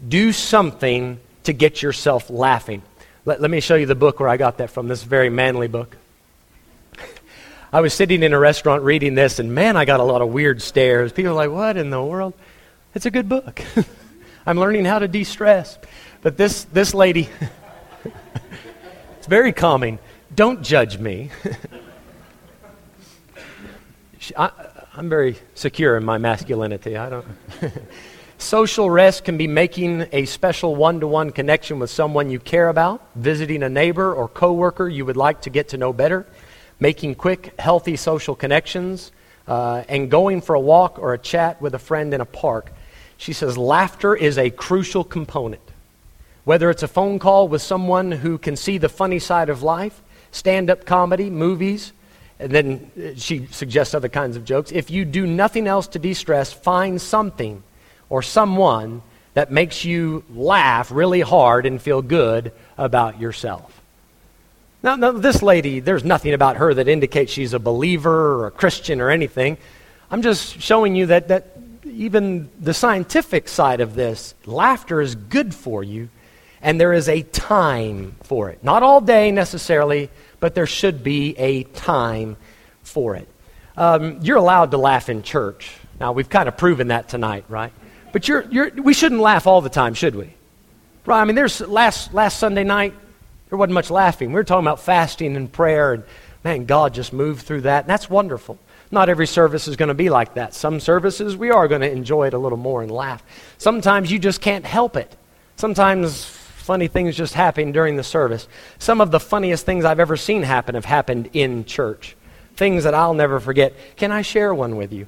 do 0.06 0.32
something 0.32 1.20
to 1.44 1.54
get 1.54 1.82
yourself 1.82 2.30
laughing. 2.30 2.82
Let, 3.26 3.42
let 3.42 3.52
me 3.52 3.60
show 3.60 3.76
you 3.76 3.86
the 3.86 3.96
book 3.96 4.20
where 4.20 4.30
I 4.30 4.38
got 4.38 4.58
that 4.58 4.72
from, 4.72 4.88
this 4.88 5.04
very 5.04 5.30
manly 5.30 5.68
book. 5.68 5.96
I 7.74 7.82
was 7.82 7.94
sitting 7.94 8.24
in 8.24 8.34
a 8.34 8.40
restaurant 8.40 8.84
reading 8.84 9.16
this, 9.16 9.40
and 9.40 9.54
man, 9.54 9.78
I 9.78 9.86
got 9.86 10.00
a 10.00 10.04
lot 10.04 10.22
of 10.22 10.30
weird 10.30 10.62
stares. 10.62 11.12
People 11.12 11.34
are 11.34 11.36
like, 11.36 11.52
What 11.52 11.78
in 11.78 11.90
the 11.90 12.02
world? 12.02 12.34
It's 12.96 13.06
a 13.06 13.12
good 13.12 13.30
book. 13.30 13.62
I'm 14.48 14.58
learning 14.58 14.86
how 14.86 15.00
to 15.00 15.08
de 15.08 15.24
stress. 15.24 15.78
But 16.22 16.38
this, 16.38 16.64
this 16.66 16.94
lady. 16.94 17.30
it's 19.28 19.30
very 19.30 19.52
calming. 19.52 20.00
Don't 20.34 20.64
judge 20.64 20.98
me. 20.98 21.30
I, 24.38 24.52
am 24.96 25.10
very 25.10 25.36
secure 25.54 25.98
in 25.98 26.06
my 26.06 26.18
masculinity. 26.18 26.96
I 26.96 27.10
don't. 27.10 27.26
Social 28.38 28.90
rest 28.90 29.26
can 29.26 29.38
be 29.38 29.46
making 29.46 30.08
a 30.14 30.24
special 30.24 30.78
one 30.78 31.02
to 31.02 31.08
one 31.08 31.32
connection 31.32 31.78
with 31.78 31.90
someone 31.90 32.30
you 32.30 32.40
care 32.40 32.70
about, 32.70 33.06
visiting 33.16 33.64
a 33.64 33.70
neighbor 33.70 34.14
or 34.14 34.30
coworker 34.30 34.88
you 34.88 35.04
would 35.04 35.18
like 35.18 35.42
to 35.42 35.50
get 35.50 35.68
to 35.70 35.78
know 35.78 35.92
better, 35.92 36.26
making 36.80 37.16
quick, 37.16 37.54
healthy 37.60 37.98
social 37.98 38.34
connections, 38.34 39.12
uh, 39.46 39.84
and 39.90 40.10
going 40.10 40.40
for 40.40 40.56
a 40.56 40.62
walk 40.62 41.00
or 41.00 41.14
a 41.14 41.18
chat 41.18 41.62
with 41.62 41.76
a 41.76 41.80
friend 41.80 42.14
in 42.14 42.22
a 42.22 42.26
park. 42.26 42.72
She 43.18 43.34
says 43.34 43.58
laughter 43.58 44.16
is 44.16 44.38
a 44.38 44.52
crucial 44.52 45.04
component. 45.04 45.67
Whether 46.48 46.70
it's 46.70 46.82
a 46.82 46.88
phone 46.88 47.20
call 47.20 47.50
with 47.50 47.62
someone 47.62 48.10
who 48.10 48.38
can 48.38 48.56
see 48.56 48.78
the 48.78 48.88
funny 48.88 49.20
side 49.20 49.50
of 49.50 49.64
life, 49.64 50.02
stand 50.32 50.70
up 50.70 50.86
comedy, 50.86 51.30
movies, 51.30 51.92
and 52.40 52.54
then 52.54 52.90
uh, 52.98 53.16
she 53.18 53.48
suggests 53.48 53.94
other 53.94 54.08
kinds 54.08 54.38
of 54.38 54.46
jokes. 54.46 54.72
If 54.72 54.90
you 54.90 55.04
do 55.04 55.28
nothing 55.28 55.68
else 55.68 55.88
to 55.88 56.00
de 56.00 56.14
stress, 56.14 56.54
find 56.54 57.02
something 57.02 57.64
or 58.08 58.22
someone 58.22 59.02
that 59.34 59.52
makes 59.52 59.84
you 59.84 60.24
laugh 60.34 60.90
really 60.90 61.20
hard 61.20 61.66
and 61.66 61.82
feel 61.82 62.02
good 62.02 62.54
about 62.78 63.20
yourself. 63.20 63.82
Now, 64.82 64.96
now, 64.96 65.12
this 65.12 65.44
lady, 65.44 65.82
there's 65.82 66.06
nothing 66.06 66.34
about 66.34 66.56
her 66.56 66.74
that 66.74 66.88
indicates 66.88 67.30
she's 67.30 67.54
a 67.54 67.60
believer 67.60 68.36
or 68.36 68.48
a 68.48 68.52
Christian 68.52 69.02
or 69.02 69.10
anything. 69.10 69.58
I'm 70.10 70.22
just 70.22 70.62
showing 70.62 70.96
you 70.96 71.08
that, 71.08 71.28
that 71.28 71.58
even 71.84 72.50
the 72.58 72.74
scientific 72.74 73.50
side 73.50 73.82
of 73.82 73.96
this, 73.96 74.34
laughter 74.46 75.02
is 75.02 75.14
good 75.14 75.54
for 75.54 75.84
you 75.84 76.08
and 76.62 76.80
there 76.80 76.94
is 76.94 77.08
a 77.10 77.22
time 77.22 78.16
for 78.24 78.50
it. 78.50 78.64
Not 78.64 78.84
all 78.84 79.02
day 79.02 79.32
necessarily, 79.32 80.10
but 80.40 80.56
there 80.56 80.68
should 80.68 81.04
be 81.04 81.38
a 81.38 81.64
time 81.64 82.38
for 82.84 83.16
it. 83.16 83.28
Um, 83.76 84.20
you're 84.22 84.38
allowed 84.38 84.72
to 84.72 84.78
laugh 84.78 85.10
in 85.10 85.24
church. 85.24 85.72
Now, 86.00 86.12
we've 86.12 86.30
kind 86.30 86.48
of 86.48 86.58
proven 86.58 86.90
that 86.90 87.10
tonight, 87.10 87.46
right? 87.50 87.74
But 88.12 88.28
you're, 88.28 88.46
you're, 88.50 88.72
we 88.72 88.94
shouldn't 88.94 89.22
laugh 89.22 89.48
all 89.48 89.62
the 89.62 89.70
time, 89.70 89.94
should 89.94 90.16
we? 90.16 90.34
Right? 91.06 91.22
I 91.22 91.26
mean, 91.26 91.36
there's 91.36 91.62
last, 91.62 92.14
last 92.14 92.40
Sunday 92.40 92.64
night, 92.64 92.94
there 93.50 93.58
wasn't 93.58 93.74
much 93.74 93.90
laughing. 93.90 94.30
We 94.30 94.36
were 94.36 94.44
talking 94.44 94.66
about 94.66 94.80
fasting 94.80 95.36
and 95.36 95.52
prayer, 95.52 95.94
and 95.94 96.04
man, 96.44 96.66
God 96.66 96.94
just 96.94 97.14
moved 97.14 97.46
through 97.46 97.62
that, 97.62 97.84
and 97.84 97.90
that's 97.90 98.10
wonderful. 98.10 98.58
Not 98.90 99.10
every 99.10 99.28
service 99.28 99.68
is 99.68 99.76
going 99.76 99.90
to 99.90 99.96
be 99.96 100.10
like 100.10 100.36
that. 100.36 100.54
Some 100.54 100.80
services, 100.80 101.36
we 101.36 101.52
are 101.52 101.68
going 101.68 101.82
to 101.82 101.92
enjoy 101.92 102.28
it 102.28 102.34
a 102.34 102.38
little 102.38 102.58
more 102.58 102.82
and 102.82 102.92
laugh. 102.92 103.24
Sometimes 103.58 104.12
you 104.12 104.20
just 104.20 104.42
can't 104.42 104.66
help 104.66 104.96
it. 104.96 105.16
Sometimes 105.58 106.26
funny 106.68 106.90
things 106.90 107.16
just 107.16 107.34
happen 107.34 107.72
during 107.72 107.96
the 107.96 108.04
service. 108.04 108.46
Some 108.78 109.00
of 109.00 109.10
the 109.10 109.22
funniest 109.22 109.66
things 109.66 109.86
I've 109.86 110.02
ever 110.02 110.18
seen 110.18 110.44
happen 110.44 110.76
have 110.76 110.84
happened 110.84 111.30
in 111.32 111.64
church. 111.64 112.18
Things 112.58 112.84
that 112.84 112.94
I'll 112.94 113.14
never 113.14 113.40
forget. 113.40 113.74
Can 113.96 114.12
I 114.12 114.22
share 114.22 114.54
one 114.54 114.76
with 114.76 114.92
you? 114.92 115.08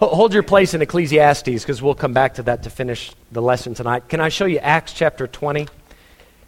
Hold 0.00 0.34
your 0.34 0.42
place 0.42 0.74
in 0.74 0.82
Ecclesiastes 0.82 1.48
because 1.48 1.80
we'll 1.80 1.94
come 1.94 2.12
back 2.12 2.34
to 2.34 2.42
that 2.42 2.64
to 2.64 2.70
finish 2.70 3.10
the 3.32 3.40
lesson 3.40 3.72
tonight. 3.72 4.10
Can 4.10 4.20
I 4.20 4.28
show 4.28 4.44
you 4.44 4.58
Acts 4.58 4.92
chapter 4.92 5.26
20? 5.26 5.66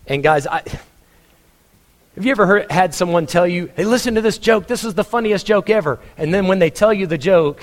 And 0.07 0.23
guys, 0.23 0.47
I, 0.47 0.63
have 2.15 2.27
you 2.27 2.31
ever 2.31 2.45
heard, 2.45 2.71
had 2.71 2.95
someone 2.95 3.27
tell 3.27 3.47
you, 3.47 3.71
hey, 3.77 3.85
listen 3.85 4.17
to 4.17 4.21
this 4.21 4.37
joke, 4.37 4.67
this 4.67 4.85
is 4.85 4.93
the 4.93 5.05
funniest 5.05 5.47
joke 5.47 5.71
ever? 5.71 5.99
And 6.19 6.35
then 6.35 6.49
when 6.49 6.59
they 6.59 6.69
tell 6.69 6.93
you 6.93 7.07
the 7.07 7.19
joke, 7.19 7.63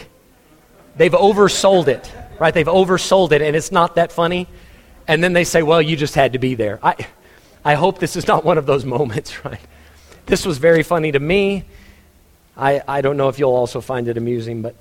they've 0.95 1.11
oversold 1.11 1.89
it, 1.89 2.11
right? 2.39 2.55
They've 2.55 2.65
oversold 2.65 3.33
it 3.33 3.43
and 3.43 3.55
it's 3.55 3.71
not 3.71 3.95
that 3.95 4.11
funny. 4.11 4.47
And 5.07 5.23
then 5.23 5.33
they 5.33 5.43
say, 5.43 5.63
well, 5.63 5.81
you 5.81 5.95
just 5.95 6.15
had 6.15 6.33
to 6.33 6.39
be 6.39 6.55
there. 6.55 6.79
I, 6.83 7.07
I 7.63 7.75
hope 7.75 7.99
this 7.99 8.15
is 8.15 8.27
not 8.27 8.43
one 8.43 8.57
of 8.57 8.65
those 8.65 8.85
moments, 8.97 9.45
right? 9.45 9.61
This 10.25 10.45
was 10.45 10.57
very 10.57 10.83
funny 10.83 11.11
to 11.11 11.19
me. 11.19 11.63
I, 12.57 12.81
I 12.87 13.01
don't 13.01 13.17
know 13.17 13.29
if 13.29 13.39
you'll 13.39 13.55
also 13.55 13.81
find 13.81 14.07
it 14.07 14.17
amusing, 14.17 14.61
but 14.61 14.75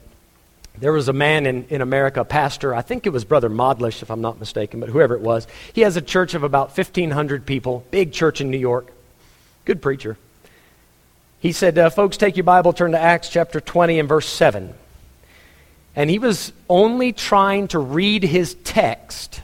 there 0.79 0.93
was 0.93 1.09
a 1.09 1.13
man 1.13 1.47
in, 1.47 1.65
in 1.69 1.81
America, 1.81 2.21
a 2.21 2.25
pastor, 2.25 2.75
I 2.75 2.83
think 2.83 3.07
it 3.07 3.11
was 3.11 3.25
Brother 3.25 3.49
Modlish, 3.49 4.03
if 4.03 4.11
I'm 4.11 4.21
not 4.21 4.39
mistaken, 4.39 4.81
but 4.81 4.89
whoever 4.89 5.15
it 5.15 5.21
was. 5.21 5.47
He 5.73 5.83
has 5.83 5.97
a 5.97 6.03
church 6.03 6.35
of 6.35 6.43
about 6.43 6.77
1,500 6.77 7.47
people, 7.47 7.85
big 7.91 8.13
church 8.13 8.41
in 8.41 8.51
New 8.51 8.59
York. 8.59 8.93
Good 9.65 9.81
preacher. 9.81 10.19
He 11.41 11.53
said, 11.53 11.79
uh, 11.79 11.91
Folks, 11.91 12.17
take 12.17 12.37
your 12.37 12.45
Bible, 12.45 12.73
turn 12.73 12.93
to 12.93 12.99
Acts 12.99 13.29
chapter 13.29 13.61
20 13.61 14.01
and 14.01 14.09
verse 14.09 14.29
7. 14.29 14.75
And 15.95 16.11
he 16.11 16.19
was 16.19 16.53
only 16.69 17.13
trying 17.13 17.69
to 17.69 17.79
read 17.79 18.23
his 18.23 18.55
text 18.65 19.41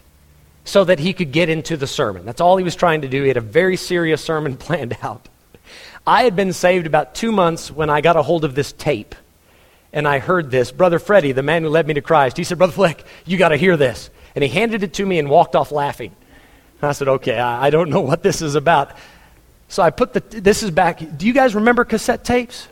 so 0.65 0.85
that 0.85 0.99
he 0.99 1.13
could 1.13 1.33
get 1.33 1.49
into 1.49 1.77
the 1.77 1.87
sermon. 1.87 2.25
That's 2.25 2.41
all 2.41 2.57
he 2.57 2.65
was 2.65 2.77
trying 2.77 3.03
to 3.03 3.09
do. 3.09 3.23
He 3.23 3.29
had 3.29 3.37
a 3.37 3.41
very 3.41 3.77
serious 3.77 4.23
sermon 4.23 4.57
planned 4.59 4.97
out. 5.03 5.29
I 6.07 6.25
had 6.25 6.35
been 6.35 6.53
saved 6.53 6.87
about 6.87 7.15
two 7.15 7.33
months 7.33 7.71
when 7.71 7.89
I 7.91 8.01
got 8.01 8.17
a 8.17 8.23
hold 8.23 8.45
of 8.45 8.55
this 8.55 8.73
tape. 8.73 9.15
And 9.93 10.09
I 10.09 10.19
heard 10.21 10.51
this. 10.51 10.73
Brother 10.73 10.99
Freddie, 10.99 11.33
the 11.33 11.43
man 11.43 11.63
who 11.63 11.69
led 11.69 11.87
me 11.87 11.95
to 11.95 12.01
Christ, 12.01 12.37
he 12.37 12.45
said, 12.45 12.59
Brother 12.59 12.73
Fleck, 12.73 13.05
you 13.27 13.37
got 13.37 13.51
to 13.51 13.57
hear 13.57 13.77
this. 13.77 14.09
And 14.35 14.43
he 14.43 14.49
handed 14.49 14.83
it 14.83 14.95
to 14.95 15.07
me 15.07 15.19
and 15.19 15.29
walked 15.29 15.55
off 15.55 15.71
laughing. 15.71 16.13
And 16.81 16.89
I 16.89 16.93
said, 16.93 17.09
Okay, 17.09 17.39
I, 17.39 17.67
I 17.67 17.71
don't 17.71 17.91
know 17.91 18.01
what 18.01 18.23
this 18.23 18.41
is 18.41 18.55
about. 18.55 18.93
So 19.69 19.83
I 19.83 19.91
put 19.91 20.15
the, 20.15 20.21
this 20.21 20.63
is 20.63 20.71
back. 20.71 21.03
Do 21.17 21.27
you 21.27 21.33
guys 21.33 21.55
remember 21.55 21.85
cassette 21.85 22.25
tapes? 22.25 22.69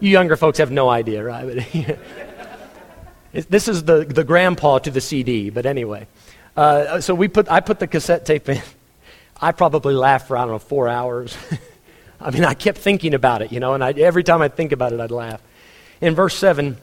You 0.00 0.10
younger 0.10 0.36
folks 0.36 0.58
have 0.58 0.70
no 0.70 0.88
idea, 0.88 1.22
right? 1.22 1.66
this 3.32 3.68
is 3.68 3.84
the, 3.84 4.04
the 4.04 4.24
grandpa 4.24 4.78
to 4.78 4.90
the 4.90 5.00
CD, 5.00 5.50
but 5.50 5.66
anyway. 5.66 6.06
Uh, 6.56 7.00
so 7.00 7.14
we 7.14 7.28
put, 7.28 7.50
I 7.50 7.60
put 7.60 7.78
the 7.78 7.86
cassette 7.86 8.26
tape 8.26 8.48
in. 8.48 8.62
I 9.40 9.52
probably 9.52 9.94
laughed 9.94 10.28
for, 10.28 10.36
I 10.36 10.42
don't 10.42 10.52
know, 10.52 10.58
four 10.58 10.88
hours. 10.88 11.36
I 12.20 12.30
mean, 12.30 12.44
I 12.44 12.54
kept 12.54 12.78
thinking 12.78 13.14
about 13.14 13.42
it, 13.42 13.50
you 13.50 13.58
know, 13.58 13.74
and 13.74 13.82
I, 13.82 13.92
every 13.92 14.22
time 14.22 14.42
I'd 14.42 14.54
think 14.54 14.72
about 14.72 14.92
it, 14.92 15.00
I'd 15.00 15.10
laugh. 15.10 15.42
In 16.00 16.14
verse 16.14 16.36
7, 16.36 16.76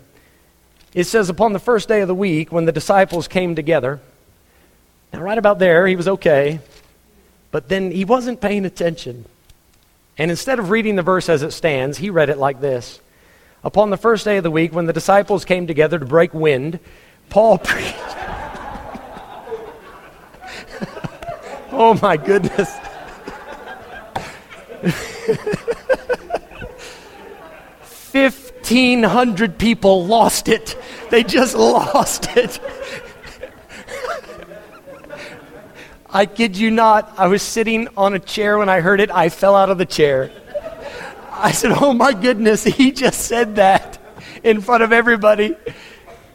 it 0.93 1.05
says, 1.05 1.29
Upon 1.29 1.53
the 1.53 1.59
first 1.59 1.87
day 1.87 2.01
of 2.01 2.07
the 2.07 2.15
week, 2.15 2.51
when 2.51 2.65
the 2.65 2.71
disciples 2.71 3.27
came 3.27 3.55
together, 3.55 3.99
now 5.13 5.21
right 5.21 5.37
about 5.37 5.59
there, 5.59 5.87
he 5.87 5.95
was 5.95 6.07
okay, 6.07 6.59
but 7.51 7.69
then 7.69 7.91
he 7.91 8.05
wasn't 8.05 8.41
paying 8.41 8.65
attention. 8.65 9.25
And 10.17 10.29
instead 10.29 10.59
of 10.59 10.69
reading 10.69 10.97
the 10.97 11.01
verse 11.01 11.29
as 11.29 11.43
it 11.43 11.51
stands, 11.51 11.97
he 11.97 12.09
read 12.09 12.29
it 12.29 12.37
like 12.37 12.59
this 12.59 12.99
Upon 13.63 13.89
the 13.89 13.97
first 13.97 14.25
day 14.25 14.37
of 14.37 14.43
the 14.43 14.51
week, 14.51 14.73
when 14.73 14.85
the 14.85 14.93
disciples 14.93 15.45
came 15.45 15.67
together 15.67 15.99
to 15.99 16.05
break 16.05 16.33
wind, 16.33 16.79
Paul 17.29 17.57
preached. 17.63 18.18
Oh 21.79 21.97
my 22.01 22.17
goodness. 22.17 22.71
Fifteen 27.81 29.01
hundred 29.03 29.57
people 29.57 30.05
lost 30.05 30.47
it. 30.47 30.77
They 31.09 31.23
just 31.23 31.55
lost 31.55 32.37
it. 32.37 32.59
I 36.11 36.25
kid 36.25 36.57
you 36.57 36.71
not, 36.71 37.13
I 37.17 37.27
was 37.27 37.43
sitting 37.43 37.87
on 37.95 38.15
a 38.15 38.19
chair 38.19 38.57
when 38.57 38.67
I 38.67 38.81
heard 38.81 38.99
it. 38.99 39.11
I 39.11 39.29
fell 39.29 39.55
out 39.55 39.69
of 39.69 39.77
the 39.77 39.85
chair. 39.85 40.31
I 41.31 41.51
said, 41.51 41.71
Oh 41.71 41.93
my 41.93 42.13
goodness, 42.13 42.63
he 42.63 42.91
just 42.91 43.21
said 43.21 43.57
that 43.57 43.99
in 44.43 44.61
front 44.61 44.81
of 44.83 44.91
everybody. 44.91 45.55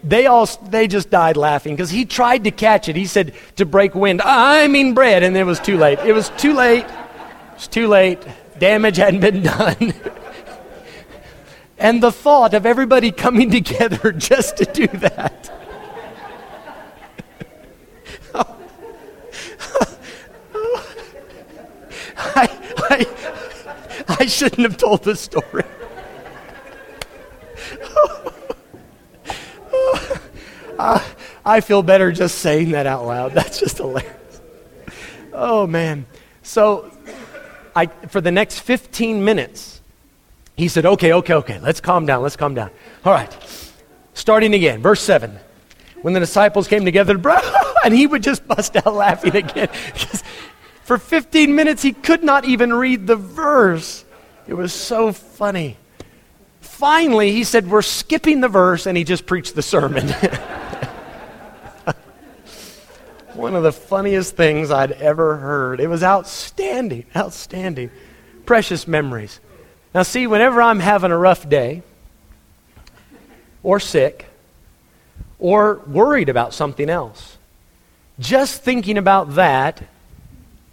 They 0.04 0.26
all 0.26 0.44
they 0.68 0.86
just 0.86 1.08
died 1.08 1.38
laughing 1.38 1.74
because 1.74 1.88
he 1.88 2.04
tried 2.04 2.44
to 2.44 2.50
catch 2.50 2.90
it. 2.90 2.96
He 2.96 3.06
said 3.06 3.32
to 3.56 3.64
break 3.64 3.94
wind, 3.94 4.20
I 4.22 4.68
mean 4.68 4.92
bread, 4.92 5.22
and 5.22 5.34
it 5.34 5.44
was 5.44 5.58
too 5.58 5.78
late. 5.78 5.98
It 6.00 6.12
was 6.12 6.28
too 6.36 6.52
late. 6.52 6.84
It 6.84 7.54
was 7.54 7.68
too 7.68 7.88
late. 7.88 8.18
Damage 8.58 8.98
hadn't 8.98 9.20
been 9.20 9.42
done. 9.42 9.94
and 11.78 12.02
the 12.02 12.12
thought 12.12 12.52
of 12.52 12.66
everybody 12.66 13.10
coming 13.12 13.50
together 13.62 14.12
just 14.12 14.58
to 14.58 14.66
do 14.66 14.86
that. 14.88 15.50
I, 22.16 22.48
I, 22.90 23.06
I 24.20 24.26
shouldn't 24.26 24.62
have 24.62 24.76
told 24.76 25.02
the 25.02 25.16
story. 25.16 25.64
I, 30.78 31.04
I 31.44 31.60
feel 31.60 31.82
better 31.82 32.12
just 32.12 32.38
saying 32.38 32.70
that 32.72 32.86
out 32.86 33.04
loud. 33.06 33.32
That's 33.34 33.58
just 33.58 33.78
hilarious. 33.78 34.40
Oh, 35.32 35.66
man. 35.66 36.06
So, 36.42 36.90
I, 37.74 37.86
for 37.86 38.20
the 38.20 38.32
next 38.32 38.60
15 38.60 39.24
minutes, 39.24 39.80
he 40.56 40.68
said, 40.68 40.86
Okay, 40.86 41.12
okay, 41.12 41.34
okay, 41.34 41.58
let's 41.60 41.80
calm 41.80 42.06
down, 42.06 42.22
let's 42.22 42.36
calm 42.36 42.54
down. 42.54 42.70
All 43.04 43.12
right, 43.12 43.34
starting 44.14 44.54
again, 44.54 44.80
verse 44.82 45.00
7. 45.02 45.38
When 46.02 46.12
the 46.12 46.20
disciples 46.20 46.68
came 46.68 46.84
together, 46.84 47.18
and 47.84 47.94
he 47.94 48.06
would 48.06 48.22
just 48.22 48.46
bust 48.46 48.76
out 48.76 48.94
laughing 48.94 49.36
again. 49.36 49.68
For 50.82 50.98
15 50.98 51.54
minutes, 51.54 51.80
he 51.82 51.92
could 51.92 52.22
not 52.22 52.44
even 52.44 52.72
read 52.72 53.06
the 53.06 53.16
verse. 53.16 54.04
It 54.46 54.54
was 54.54 54.72
so 54.72 55.12
funny. 55.12 55.78
Finally, 56.84 57.32
he 57.32 57.44
said, 57.44 57.70
We're 57.70 57.80
skipping 57.80 58.42
the 58.42 58.48
verse, 58.48 58.84
and 58.84 58.94
he 58.94 59.04
just 59.04 59.24
preached 59.24 59.54
the 59.54 59.62
sermon. 59.62 60.06
One 63.32 63.56
of 63.56 63.62
the 63.62 63.72
funniest 63.72 64.36
things 64.36 64.70
I'd 64.70 64.92
ever 64.92 65.38
heard. 65.38 65.80
It 65.80 65.86
was 65.86 66.02
outstanding, 66.02 67.06
outstanding. 67.16 67.90
Precious 68.44 68.86
memories. 68.86 69.40
Now, 69.94 70.02
see, 70.02 70.26
whenever 70.26 70.60
I'm 70.60 70.78
having 70.78 71.10
a 71.10 71.16
rough 71.16 71.48
day, 71.48 71.82
or 73.62 73.80
sick, 73.80 74.26
or 75.38 75.80
worried 75.86 76.28
about 76.28 76.52
something 76.52 76.90
else, 76.90 77.38
just 78.20 78.62
thinking 78.62 78.98
about 78.98 79.36
that 79.36 79.82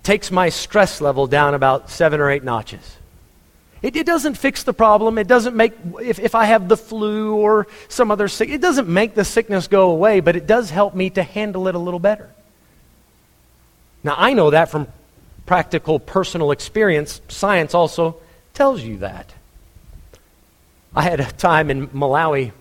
takes 0.04 0.30
my 0.30 0.50
stress 0.50 1.00
level 1.00 1.26
down 1.26 1.54
about 1.54 1.90
seven 1.90 2.20
or 2.20 2.30
eight 2.30 2.44
notches. 2.44 2.98
It, 3.82 3.96
it, 3.96 4.06
doesn't 4.06 4.36
fix 4.36 4.64
the 4.64 4.74
problem. 4.74 5.18
It 5.18 5.28
doesn't 5.28 5.56
make, 5.56 5.74
if, 6.02 6.20
if 6.20 6.36
I 6.36 6.46
have 6.46 6.68
the 6.68 6.78
flu 6.78 7.36
or 7.36 7.68
some 7.88 8.12
other 8.12 8.28
sick, 8.28 8.50
it 8.50 8.62
doesn't 8.62 8.88
make 8.88 9.16
the 9.16 9.26
sickness 9.26 9.68
go 9.68 9.90
away, 9.90 10.20
but 10.20 10.36
it 10.36 10.46
does 10.46 10.70
help 10.70 10.94
me 10.94 11.10
to 11.12 11.24
handle 11.24 11.68
it 11.68 11.74
a 11.74 11.80
little 11.80 12.00
better. 12.00 12.30
Now, 14.04 14.16
I 14.18 14.34
know 14.34 14.52
that 14.52 14.70
from 14.70 14.88
practical 15.46 16.00
personal 16.00 16.52
experience. 16.52 17.22
Science 17.28 17.74
also 17.74 18.18
tells 18.54 18.82
you 18.82 18.98
that. 18.98 19.34
I 20.96 21.04
had 21.04 21.20
a 21.20 21.26
time 21.26 21.72
in 21.72 21.88
Malawi. 21.88 22.52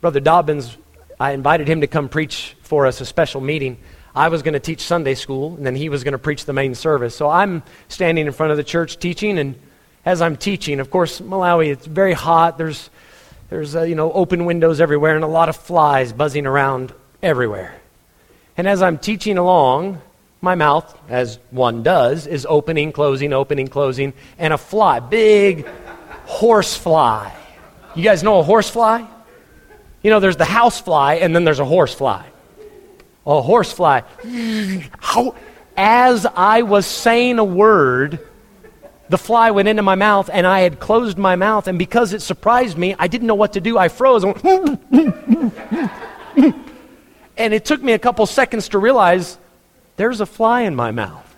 Brother 0.00 0.20
Dobbins, 0.20 0.76
I 1.20 1.32
invited 1.32 1.68
him 1.68 1.82
to 1.82 1.86
come 1.86 2.08
preach 2.08 2.56
for 2.62 2.86
us 2.86 3.00
a 3.00 3.06
special 3.06 3.40
meeting. 3.40 3.78
I 4.14 4.28
was 4.28 4.42
going 4.42 4.54
to 4.54 4.60
teach 4.60 4.80
Sunday 4.80 5.14
school, 5.14 5.54
and 5.56 5.64
then 5.64 5.74
he 5.74 5.88
was 5.88 6.04
going 6.04 6.12
to 6.12 6.18
preach 6.18 6.44
the 6.44 6.52
main 6.52 6.74
service. 6.74 7.14
So 7.14 7.28
I'm 7.28 7.62
standing 7.88 8.26
in 8.26 8.32
front 8.32 8.50
of 8.50 8.56
the 8.56 8.64
church 8.64 8.98
teaching, 8.98 9.38
and 9.38 9.58
as 10.04 10.20
I'm 10.20 10.36
teaching, 10.36 10.80
of 10.80 10.90
course, 10.90 11.20
Malawi, 11.20 11.72
it's 11.72 11.86
very 11.86 12.12
hot. 12.12 12.58
There's, 12.58 12.90
there's 13.50 13.76
uh, 13.76 13.82
you 13.82 13.94
know, 13.94 14.12
open 14.12 14.44
windows 14.44 14.80
everywhere 14.80 15.14
and 15.14 15.24
a 15.24 15.28
lot 15.28 15.48
of 15.48 15.56
flies 15.56 16.12
buzzing 16.12 16.46
around 16.46 16.92
everywhere. 17.22 17.74
And 18.56 18.66
as 18.66 18.82
I'm 18.82 18.98
teaching 18.98 19.38
along, 19.38 20.00
my 20.40 20.56
mouth, 20.56 20.98
as 21.08 21.38
one 21.50 21.84
does, 21.84 22.26
is 22.26 22.46
opening, 22.48 22.90
closing, 22.92 23.32
opening, 23.32 23.68
closing, 23.68 24.12
and 24.38 24.52
a 24.52 24.58
fly, 24.58 24.98
big 24.98 25.66
horse 26.24 26.76
fly. 26.76 27.34
You 27.94 28.02
guys 28.02 28.22
know 28.22 28.40
a 28.40 28.42
horse 28.42 28.68
fly? 28.68 29.06
You 30.02 30.10
know, 30.10 30.18
there's 30.18 30.36
the 30.36 30.44
house 30.44 30.80
fly 30.80 31.14
and 31.14 31.34
then 31.34 31.44
there's 31.44 31.60
a 31.60 31.64
horse 31.64 31.94
fly. 31.94 32.26
A 33.24 33.40
horse 33.40 33.72
fly. 33.72 34.02
As 35.76 36.26
I 36.26 36.62
was 36.62 36.86
saying 36.86 37.38
a 37.38 37.44
word, 37.44 38.18
the 39.12 39.18
fly 39.18 39.50
went 39.50 39.68
into 39.68 39.82
my 39.82 39.94
mouth 39.94 40.30
and 40.32 40.46
I 40.46 40.60
had 40.60 40.80
closed 40.80 41.18
my 41.18 41.36
mouth. 41.36 41.68
And 41.68 41.78
because 41.78 42.14
it 42.14 42.22
surprised 42.22 42.78
me, 42.78 42.96
I 42.98 43.08
didn't 43.08 43.26
know 43.26 43.34
what 43.34 43.52
to 43.52 43.60
do. 43.60 43.76
I 43.76 43.88
froze. 43.88 44.24
and 44.24 44.32
it 47.36 47.66
took 47.66 47.82
me 47.82 47.92
a 47.92 47.98
couple 47.98 48.24
seconds 48.24 48.70
to 48.70 48.78
realize 48.78 49.36
there's 49.96 50.22
a 50.22 50.26
fly 50.26 50.62
in 50.62 50.74
my 50.74 50.92
mouth. 50.92 51.28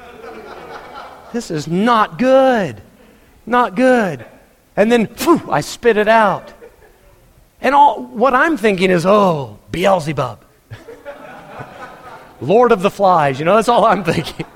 This 1.32 1.50
is 1.50 1.66
not 1.66 2.16
good. 2.16 2.80
Not 3.44 3.74
good. 3.74 4.24
And 4.76 4.92
then 4.92 5.08
I 5.50 5.60
spit 5.60 5.96
it 5.96 6.06
out. 6.06 6.52
And 7.60 7.74
all 7.74 8.04
what 8.04 8.34
I'm 8.34 8.56
thinking 8.56 8.92
is, 8.92 9.04
oh, 9.04 9.58
Beelzebub. 9.72 10.44
Lord 12.40 12.70
of 12.70 12.82
the 12.82 12.90
flies, 12.90 13.40
you 13.40 13.44
know, 13.44 13.56
that's 13.56 13.68
all 13.68 13.84
I'm 13.84 14.04
thinking. 14.04 14.46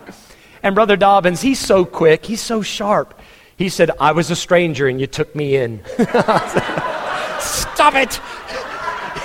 And 0.62 0.74
Brother 0.74 0.96
Dobbins, 0.96 1.40
he's 1.40 1.60
so 1.60 1.84
quick, 1.84 2.24
he's 2.24 2.40
so 2.40 2.62
sharp. 2.62 3.18
He 3.56 3.68
said, 3.68 3.90
I 4.00 4.12
was 4.12 4.30
a 4.30 4.36
stranger 4.36 4.86
and 4.86 5.00
you 5.00 5.06
took 5.06 5.34
me 5.34 5.56
in. 5.56 5.82
Stop 7.40 7.94
it! 7.94 8.20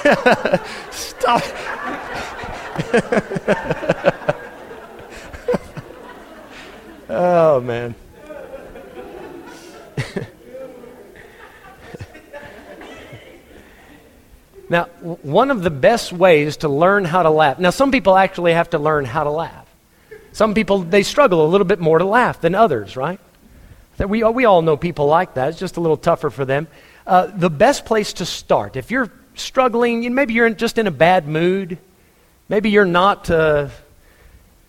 Stop. 0.92 1.44
oh, 7.10 7.62
man. 7.62 7.96
now, 14.70 14.86
one 15.22 15.52
of 15.52 15.62
the 15.62 15.70
best 15.70 16.12
ways 16.12 16.58
to 16.58 16.70
learn 16.70 17.06
how 17.06 17.22
to 17.22 17.30
laugh. 17.30 17.60
Now, 17.60 17.70
some 17.70 17.92
people 17.92 18.18
actually 18.18 18.54
have 18.54 18.72
to 18.72 18.80
learn 18.80 19.06
how 19.06 19.24
to 19.24 19.32
laugh. 19.32 19.63
Some 20.34 20.56
people, 20.56 20.80
they 20.80 21.04
struggle 21.04 21.46
a 21.46 21.48
little 21.48 21.66
bit 21.66 21.80
more 21.80 22.00
to 22.00 22.06
laugh 22.06 22.42
than 22.42 22.56
others, 22.56 22.98
right? 22.98 23.20
We, 24.00 24.24
we 24.24 24.46
all 24.46 24.64
know 24.64 24.76
people 24.76 25.06
like 25.06 25.36
that. 25.36 25.50
It's 25.50 25.60
just 25.60 25.78
a 25.78 25.80
little 25.80 25.98
tougher 25.98 26.32
for 26.32 26.44
them. 26.44 26.68
Uh, 27.06 27.28
the 27.28 27.50
best 27.50 27.86
place 27.86 28.14
to 28.14 28.26
start, 28.26 28.76
if 28.76 28.90
you're 28.90 29.12
struggling, 29.36 30.14
maybe 30.16 30.34
you're 30.34 30.50
just 30.50 30.78
in 30.78 30.88
a 30.88 30.92
bad 30.92 31.28
mood, 31.28 31.78
maybe 32.50 32.72
you're 32.72 32.86
not, 32.86 33.30
uh, 33.30 33.68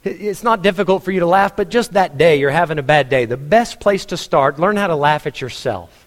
it's 0.03 0.43
not 0.43 0.63
difficult 0.63 1.03
for 1.03 1.13
you 1.13 1.21
to 1.21 1.27
laugh, 1.27 1.57
but 1.57 1.71
just 1.71 1.95
that 1.95 2.19
day 2.19 2.37
you're 2.37 2.51
having 2.51 2.79
a 2.79 2.83
bad 2.83 3.09
day. 3.09 3.25
The 3.25 3.39
best 3.39 3.81
place 3.81 4.05
to 4.07 4.19
start, 4.19 4.59
learn 4.59 4.77
how 4.77 4.89
to 4.89 4.97
laugh 4.97 5.27
at 5.27 5.41
yourself. 5.41 6.07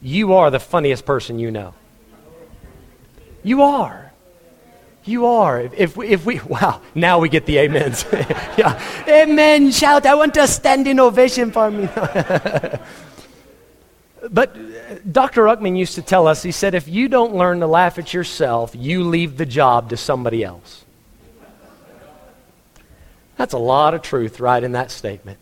You 0.00 0.34
are 0.34 0.50
the 0.50 0.60
funniest 0.60 1.04
person 1.04 1.38
you 1.38 1.50
know. 1.50 1.74
You 3.42 3.62
are. 3.62 4.11
You 5.04 5.26
are. 5.26 5.60
If 5.60 5.96
we, 5.96 6.08
if 6.08 6.24
we, 6.24 6.40
wow, 6.48 6.80
now 6.94 7.18
we 7.18 7.28
get 7.28 7.46
the 7.46 7.58
amens. 7.60 8.04
yeah. 8.56 8.80
Amen. 9.08 9.70
Shout. 9.70 10.06
I 10.06 10.14
want 10.14 10.36
a 10.36 10.46
standing 10.46 11.00
ovation 11.00 11.50
for 11.50 11.70
me. 11.70 11.88
but 14.30 14.56
uh, 14.56 14.98
Dr. 15.10 15.42
Ruckman 15.42 15.76
used 15.76 15.96
to 15.96 16.02
tell 16.02 16.26
us, 16.28 16.42
he 16.42 16.52
said, 16.52 16.74
if 16.74 16.86
you 16.88 17.08
don't 17.08 17.34
learn 17.34 17.60
to 17.60 17.66
laugh 17.66 17.98
at 17.98 18.14
yourself, 18.14 18.74
you 18.76 19.04
leave 19.04 19.36
the 19.36 19.46
job 19.46 19.90
to 19.90 19.96
somebody 19.96 20.44
else. 20.44 20.84
That's 23.36 23.54
a 23.54 23.58
lot 23.58 23.94
of 23.94 24.02
truth 24.02 24.38
right 24.40 24.62
in 24.62 24.72
that 24.72 24.90
statement. 24.90 25.38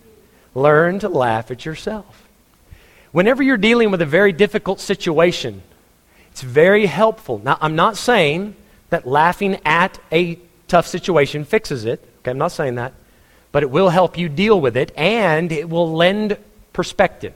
Learn 0.54 1.00
to 1.00 1.08
laugh 1.08 1.50
at 1.50 1.66
yourself. 1.66 2.28
Whenever 3.12 3.42
you're 3.42 3.58
dealing 3.58 3.90
with 3.90 4.00
a 4.00 4.06
very 4.06 4.32
difficult 4.32 4.80
situation, 4.80 5.62
it's 6.30 6.40
very 6.42 6.86
helpful. 6.86 7.40
Now, 7.44 7.58
I'm 7.60 7.74
not 7.74 7.96
saying 7.96 8.54
that 8.90 9.06
laughing 9.06 9.58
at 9.64 9.98
a 10.12 10.38
tough 10.68 10.86
situation 10.86 11.44
fixes 11.44 11.84
it. 11.84 12.02
Okay, 12.20 12.30
I'm 12.30 12.38
not 12.38 12.52
saying 12.52 12.76
that. 12.76 12.92
But 13.52 13.62
it 13.62 13.70
will 13.70 13.88
help 13.88 14.16
you 14.18 14.28
deal 14.28 14.60
with 14.60 14.76
it 14.76 14.92
and 14.96 15.50
it 15.50 15.68
will 15.68 15.92
lend 15.92 16.36
perspective. 16.72 17.34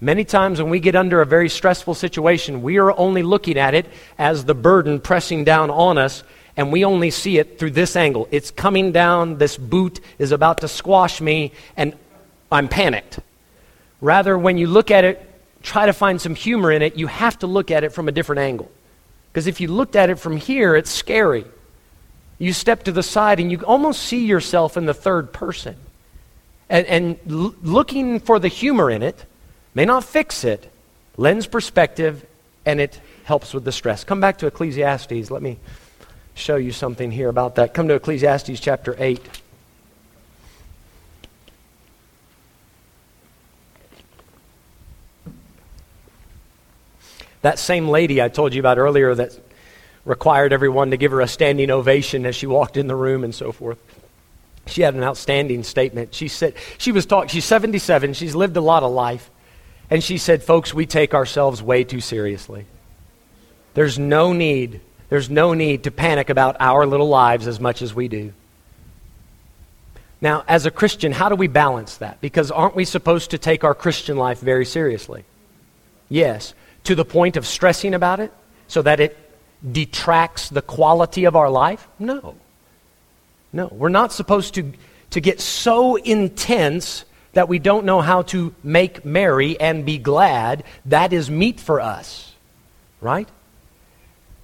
Many 0.00 0.24
times 0.24 0.60
when 0.60 0.70
we 0.70 0.78
get 0.78 0.94
under 0.94 1.20
a 1.20 1.26
very 1.26 1.48
stressful 1.48 1.94
situation, 1.94 2.62
we 2.62 2.78
are 2.78 2.96
only 2.96 3.22
looking 3.22 3.58
at 3.58 3.74
it 3.74 3.86
as 4.16 4.44
the 4.44 4.54
burden 4.54 5.00
pressing 5.00 5.42
down 5.42 5.70
on 5.70 5.98
us, 5.98 6.22
and 6.56 6.70
we 6.70 6.84
only 6.84 7.10
see 7.10 7.38
it 7.38 7.58
through 7.58 7.72
this 7.72 7.96
angle. 7.96 8.28
It's 8.30 8.52
coming 8.52 8.92
down, 8.92 9.38
this 9.38 9.56
boot 9.56 9.98
is 10.18 10.30
about 10.30 10.60
to 10.60 10.68
squash 10.68 11.20
me, 11.20 11.52
and 11.76 11.94
I'm 12.50 12.68
panicked. 12.68 13.18
Rather, 14.00 14.38
when 14.38 14.56
you 14.56 14.68
look 14.68 14.92
at 14.92 15.04
it, 15.04 15.24
try 15.62 15.86
to 15.86 15.92
find 15.92 16.20
some 16.20 16.36
humor 16.36 16.70
in 16.70 16.82
it, 16.82 16.96
you 16.96 17.08
have 17.08 17.36
to 17.40 17.48
look 17.48 17.72
at 17.72 17.82
it 17.82 17.92
from 17.92 18.06
a 18.06 18.12
different 18.12 18.38
angle. 18.38 18.70
Because 19.38 19.46
if 19.46 19.60
you 19.60 19.68
looked 19.68 19.94
at 19.94 20.10
it 20.10 20.16
from 20.16 20.36
here, 20.36 20.74
it's 20.74 20.90
scary. 20.90 21.44
You 22.40 22.52
step 22.52 22.82
to 22.82 22.90
the 22.90 23.04
side 23.04 23.38
and 23.38 23.52
you 23.52 23.60
almost 23.60 24.02
see 24.02 24.26
yourself 24.26 24.76
in 24.76 24.84
the 24.84 24.92
third 24.92 25.32
person. 25.32 25.76
And, 26.68 26.84
and 26.88 27.18
l- 27.30 27.54
looking 27.62 28.18
for 28.18 28.40
the 28.40 28.48
humor 28.48 28.90
in 28.90 29.00
it 29.00 29.24
may 29.76 29.84
not 29.84 30.02
fix 30.02 30.42
it, 30.42 30.68
lends 31.16 31.46
perspective, 31.46 32.26
and 32.66 32.80
it 32.80 33.00
helps 33.22 33.54
with 33.54 33.64
the 33.64 33.70
stress. 33.70 34.02
Come 34.02 34.18
back 34.20 34.38
to 34.38 34.48
Ecclesiastes. 34.48 35.30
Let 35.30 35.40
me 35.40 35.58
show 36.34 36.56
you 36.56 36.72
something 36.72 37.12
here 37.12 37.28
about 37.28 37.54
that. 37.54 37.74
Come 37.74 37.86
to 37.86 37.94
Ecclesiastes 37.94 38.58
chapter 38.58 38.96
8. 38.98 39.24
That 47.42 47.58
same 47.58 47.88
lady 47.88 48.20
I 48.20 48.28
told 48.28 48.54
you 48.54 48.60
about 48.60 48.78
earlier 48.78 49.14
that 49.14 49.38
required 50.04 50.52
everyone 50.52 50.90
to 50.90 50.96
give 50.96 51.12
her 51.12 51.20
a 51.20 51.28
standing 51.28 51.70
ovation 51.70 52.26
as 52.26 52.34
she 52.34 52.46
walked 52.46 52.76
in 52.76 52.86
the 52.86 52.96
room 52.96 53.24
and 53.24 53.34
so 53.34 53.52
forth. 53.52 53.78
She 54.66 54.82
had 54.82 54.94
an 54.94 55.02
outstanding 55.02 55.62
statement. 55.62 56.14
She 56.14 56.28
said, 56.28 56.54
she 56.78 56.92
was 56.92 57.06
talking, 57.06 57.28
she's 57.28 57.44
77, 57.44 58.14
she's 58.14 58.34
lived 58.34 58.56
a 58.56 58.60
lot 58.60 58.82
of 58.82 58.90
life. 58.90 59.30
And 59.90 60.02
she 60.02 60.18
said, 60.18 60.42
folks, 60.42 60.74
we 60.74 60.84
take 60.84 61.14
ourselves 61.14 61.62
way 61.62 61.84
too 61.84 62.00
seriously. 62.00 62.66
There's 63.74 63.98
no 63.98 64.32
need, 64.32 64.80
there's 65.08 65.30
no 65.30 65.54
need 65.54 65.84
to 65.84 65.90
panic 65.90 66.28
about 66.28 66.56
our 66.60 66.86
little 66.86 67.08
lives 67.08 67.46
as 67.46 67.60
much 67.60 67.80
as 67.80 67.94
we 67.94 68.08
do. 68.08 68.32
Now, 70.20 70.44
as 70.48 70.66
a 70.66 70.70
Christian, 70.70 71.12
how 71.12 71.28
do 71.28 71.36
we 71.36 71.46
balance 71.46 71.98
that? 71.98 72.20
Because 72.20 72.50
aren't 72.50 72.74
we 72.74 72.84
supposed 72.84 73.30
to 73.30 73.38
take 73.38 73.62
our 73.62 73.74
Christian 73.74 74.16
life 74.16 74.40
very 74.40 74.64
seriously? 74.64 75.24
Yes 76.08 76.54
to 76.88 76.94
the 76.94 77.04
point 77.04 77.36
of 77.36 77.46
stressing 77.46 77.92
about 77.92 78.18
it 78.18 78.32
so 78.66 78.80
that 78.80 78.98
it 78.98 79.14
detracts 79.72 80.48
the 80.48 80.62
quality 80.62 81.26
of 81.26 81.36
our 81.36 81.50
life? 81.50 81.86
No. 81.98 82.34
No. 83.52 83.66
We're 83.66 83.90
not 83.90 84.10
supposed 84.10 84.54
to, 84.54 84.72
to 85.10 85.20
get 85.20 85.38
so 85.38 85.96
intense 85.96 87.04
that 87.34 87.46
we 87.46 87.58
don't 87.58 87.84
know 87.84 88.00
how 88.00 88.22
to 88.22 88.54
make 88.64 89.04
merry 89.04 89.60
and 89.60 89.84
be 89.84 89.98
glad. 89.98 90.64
That 90.86 91.12
is 91.12 91.28
meat 91.28 91.60
for 91.60 91.78
us. 91.78 92.32
Right? 93.02 93.28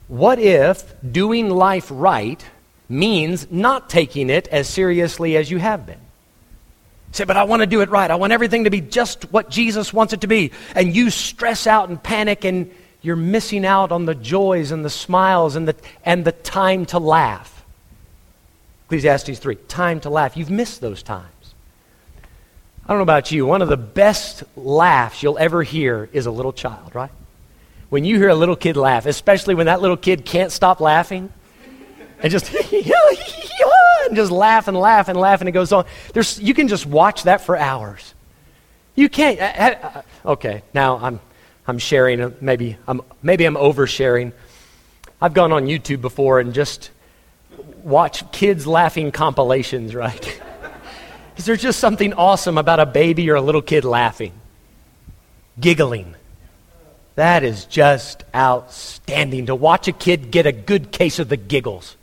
What 0.08 0.38
if 0.38 0.94
doing 1.00 1.48
life 1.48 1.88
right 1.90 2.44
means 2.90 3.50
not 3.50 3.88
taking 3.88 4.28
it 4.28 4.48
as 4.48 4.68
seriously 4.68 5.34
as 5.38 5.50
you 5.50 5.56
have 5.56 5.86
been? 5.86 6.03
Say, 7.14 7.22
but 7.22 7.36
I 7.36 7.44
want 7.44 7.60
to 7.60 7.66
do 7.66 7.80
it 7.80 7.90
right. 7.90 8.10
I 8.10 8.16
want 8.16 8.32
everything 8.32 8.64
to 8.64 8.70
be 8.70 8.80
just 8.80 9.30
what 9.30 9.48
Jesus 9.48 9.92
wants 9.92 10.12
it 10.12 10.22
to 10.22 10.26
be. 10.26 10.50
And 10.74 10.92
you 10.92 11.10
stress 11.10 11.68
out 11.68 11.88
and 11.88 12.02
panic, 12.02 12.44
and 12.44 12.74
you're 13.02 13.14
missing 13.14 13.64
out 13.64 13.92
on 13.92 14.04
the 14.04 14.16
joys 14.16 14.72
and 14.72 14.84
the 14.84 14.90
smiles 14.90 15.54
and 15.54 15.68
the, 15.68 15.76
and 16.04 16.24
the 16.24 16.32
time 16.32 16.86
to 16.86 16.98
laugh. 16.98 17.64
Ecclesiastes 18.86 19.38
3 19.38 19.54
time 19.68 20.00
to 20.00 20.10
laugh. 20.10 20.36
You've 20.36 20.50
missed 20.50 20.80
those 20.80 21.04
times. 21.04 21.54
I 22.84 22.88
don't 22.88 22.98
know 22.98 23.04
about 23.04 23.30
you, 23.30 23.46
one 23.46 23.62
of 23.62 23.68
the 23.68 23.76
best 23.76 24.42
laughs 24.56 25.22
you'll 25.22 25.38
ever 25.38 25.62
hear 25.62 26.08
is 26.12 26.26
a 26.26 26.32
little 26.32 26.52
child, 26.52 26.96
right? 26.96 27.12
When 27.90 28.04
you 28.04 28.16
hear 28.16 28.28
a 28.28 28.34
little 28.34 28.56
kid 28.56 28.76
laugh, 28.76 29.06
especially 29.06 29.54
when 29.54 29.66
that 29.66 29.80
little 29.80 29.96
kid 29.96 30.24
can't 30.24 30.50
stop 30.50 30.80
laughing 30.80 31.32
and 32.24 32.30
just 32.30 32.52
and 34.06 34.16
just 34.16 34.32
laugh 34.32 34.66
and 34.66 34.76
laugh 34.76 35.08
and 35.08 35.18
laugh, 35.18 35.40
and 35.40 35.48
it 35.48 35.52
goes 35.52 35.72
on. 35.72 35.84
There's, 36.14 36.40
you 36.40 36.54
can 36.54 36.68
just 36.68 36.86
watch 36.86 37.24
that 37.24 37.42
for 37.42 37.56
hours. 37.56 38.14
You 38.94 39.10
can't. 39.10 39.38
Uh, 39.40 39.88
uh, 40.24 40.30
okay, 40.32 40.62
now 40.72 40.96
I'm, 40.96 41.20
I'm 41.66 41.78
sharing. 41.78 42.34
Maybe 42.40 42.78
I'm, 42.88 43.02
maybe 43.22 43.44
I'm 43.44 43.56
oversharing. 43.56 44.32
I've 45.20 45.34
gone 45.34 45.52
on 45.52 45.66
YouTube 45.66 46.00
before 46.00 46.40
and 46.40 46.54
just 46.54 46.90
watch 47.82 48.30
kids 48.32 48.66
laughing 48.66 49.12
compilations, 49.12 49.94
right? 49.94 50.40
Is 51.36 51.44
there 51.44 51.56
just 51.56 51.78
something 51.78 52.14
awesome 52.14 52.56
about 52.56 52.80
a 52.80 52.86
baby 52.86 53.28
or 53.28 53.34
a 53.34 53.42
little 53.42 53.62
kid 53.62 53.84
laughing, 53.84 54.32
giggling? 55.60 56.14
That 57.16 57.44
is 57.44 57.64
just 57.66 58.24
outstanding 58.34 59.46
to 59.46 59.54
watch 59.54 59.88
a 59.88 59.92
kid 59.92 60.30
get 60.30 60.46
a 60.46 60.52
good 60.52 60.90
case 60.90 61.18
of 61.18 61.28
the 61.28 61.36
giggles. 61.36 61.96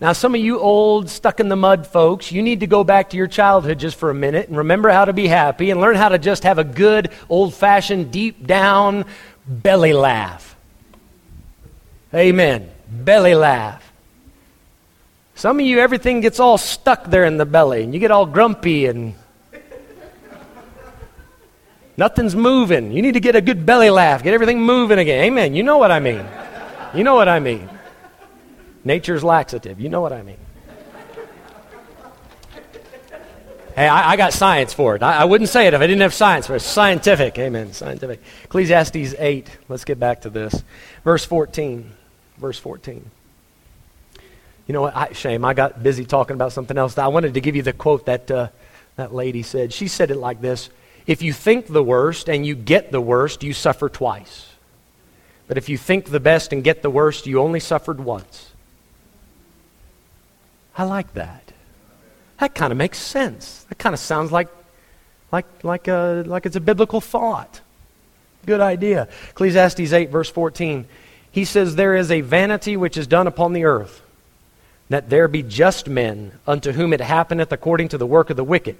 Now, 0.00 0.12
some 0.12 0.34
of 0.34 0.40
you 0.40 0.60
old, 0.60 1.10
stuck 1.10 1.40
in 1.40 1.48
the 1.48 1.56
mud 1.56 1.84
folks, 1.84 2.30
you 2.30 2.40
need 2.40 2.60
to 2.60 2.68
go 2.68 2.84
back 2.84 3.10
to 3.10 3.16
your 3.16 3.26
childhood 3.26 3.80
just 3.80 3.96
for 3.96 4.10
a 4.10 4.14
minute 4.14 4.48
and 4.48 4.56
remember 4.56 4.90
how 4.90 5.04
to 5.04 5.12
be 5.12 5.26
happy 5.26 5.70
and 5.70 5.80
learn 5.80 5.96
how 5.96 6.08
to 6.08 6.18
just 6.18 6.44
have 6.44 6.58
a 6.58 6.64
good, 6.64 7.10
old 7.28 7.52
fashioned, 7.52 8.12
deep 8.12 8.46
down 8.46 9.04
belly 9.48 9.92
laugh. 9.92 10.54
Amen. 12.14 12.70
Belly 12.88 13.34
laugh. 13.34 13.84
Some 15.34 15.58
of 15.58 15.66
you, 15.66 15.80
everything 15.80 16.20
gets 16.20 16.38
all 16.38 16.58
stuck 16.58 17.04
there 17.06 17.24
in 17.24 17.36
the 17.36 17.46
belly, 17.46 17.82
and 17.82 17.92
you 17.92 18.00
get 18.00 18.10
all 18.10 18.26
grumpy 18.26 18.86
and 18.86 19.14
nothing's 21.96 22.36
moving. 22.36 22.92
You 22.92 23.02
need 23.02 23.14
to 23.14 23.20
get 23.20 23.34
a 23.34 23.40
good 23.40 23.66
belly 23.66 23.90
laugh, 23.90 24.22
get 24.22 24.32
everything 24.32 24.62
moving 24.62 24.98
again. 24.98 25.24
Amen. 25.24 25.54
You 25.54 25.64
know 25.64 25.78
what 25.78 25.90
I 25.90 25.98
mean. 25.98 26.24
You 26.94 27.04
know 27.04 27.14
what 27.14 27.28
I 27.28 27.40
mean. 27.40 27.68
Nature's 28.88 29.22
laxative. 29.22 29.78
You 29.78 29.90
know 29.90 30.00
what 30.00 30.14
I 30.14 30.22
mean. 30.22 30.38
Hey, 33.76 33.86
I, 33.86 34.12
I, 34.12 34.16
got 34.16 34.32
science 34.32 34.72
for 34.72 34.96
it. 34.96 35.02
I, 35.02 35.18
I, 35.18 35.24
wouldn't 35.26 35.50
say 35.50 35.66
it 35.66 35.74
if 35.74 35.80
I 35.82 35.86
didn't 35.86 36.00
have 36.00 36.14
science 36.14 36.46
for 36.46 36.56
it. 36.56 36.60
Scientific. 36.60 37.38
Amen. 37.38 37.74
Scientific. 37.74 38.20
Ecclesiastes 38.44 39.14
8. 39.18 39.46
Let's 39.68 39.84
get 39.84 40.00
back 40.00 40.22
to 40.22 40.30
this. 40.30 40.64
Verse 41.04 41.22
14. 41.26 41.92
Verse 42.38 42.58
14. 42.58 43.08
You 44.66 44.72
know 44.72 44.80
what? 44.80 44.96
I, 44.96 45.12
shame. 45.12 45.44
I 45.44 45.52
got 45.52 45.82
busy 45.82 46.06
talking 46.06 46.34
about 46.34 46.52
something 46.52 46.78
else. 46.78 46.96
I 46.96 47.08
wanted 47.08 47.34
to 47.34 47.42
give 47.42 47.54
you 47.54 47.62
the 47.62 47.74
quote 47.74 48.06
that 48.06 48.30
uh, 48.30 48.48
that 48.96 49.12
lady 49.14 49.42
said. 49.42 49.74
She 49.74 49.86
said 49.86 50.10
it 50.10 50.16
like 50.16 50.40
this 50.40 50.70
If 51.06 51.20
you 51.20 51.34
think 51.34 51.66
the 51.66 51.84
worst 51.84 52.30
and 52.30 52.46
you 52.46 52.54
get 52.54 52.90
the 52.90 53.02
worst, 53.02 53.44
you 53.44 53.52
suffer 53.52 53.90
twice. 53.90 54.54
But 55.46 55.58
if 55.58 55.68
you 55.68 55.76
think 55.76 56.06
the 56.06 56.20
best 56.20 56.54
and 56.54 56.64
get 56.64 56.80
the 56.80 56.90
worst, 56.90 57.26
you 57.26 57.38
only 57.38 57.60
suffered 57.60 58.00
once. 58.00 58.47
I 60.78 60.84
like 60.84 61.12
that. 61.14 61.42
That 62.38 62.54
kind 62.54 62.72
of 62.72 62.76
makes 62.76 62.98
sense. 62.98 63.64
That 63.68 63.78
kind 63.78 63.94
of 63.94 63.98
sounds 63.98 64.30
like, 64.30 64.48
like, 65.32 65.64
like, 65.64 65.88
a, 65.88 66.22
like 66.24 66.46
it's 66.46 66.54
a 66.54 66.60
biblical 66.60 67.00
thought. 67.00 67.60
Good 68.46 68.60
idea. 68.60 69.08
Ecclesiastes 69.30 69.92
8, 69.92 70.08
verse 70.08 70.30
14. 70.30 70.86
He 71.32 71.44
says, 71.44 71.74
There 71.74 71.96
is 71.96 72.12
a 72.12 72.20
vanity 72.20 72.76
which 72.76 72.96
is 72.96 73.08
done 73.08 73.26
upon 73.26 73.52
the 73.52 73.64
earth, 73.64 74.02
that 74.88 75.10
there 75.10 75.26
be 75.26 75.42
just 75.42 75.88
men, 75.88 76.38
unto 76.46 76.70
whom 76.72 76.92
it 76.92 77.00
happeneth 77.00 77.50
according 77.50 77.88
to 77.88 77.98
the 77.98 78.06
work 78.06 78.30
of 78.30 78.36
the 78.36 78.44
wicked. 78.44 78.76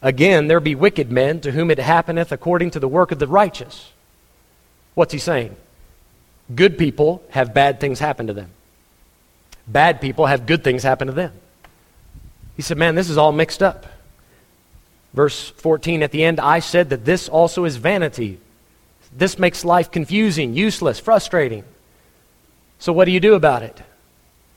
Again, 0.00 0.46
there 0.46 0.60
be 0.60 0.76
wicked 0.76 1.10
men, 1.10 1.40
to 1.40 1.50
whom 1.50 1.70
it 1.72 1.80
happeneth 1.80 2.30
according 2.30 2.70
to 2.70 2.80
the 2.80 2.88
work 2.88 3.10
of 3.10 3.18
the 3.18 3.26
righteous. 3.26 3.90
What's 4.94 5.12
he 5.12 5.18
saying? 5.18 5.56
Good 6.54 6.78
people 6.78 7.22
have 7.30 7.52
bad 7.52 7.80
things 7.80 7.98
happen 7.98 8.28
to 8.28 8.32
them. 8.32 8.50
Bad 9.66 10.00
people 10.00 10.26
have 10.26 10.46
good 10.46 10.64
things 10.64 10.82
happen 10.82 11.06
to 11.06 11.12
them. 11.12 11.32
He 12.56 12.62
said, 12.62 12.78
Man, 12.78 12.94
this 12.94 13.08
is 13.08 13.16
all 13.18 13.32
mixed 13.32 13.62
up. 13.62 13.86
Verse 15.12 15.50
14 15.50 16.02
at 16.02 16.12
the 16.12 16.24
end, 16.24 16.38
I 16.38 16.60
said 16.60 16.90
that 16.90 17.04
this 17.04 17.28
also 17.28 17.64
is 17.64 17.76
vanity. 17.76 18.38
This 19.16 19.38
makes 19.38 19.64
life 19.64 19.90
confusing, 19.90 20.54
useless, 20.54 21.00
frustrating. 21.00 21.64
So, 22.78 22.92
what 22.92 23.06
do 23.06 23.10
you 23.10 23.20
do 23.20 23.34
about 23.34 23.62
it? 23.62 23.80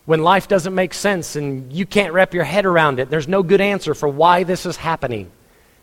When 0.06 0.22
life 0.22 0.47
doesn't 0.47 0.76
make 0.76 0.93
sense 0.93 1.36
and 1.36 1.72
you 1.72 1.86
can't 1.86 2.14
wrap 2.14 2.34
your 2.34 2.43
head 2.43 2.66
around 2.66 2.99
it, 2.99 3.10
there's 3.10 3.28
no 3.28 3.41
good 3.41 3.62
answer 3.62 3.93
for 3.93 4.08
why 4.08 4.43
this 4.43 4.66
is 4.66 4.76
happening. 4.76 5.32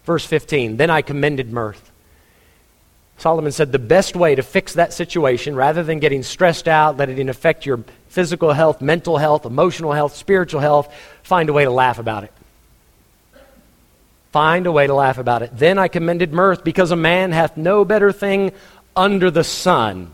Verse 0.04 0.24
15, 0.24 0.76
then 0.76 0.90
I 0.90 1.02
commended 1.02 1.52
mirth. 1.52 1.89
Solomon 3.20 3.52
said 3.52 3.70
the 3.70 3.78
best 3.78 4.16
way 4.16 4.34
to 4.34 4.42
fix 4.42 4.72
that 4.74 4.94
situation, 4.94 5.54
rather 5.54 5.82
than 5.82 5.98
getting 5.98 6.22
stressed 6.22 6.66
out, 6.66 6.96
letting 6.96 7.18
it 7.18 7.28
affect 7.28 7.66
your 7.66 7.84
physical 8.08 8.54
health, 8.54 8.80
mental 8.80 9.18
health, 9.18 9.44
emotional 9.44 9.92
health, 9.92 10.16
spiritual 10.16 10.62
health, 10.62 10.90
find 11.22 11.50
a 11.50 11.52
way 11.52 11.64
to 11.64 11.70
laugh 11.70 11.98
about 11.98 12.24
it. 12.24 12.32
Find 14.32 14.66
a 14.66 14.72
way 14.72 14.86
to 14.86 14.94
laugh 14.94 15.18
about 15.18 15.42
it. 15.42 15.50
Then 15.52 15.78
I 15.78 15.88
commended 15.88 16.32
mirth 16.32 16.64
because 16.64 16.92
a 16.92 16.96
man 16.96 17.32
hath 17.32 17.58
no 17.58 17.84
better 17.84 18.10
thing 18.10 18.52
under 18.96 19.30
the 19.30 19.44
sun. 19.44 20.10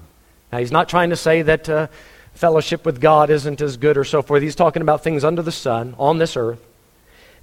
Now, 0.51 0.59
he's 0.59 0.73
not 0.73 0.89
trying 0.89 1.11
to 1.11 1.17
say 1.17 1.43
that 1.43 1.69
uh, 1.69 1.87
fellowship 2.35 2.85
with 2.85 3.01
God 3.01 3.31
isn't 3.31 3.61
as 3.61 3.77
good 3.77 3.97
or 3.97 4.05
so 4.05 4.21
forth. 4.21 4.43
He's 4.43 4.57
talking 4.57 4.83
about 4.83 5.05
things 5.05 5.23
under 5.23 5.43
the 5.43 5.53
sun, 5.53 5.95
on 5.97 6.19
this 6.19 6.37
earth. 6.37 6.61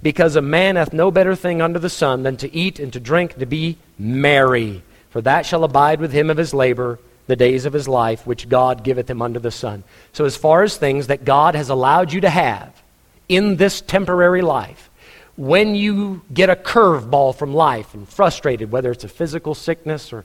Because 0.02 0.36
a 0.36 0.42
man 0.42 0.76
hath 0.76 0.92
no 0.92 1.10
better 1.10 1.34
thing 1.34 1.62
under 1.62 1.78
the 1.78 1.88
sun 1.88 2.22
than 2.22 2.36
to 2.36 2.54
eat 2.54 2.78
and 2.78 2.92
to 2.92 3.00
drink, 3.00 3.38
to 3.38 3.46
be 3.46 3.78
merry. 3.98 4.82
For 5.14 5.20
that 5.20 5.46
shall 5.46 5.62
abide 5.62 6.00
with 6.00 6.10
him 6.10 6.28
of 6.28 6.36
his 6.36 6.52
labor 6.52 6.98
the 7.28 7.36
days 7.36 7.66
of 7.66 7.72
his 7.72 7.86
life, 7.86 8.26
which 8.26 8.48
God 8.48 8.82
giveth 8.82 9.08
him 9.08 9.22
under 9.22 9.38
the 9.38 9.52
sun. 9.52 9.84
So, 10.12 10.24
as 10.24 10.36
far 10.36 10.64
as 10.64 10.76
things 10.76 11.06
that 11.06 11.24
God 11.24 11.54
has 11.54 11.68
allowed 11.68 12.12
you 12.12 12.20
to 12.22 12.28
have 12.28 12.82
in 13.28 13.54
this 13.54 13.80
temporary 13.80 14.42
life, 14.42 14.90
when 15.36 15.76
you 15.76 16.22
get 16.34 16.50
a 16.50 16.56
curveball 16.56 17.36
from 17.36 17.54
life 17.54 17.94
and 17.94 18.08
frustrated, 18.08 18.72
whether 18.72 18.90
it's 18.90 19.04
a 19.04 19.08
physical 19.08 19.54
sickness 19.54 20.12
or 20.12 20.24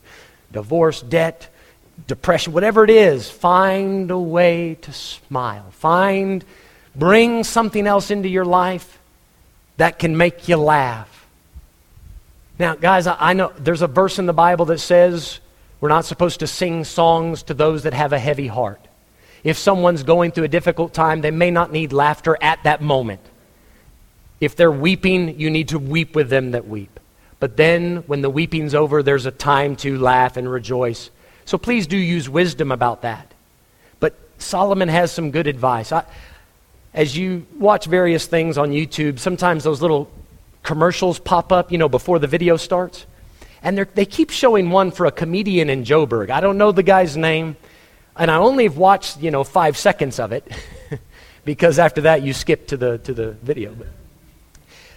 divorce, 0.51 1.03
debt, 1.03 1.49
depression, 2.07 2.51
whatever 2.51 2.83
it 2.83 2.89
is, 2.89 3.29
find 3.29 4.09
a 4.09 4.17
way 4.17 4.75
to 4.81 4.91
smile. 4.91 5.67
Find, 5.69 6.43
bring 6.95 7.43
something 7.43 7.85
else 7.85 8.09
into 8.09 8.27
your 8.27 8.43
life 8.43 8.97
that 9.77 9.99
can 9.99 10.17
make 10.17 10.47
you 10.47 10.57
laugh. 10.57 11.18
Now, 12.59 12.75
guys, 12.75 13.07
I, 13.07 13.31
know 13.31 13.53
there's 13.57 13.81
a 13.81 13.87
verse 13.87 14.19
in 14.19 14.25
the 14.25 14.33
Bible 14.33 14.65
that 14.65 14.79
says, 14.79 15.39
we're 15.79 15.89
not 15.89 16.03
supposed 16.03 16.41
to 16.41 16.47
sing 16.47 16.83
songs 16.83 17.43
to 17.43 17.53
those 17.53 17.83
that 17.83 17.93
have 17.93 18.11
a 18.11 18.19
heavy 18.19 18.47
heart. 18.47 18.85
If 19.45 19.57
someone's 19.57 20.03
going 20.03 20.31
through 20.31 20.43
a 20.43 20.49
difficult 20.49 20.93
time, 20.93 21.21
they 21.21 21.31
may 21.31 21.51
not 21.51 21.71
need 21.71 21.93
laughter 21.93 22.37
at 22.41 22.61
that 22.63 22.81
moment. 22.81 23.21
If 24.41 24.57
they're 24.57 24.71
weeping, 24.71 25.39
you 25.39 25.49
need 25.49 25.69
to 25.69 25.79
weep 25.79 26.15
with 26.15 26.29
them 26.29 26.51
that 26.51 26.67
weep. 26.67 26.99
But 27.39 27.55
then, 27.55 28.03
when 28.07 28.21
the 28.21 28.29
weeping's 28.29 28.75
over, 28.75 29.01
there's 29.01 29.25
a 29.25 29.31
time 29.31 29.77
to 29.77 29.97
laugh 29.97 30.35
and 30.35 30.51
rejoice. 30.51 31.09
So 31.45 31.57
please 31.57 31.87
do 31.87 31.95
use 31.95 32.27
wisdom 32.27 32.73
about 32.73 33.03
that. 33.03 33.33
But 34.01 34.15
Solomon 34.37 34.89
has 34.89 35.13
some 35.13 35.31
good 35.31 35.47
advice. 35.47 35.93
I, 35.93 36.03
as 36.93 37.17
you 37.17 37.47
watch 37.57 37.85
various 37.85 38.25
things 38.25 38.57
on 38.57 38.71
YouTube, 38.71 39.19
sometimes 39.19 39.63
those 39.63 39.81
little 39.81 40.11
commercials 40.63 41.19
pop 41.19 41.51
up, 41.51 41.71
you 41.71 41.77
know, 41.77 41.89
before 41.89 42.19
the 42.19 42.27
video 42.27 42.57
starts. 42.57 43.05
And 43.61 43.77
they 43.77 44.05
keep 44.05 44.29
showing 44.29 44.69
one 44.69 44.91
for 44.91 45.05
a 45.05 45.11
comedian 45.11 45.69
in 45.69 45.83
Joburg. 45.83 46.29
I 46.29 46.39
don't 46.39 46.57
know 46.57 46.71
the 46.71 46.83
guy's 46.83 47.17
name, 47.17 47.57
and 48.15 48.31
I 48.31 48.37
only 48.37 48.63
have 48.63 48.77
watched, 48.77 49.19
you 49.19 49.31
know, 49.31 49.43
five 49.43 49.77
seconds 49.77 50.19
of 50.19 50.31
it, 50.31 50.47
because 51.45 51.77
after 51.77 52.01
that 52.01 52.21
you 52.21 52.33
skip 52.33 52.67
to 52.67 52.77
the, 52.77 52.97
to 52.99 53.13
the 53.13 53.31
video. 53.31 53.73
But 53.73 53.87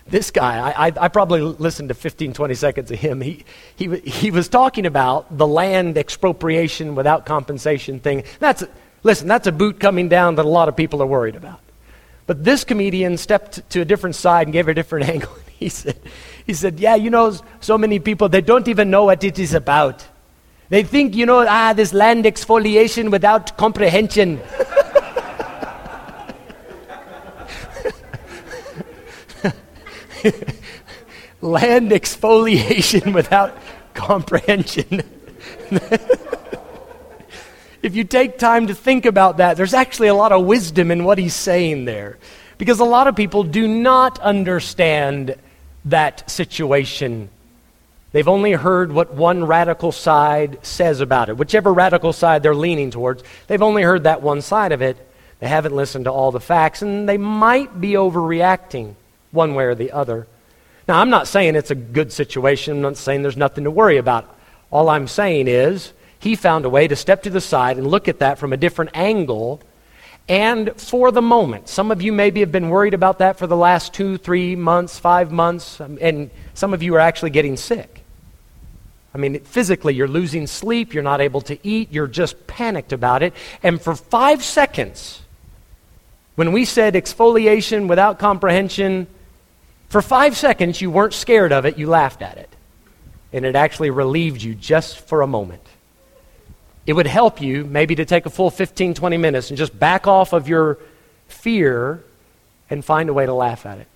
this 0.06 0.30
guy, 0.30 0.58
I, 0.58 0.88
I, 0.88 0.92
I, 1.02 1.08
probably 1.08 1.40
listened 1.40 1.88
to 1.88 1.94
15, 1.94 2.32
20 2.32 2.54
seconds 2.54 2.90
of 2.90 2.98
him. 2.98 3.20
He, 3.20 3.44
he, 3.76 3.96
he 4.00 4.30
was 4.30 4.48
talking 4.48 4.86
about 4.86 5.36
the 5.36 5.46
land 5.46 5.96
expropriation 5.96 6.94
without 6.94 7.24
compensation 7.24 8.00
thing. 8.00 8.24
That's, 8.38 8.64
listen, 9.02 9.28
that's 9.28 9.46
a 9.46 9.52
boot 9.52 9.80
coming 9.80 10.08
down 10.08 10.36
that 10.36 10.44
a 10.44 10.48
lot 10.48 10.68
of 10.68 10.76
people 10.76 11.02
are 11.02 11.06
worried 11.06 11.36
about. 11.36 11.60
But 12.26 12.44
this 12.44 12.64
comedian 12.64 13.16
stepped 13.16 13.68
to 13.70 13.80
a 13.80 13.84
different 13.84 14.16
side 14.16 14.46
and 14.46 14.52
gave 14.52 14.68
a 14.68 14.74
different 14.74 15.08
angle. 15.08 15.32
He 15.62 15.68
said, 15.68 15.96
he 16.44 16.54
said, 16.54 16.80
Yeah, 16.80 16.96
you 16.96 17.08
know, 17.10 17.36
so 17.60 17.78
many 17.78 18.00
people, 18.00 18.28
they 18.28 18.40
don't 18.40 18.66
even 18.66 18.90
know 18.90 19.04
what 19.04 19.22
it 19.22 19.38
is 19.38 19.54
about. 19.54 20.04
They 20.70 20.82
think, 20.82 21.14
you 21.14 21.24
know, 21.26 21.46
ah, 21.46 21.72
this 21.72 21.92
land 21.92 22.24
exfoliation 22.24 23.10
without 23.10 23.56
comprehension. 23.56 24.40
land 31.40 31.90
exfoliation 31.90 33.12
without 33.14 33.56
comprehension. 33.94 35.02
if 37.82 37.94
you 37.94 38.02
take 38.04 38.38
time 38.38 38.66
to 38.66 38.74
think 38.74 39.04
about 39.06 39.36
that, 39.36 39.56
there's 39.56 39.74
actually 39.74 40.08
a 40.08 40.14
lot 40.14 40.32
of 40.32 40.44
wisdom 40.44 40.90
in 40.90 41.04
what 41.04 41.18
he's 41.18 41.34
saying 41.34 41.84
there. 41.84 42.18
Because 42.58 42.80
a 42.80 42.84
lot 42.84 43.06
of 43.08 43.14
people 43.14 43.44
do 43.44 43.68
not 43.68 44.18
understand 44.20 45.36
that 45.84 46.30
situation. 46.30 47.28
They've 48.12 48.28
only 48.28 48.52
heard 48.52 48.92
what 48.92 49.14
one 49.14 49.44
radical 49.44 49.90
side 49.90 50.64
says 50.64 51.00
about 51.00 51.28
it. 51.28 51.36
Whichever 51.36 51.72
radical 51.72 52.12
side 52.12 52.42
they're 52.42 52.54
leaning 52.54 52.90
towards, 52.90 53.22
they've 53.46 53.62
only 53.62 53.82
heard 53.82 54.04
that 54.04 54.22
one 54.22 54.42
side 54.42 54.72
of 54.72 54.82
it. 54.82 55.08
They 55.40 55.48
haven't 55.48 55.74
listened 55.74 56.04
to 56.04 56.12
all 56.12 56.30
the 56.30 56.38
facts, 56.38 56.82
and 56.82 57.08
they 57.08 57.18
might 57.18 57.80
be 57.80 57.92
overreacting 57.92 58.94
one 59.32 59.54
way 59.54 59.64
or 59.64 59.74
the 59.74 59.92
other. 59.92 60.26
Now, 60.86 61.00
I'm 61.00 61.10
not 61.10 61.26
saying 61.26 61.56
it's 61.56 61.70
a 61.70 61.76
good 61.76 62.12
situation. 62.12 62.76
I'm 62.76 62.82
not 62.82 62.96
saying 62.96 63.22
there's 63.22 63.36
nothing 63.36 63.64
to 63.64 63.70
worry 63.70 63.96
about. 63.96 64.36
All 64.70 64.88
I'm 64.88 65.08
saying 65.08 65.48
is 65.48 65.92
he 66.18 66.36
found 66.36 66.64
a 66.64 66.70
way 66.70 66.86
to 66.86 66.96
step 66.96 67.22
to 67.24 67.30
the 67.30 67.40
side 67.40 67.78
and 67.78 67.86
look 67.86 68.08
at 68.08 68.20
that 68.20 68.38
from 68.38 68.52
a 68.52 68.56
different 68.56 68.92
angle 68.94 69.60
and 70.28 70.78
for 70.80 71.10
the 71.10 71.22
moment. 71.22 71.68
Some 71.68 71.90
of 71.90 72.00
you 72.02 72.12
maybe 72.12 72.40
have 72.40 72.52
been 72.52 72.68
worried 72.68 72.94
about 72.94 73.18
that 73.18 73.38
for 73.38 73.46
the 73.46 73.56
last 73.56 73.92
two, 73.92 74.18
three 74.18 74.56
months, 74.56 74.98
five 74.98 75.32
months, 75.32 75.80
um, 75.80 75.98
and 76.00 76.30
some 76.54 76.72
of 76.74 76.82
you 76.82 76.94
are 76.94 77.00
actually 77.00 77.30
getting 77.30 77.56
sick. 77.56 78.02
I 79.14 79.18
mean, 79.18 79.40
physically, 79.40 79.94
you're 79.94 80.08
losing 80.08 80.46
sleep, 80.46 80.94
you're 80.94 81.02
not 81.02 81.20
able 81.20 81.42
to 81.42 81.58
eat, 81.66 81.92
you're 81.92 82.06
just 82.06 82.46
panicked 82.46 82.92
about 82.92 83.22
it. 83.22 83.34
And 83.62 83.80
for 83.80 83.94
five 83.94 84.42
seconds, 84.42 85.20
when 86.34 86.52
we 86.52 86.64
said 86.64 86.94
exfoliation 86.94 87.88
without 87.88 88.18
comprehension, 88.18 89.06
for 89.90 90.00
five 90.00 90.36
seconds 90.36 90.80
you 90.80 90.90
weren't 90.90 91.12
scared 91.12 91.52
of 91.52 91.66
it, 91.66 91.76
you 91.76 91.86
laughed 91.86 92.22
at 92.22 92.38
it. 92.38 92.48
And 93.34 93.44
it 93.44 93.54
actually 93.54 93.90
relieved 93.90 94.42
you 94.42 94.54
just 94.54 94.98
for 94.98 95.20
a 95.20 95.26
moment. 95.26 95.66
It 96.86 96.92
would 96.92 97.06
help 97.06 97.40
you 97.40 97.64
maybe 97.64 97.94
to 97.94 98.04
take 98.04 98.26
a 98.26 98.30
full 98.30 98.50
15, 98.50 98.94
20 98.94 99.16
minutes 99.16 99.50
and 99.50 99.58
just 99.58 99.78
back 99.78 100.06
off 100.06 100.32
of 100.32 100.48
your 100.48 100.78
fear 101.28 102.02
and 102.68 102.84
find 102.84 103.08
a 103.08 103.12
way 103.12 103.26
to 103.26 103.34
laugh 103.34 103.66
at 103.66 103.78
it. 103.78 103.86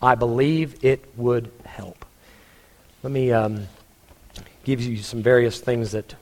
I 0.00 0.14
believe 0.14 0.84
it 0.84 1.04
would 1.16 1.50
help. 1.64 2.04
Let 3.02 3.12
me 3.12 3.32
um, 3.32 3.66
give 4.64 4.80
you 4.80 4.98
some 4.98 5.22
various 5.22 5.60
things 5.60 5.92
that 5.92 6.14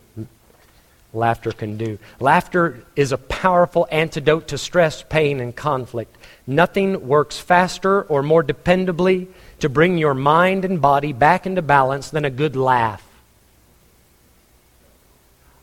laughter 1.13 1.53
can 1.53 1.77
do. 1.77 1.99
Laughter 2.21 2.85
is 2.97 3.13
a 3.13 3.19
powerful 3.19 3.87
antidote 3.91 4.49
to 4.49 4.59
stress, 4.59 5.03
pain, 5.03 5.41
and 5.41 5.55
conflict. 5.55 6.17
Nothing 6.47 7.07
works 7.07 7.39
faster 7.39 8.03
or 8.03 8.23
more 8.23 8.43
dependably 8.43 9.29
to 9.61 9.69
bring 9.69 9.99
your 9.99 10.15
mind 10.15 10.65
and 10.65 10.81
body 10.81 11.13
back 11.13 11.47
into 11.47 11.63
balance 11.63 12.11
than 12.11 12.25
a 12.25 12.31
good 12.31 12.57
laugh. 12.57 13.07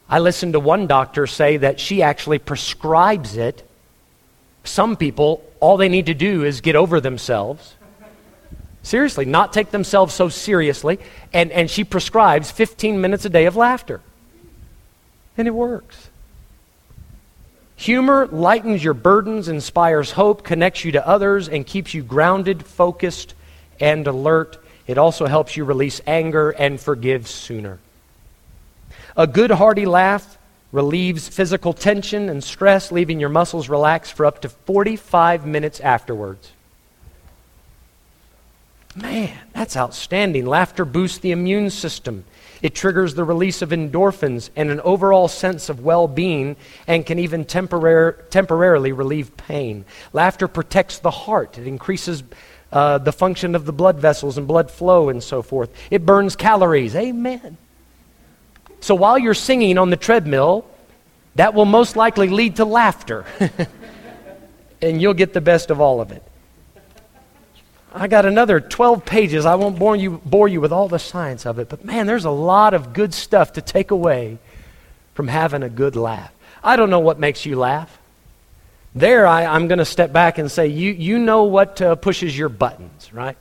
I 0.10 0.20
listened 0.20 0.54
to 0.54 0.60
one 0.60 0.88
doctor 0.88 1.28
say 1.28 1.58
that 1.58 1.80
she 1.80 2.02
actually 2.02 2.40
prescribes 2.40 3.38
it. 3.38 3.68
Some 4.64 4.96
people, 4.96 5.44
all 5.60 5.78
they 5.78 5.90
need 5.90 6.08
to 6.08 6.16
do 6.16 6.44
is 6.44 6.62
get 6.62 6.76
over 6.76 7.00
themselves. 7.00 7.76
Seriously, 8.82 9.26
not 9.26 9.54
take 9.54 9.70
themselves 9.70 10.16
so 10.16 10.30
seriously. 10.30 11.00
And, 11.32 11.52
and 11.52 11.70
she 11.70 11.84
prescribes 11.84 12.50
15 12.50 13.00
minutes 13.00 13.26
a 13.26 13.30
day 13.30 13.46
of 13.46 13.56
laughter. 13.56 14.02
And 15.38 15.48
it 15.48 15.52
works. 15.52 16.10
Humor 17.76 18.28
lightens 18.28 18.84
your 18.84 18.96
burdens, 18.96 19.48
inspires 19.48 20.12
hope, 20.12 20.44
connects 20.44 20.84
you 20.84 20.94
to 20.94 21.08
others, 21.08 21.48
and 21.48 21.66
keeps 21.66 21.94
you 21.94 22.04
grounded, 22.04 22.66
focused, 22.66 23.36
and 23.80 24.06
alert. 24.08 24.58
It 24.88 24.98
also 24.98 25.28
helps 25.28 25.56
you 25.56 25.64
release 25.64 26.02
anger 26.08 26.50
and 26.50 26.80
forgive 26.80 27.28
sooner. 27.28 27.80
A 29.20 29.28
good, 29.28 29.52
hearty 29.52 29.86
laugh 29.86 30.38
relieves 30.72 31.28
physical 31.28 31.74
tension 31.74 32.30
and 32.30 32.42
stress, 32.42 32.90
leaving 32.90 33.20
your 33.20 33.28
muscles 33.28 33.68
relaxed 33.68 34.14
for 34.14 34.26
up 34.26 34.40
to 34.44 34.48
45 34.48 35.46
minutes 35.46 35.82
afterwards. 35.82 36.54
Man, 38.96 39.38
that's 39.52 39.76
outstanding. 39.76 40.46
Laughter 40.46 40.86
boosts 40.86 41.18
the 41.18 41.32
immune 41.32 41.70
system. 41.70 42.24
It 42.62 42.76
triggers 42.76 43.14
the 43.14 43.26
release 43.26 43.62
of 43.62 43.72
endorphins 43.72 44.52
and 44.56 44.70
an 44.70 44.80
overall 44.80 45.28
sense 45.28 45.68
of 45.68 45.84
well 45.84 46.08
being 46.08 46.56
and 46.88 47.06
can 47.06 47.20
even 47.20 47.44
temporar- 47.44 48.30
temporarily 48.30 48.94
relieve 48.94 49.36
pain. 49.36 49.84
Laughter 50.14 50.48
protects 50.48 51.00
the 51.00 51.12
heart, 51.12 51.58
it 51.58 51.68
increases 51.68 52.24
uh, 52.72 53.00
the 53.00 53.12
function 53.12 53.54
of 53.54 53.66
the 53.66 53.74
blood 53.74 54.00
vessels 54.00 54.38
and 54.38 54.48
blood 54.48 54.72
flow 54.72 55.10
and 55.10 55.22
so 55.22 55.42
forth. 55.42 55.70
It 55.92 56.06
burns 56.06 56.38
calories. 56.38 56.96
Amen. 56.96 57.58
So 58.82 58.96
while 58.96 59.18
you're 59.18 59.34
singing 59.34 59.78
on 59.78 59.90
the 59.90 59.98
treadmill, 59.98 60.66
that 61.36 61.54
will 61.54 61.66
most 61.66 61.96
likely 61.96 62.30
lead 62.30 62.58
to 62.58 62.66
laughter. 62.66 63.26
and 64.82 65.02
you'll 65.02 65.14
get 65.14 65.34
the 65.34 65.42
best 65.42 65.70
of 65.70 65.82
all 65.82 66.02
of 66.02 66.12
it. 66.12 66.24
I 67.94 68.08
got 68.08 68.26
another 68.26 68.60
12 68.60 69.04
pages. 69.06 69.46
I 69.46 69.56
won't 69.56 69.80
bore 69.80 69.96
you, 69.96 70.22
bore 70.24 70.48
you 70.48 70.62
with 70.62 70.72
all 70.72 70.88
the 70.88 71.00
science 71.00 71.46
of 71.46 71.58
it, 71.60 71.70
but 71.70 71.84
man, 71.84 72.06
there's 72.06 72.26
a 72.26 72.32
lot 72.32 72.74
of 72.74 72.94
good 72.94 73.14
stuff 73.14 73.54
to 73.54 73.62
take 73.62 73.92
away 73.92 74.38
from 75.16 75.28
having 75.28 75.64
a 75.64 75.70
good 75.70 75.96
laugh. 75.96 76.32
I 76.64 76.76
don't 76.76 76.90
know 76.90 77.00
what 77.00 77.20
makes 77.20 77.46
you 77.46 77.58
laugh. 77.58 77.98
There, 78.94 79.26
I, 79.26 79.56
am 79.56 79.68
going 79.68 79.80
to 79.80 79.86
step 79.86 80.12
back 80.12 80.38
and 80.38 80.52
say, 80.52 80.68
you, 80.68 80.92
you 80.92 81.20
know 81.20 81.44
what 81.44 81.82
uh, 81.82 81.96
pushes 81.96 82.38
your 82.38 82.50
buttons, 82.50 83.14
right? 83.14 83.38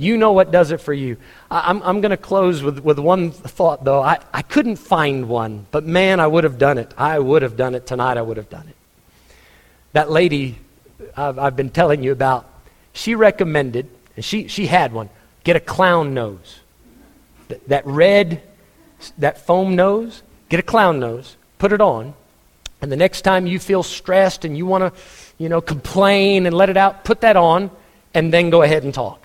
You 0.00 0.16
know 0.16 0.32
what 0.32 0.50
does 0.50 0.70
it 0.70 0.80
for 0.80 0.94
you. 0.94 1.18
I, 1.50 1.70
am 1.70 1.82
I'm, 1.82 1.88
I'm 1.88 2.00
going 2.00 2.10
to 2.10 2.16
close 2.16 2.62
with, 2.62 2.78
with 2.78 2.98
one 2.98 3.30
thought, 3.32 3.84
though. 3.84 4.00
I, 4.00 4.18
I 4.32 4.40
couldn't 4.40 4.76
find 4.76 5.28
one, 5.28 5.66
but 5.70 5.84
man, 5.84 6.20
I 6.20 6.26
would 6.26 6.44
have 6.44 6.56
done 6.56 6.78
it. 6.78 6.94
I 6.96 7.18
would 7.18 7.42
have 7.42 7.56
done 7.56 7.74
it 7.74 7.86
tonight. 7.86 8.16
I 8.16 8.22
would 8.22 8.38
have 8.38 8.48
done 8.48 8.66
it. 8.66 8.76
That 9.92 10.10
lady 10.10 10.56
I've, 11.16 11.38
I've 11.38 11.56
been 11.56 11.68
telling 11.68 12.02
you 12.02 12.12
about, 12.12 12.46
she 12.94 13.14
recommended, 13.14 13.88
and 14.16 14.24
she, 14.24 14.48
she 14.48 14.66
had 14.66 14.92
one, 14.94 15.10
get 15.44 15.56
a 15.56 15.60
clown 15.60 16.14
nose. 16.14 16.60
Th- 17.48 17.60
that 17.66 17.86
red, 17.86 18.42
that 19.18 19.44
foam 19.46 19.76
nose, 19.76 20.22
get 20.48 20.60
a 20.60 20.62
clown 20.62 20.98
nose, 20.98 21.36
put 21.58 21.72
it 21.72 21.82
on, 21.82 22.14
and 22.80 22.90
the 22.90 22.96
next 22.96 23.20
time 23.20 23.46
you 23.46 23.58
feel 23.58 23.82
stressed 23.82 24.46
and 24.46 24.56
you 24.56 24.64
want 24.64 24.94
to, 24.94 25.00
you 25.36 25.50
know, 25.50 25.60
complain 25.60 26.46
and 26.46 26.56
let 26.56 26.70
it 26.70 26.78
out, 26.78 27.04
put 27.04 27.20
that 27.20 27.36
on, 27.36 27.70
and 28.14 28.32
then 28.32 28.48
go 28.48 28.62
ahead 28.62 28.84
and 28.84 28.94
talk. 28.94 29.19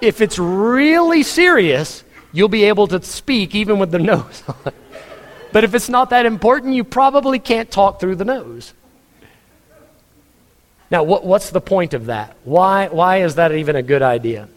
If 0.00 0.20
it's 0.20 0.38
really 0.38 1.22
serious, 1.22 2.04
you'll 2.32 2.48
be 2.48 2.64
able 2.64 2.86
to 2.88 3.02
speak 3.02 3.54
even 3.54 3.78
with 3.78 3.90
the 3.90 3.98
nose 4.12 4.42
on. 4.46 4.72
But 5.52 5.64
if 5.64 5.74
it's 5.74 5.88
not 5.88 6.10
that 6.10 6.26
important, 6.26 6.74
you 6.74 6.84
probably 6.84 7.38
can't 7.38 7.70
talk 7.70 8.00
through 8.00 8.16
the 8.16 8.24
nose. 8.24 8.74
Now, 10.90 11.02
what, 11.02 11.24
what's 11.24 11.50
the 11.50 11.60
point 11.60 11.94
of 11.94 12.06
that? 12.06 12.36
Why, 12.44 12.88
why 12.88 13.22
is 13.22 13.34
that 13.36 13.52
even 13.52 13.76
a 13.76 13.82
good 13.82 14.02
idea? 14.02 14.48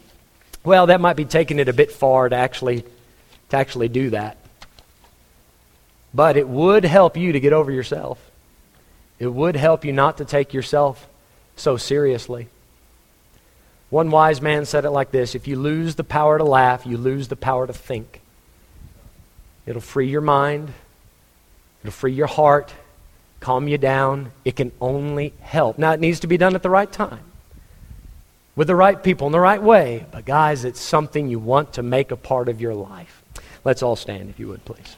Well, 0.64 0.86
that 0.86 1.00
might 1.00 1.16
be 1.16 1.24
taking 1.24 1.58
it 1.58 1.68
a 1.68 1.72
bit 1.72 1.92
far 1.92 2.28
to 2.28 2.36
actually, 2.36 2.84
to 3.50 3.56
actually 3.56 3.88
do 3.88 4.10
that. 4.10 4.36
But 6.14 6.36
it 6.36 6.48
would 6.48 6.84
help 6.84 7.16
you 7.16 7.32
to 7.32 7.40
get 7.40 7.52
over 7.52 7.70
yourself. 7.70 8.18
It 9.18 9.26
would 9.26 9.56
help 9.56 9.84
you 9.84 9.92
not 9.92 10.18
to 10.18 10.24
take 10.24 10.52
yourself 10.52 11.06
so 11.56 11.76
seriously. 11.76 12.48
One 13.92 14.10
wise 14.10 14.40
man 14.40 14.64
said 14.64 14.86
it 14.86 14.90
like 14.90 15.10
this 15.10 15.34
If 15.34 15.46
you 15.46 15.56
lose 15.56 15.96
the 15.96 16.04
power 16.04 16.38
to 16.38 16.44
laugh, 16.44 16.86
you 16.86 16.96
lose 16.96 17.28
the 17.28 17.36
power 17.36 17.66
to 17.66 17.74
think. 17.74 18.22
It'll 19.66 19.82
free 19.82 20.08
your 20.08 20.22
mind, 20.22 20.72
it'll 21.82 21.92
free 21.92 22.14
your 22.14 22.26
heart, 22.26 22.72
calm 23.40 23.68
you 23.68 23.76
down. 23.76 24.32
It 24.46 24.56
can 24.56 24.72
only 24.80 25.34
help. 25.40 25.76
Now, 25.76 25.92
it 25.92 26.00
needs 26.00 26.20
to 26.20 26.26
be 26.26 26.38
done 26.38 26.54
at 26.54 26.62
the 26.62 26.70
right 26.70 26.90
time, 26.90 27.20
with 28.56 28.68
the 28.68 28.74
right 28.74 29.00
people, 29.00 29.26
in 29.26 29.32
the 29.32 29.38
right 29.38 29.62
way. 29.62 30.06
But, 30.10 30.24
guys, 30.24 30.64
it's 30.64 30.80
something 30.80 31.28
you 31.28 31.38
want 31.38 31.74
to 31.74 31.82
make 31.82 32.10
a 32.10 32.16
part 32.16 32.48
of 32.48 32.62
your 32.62 32.74
life. 32.74 33.22
Let's 33.62 33.82
all 33.82 33.96
stand, 33.96 34.30
if 34.30 34.40
you 34.40 34.48
would, 34.48 34.64
please. 34.64 34.96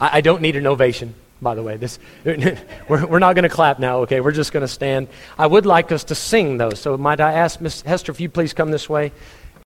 I, 0.00 0.18
I 0.18 0.20
don't 0.20 0.42
need 0.42 0.54
an 0.54 0.68
ovation, 0.68 1.16
by 1.44 1.54
the 1.54 1.62
way. 1.62 1.76
This, 1.76 2.00
we're, 2.24 3.06
we're 3.06 3.18
not 3.20 3.34
going 3.34 3.44
to 3.44 3.48
clap 3.48 3.78
now, 3.78 3.98
okay? 3.98 4.20
We're 4.20 4.32
just 4.32 4.52
going 4.52 4.62
to 4.62 4.68
stand. 4.68 5.06
I 5.38 5.46
would 5.46 5.66
like 5.66 5.92
us 5.92 6.02
to 6.04 6.16
sing, 6.16 6.56
though. 6.56 6.70
So, 6.70 6.96
might 6.96 7.20
I 7.20 7.34
ask 7.34 7.60
Miss 7.60 7.82
Hester 7.82 8.10
if 8.10 8.20
you 8.20 8.28
please 8.28 8.52
come 8.52 8.72
this 8.72 8.88
way? 8.88 9.12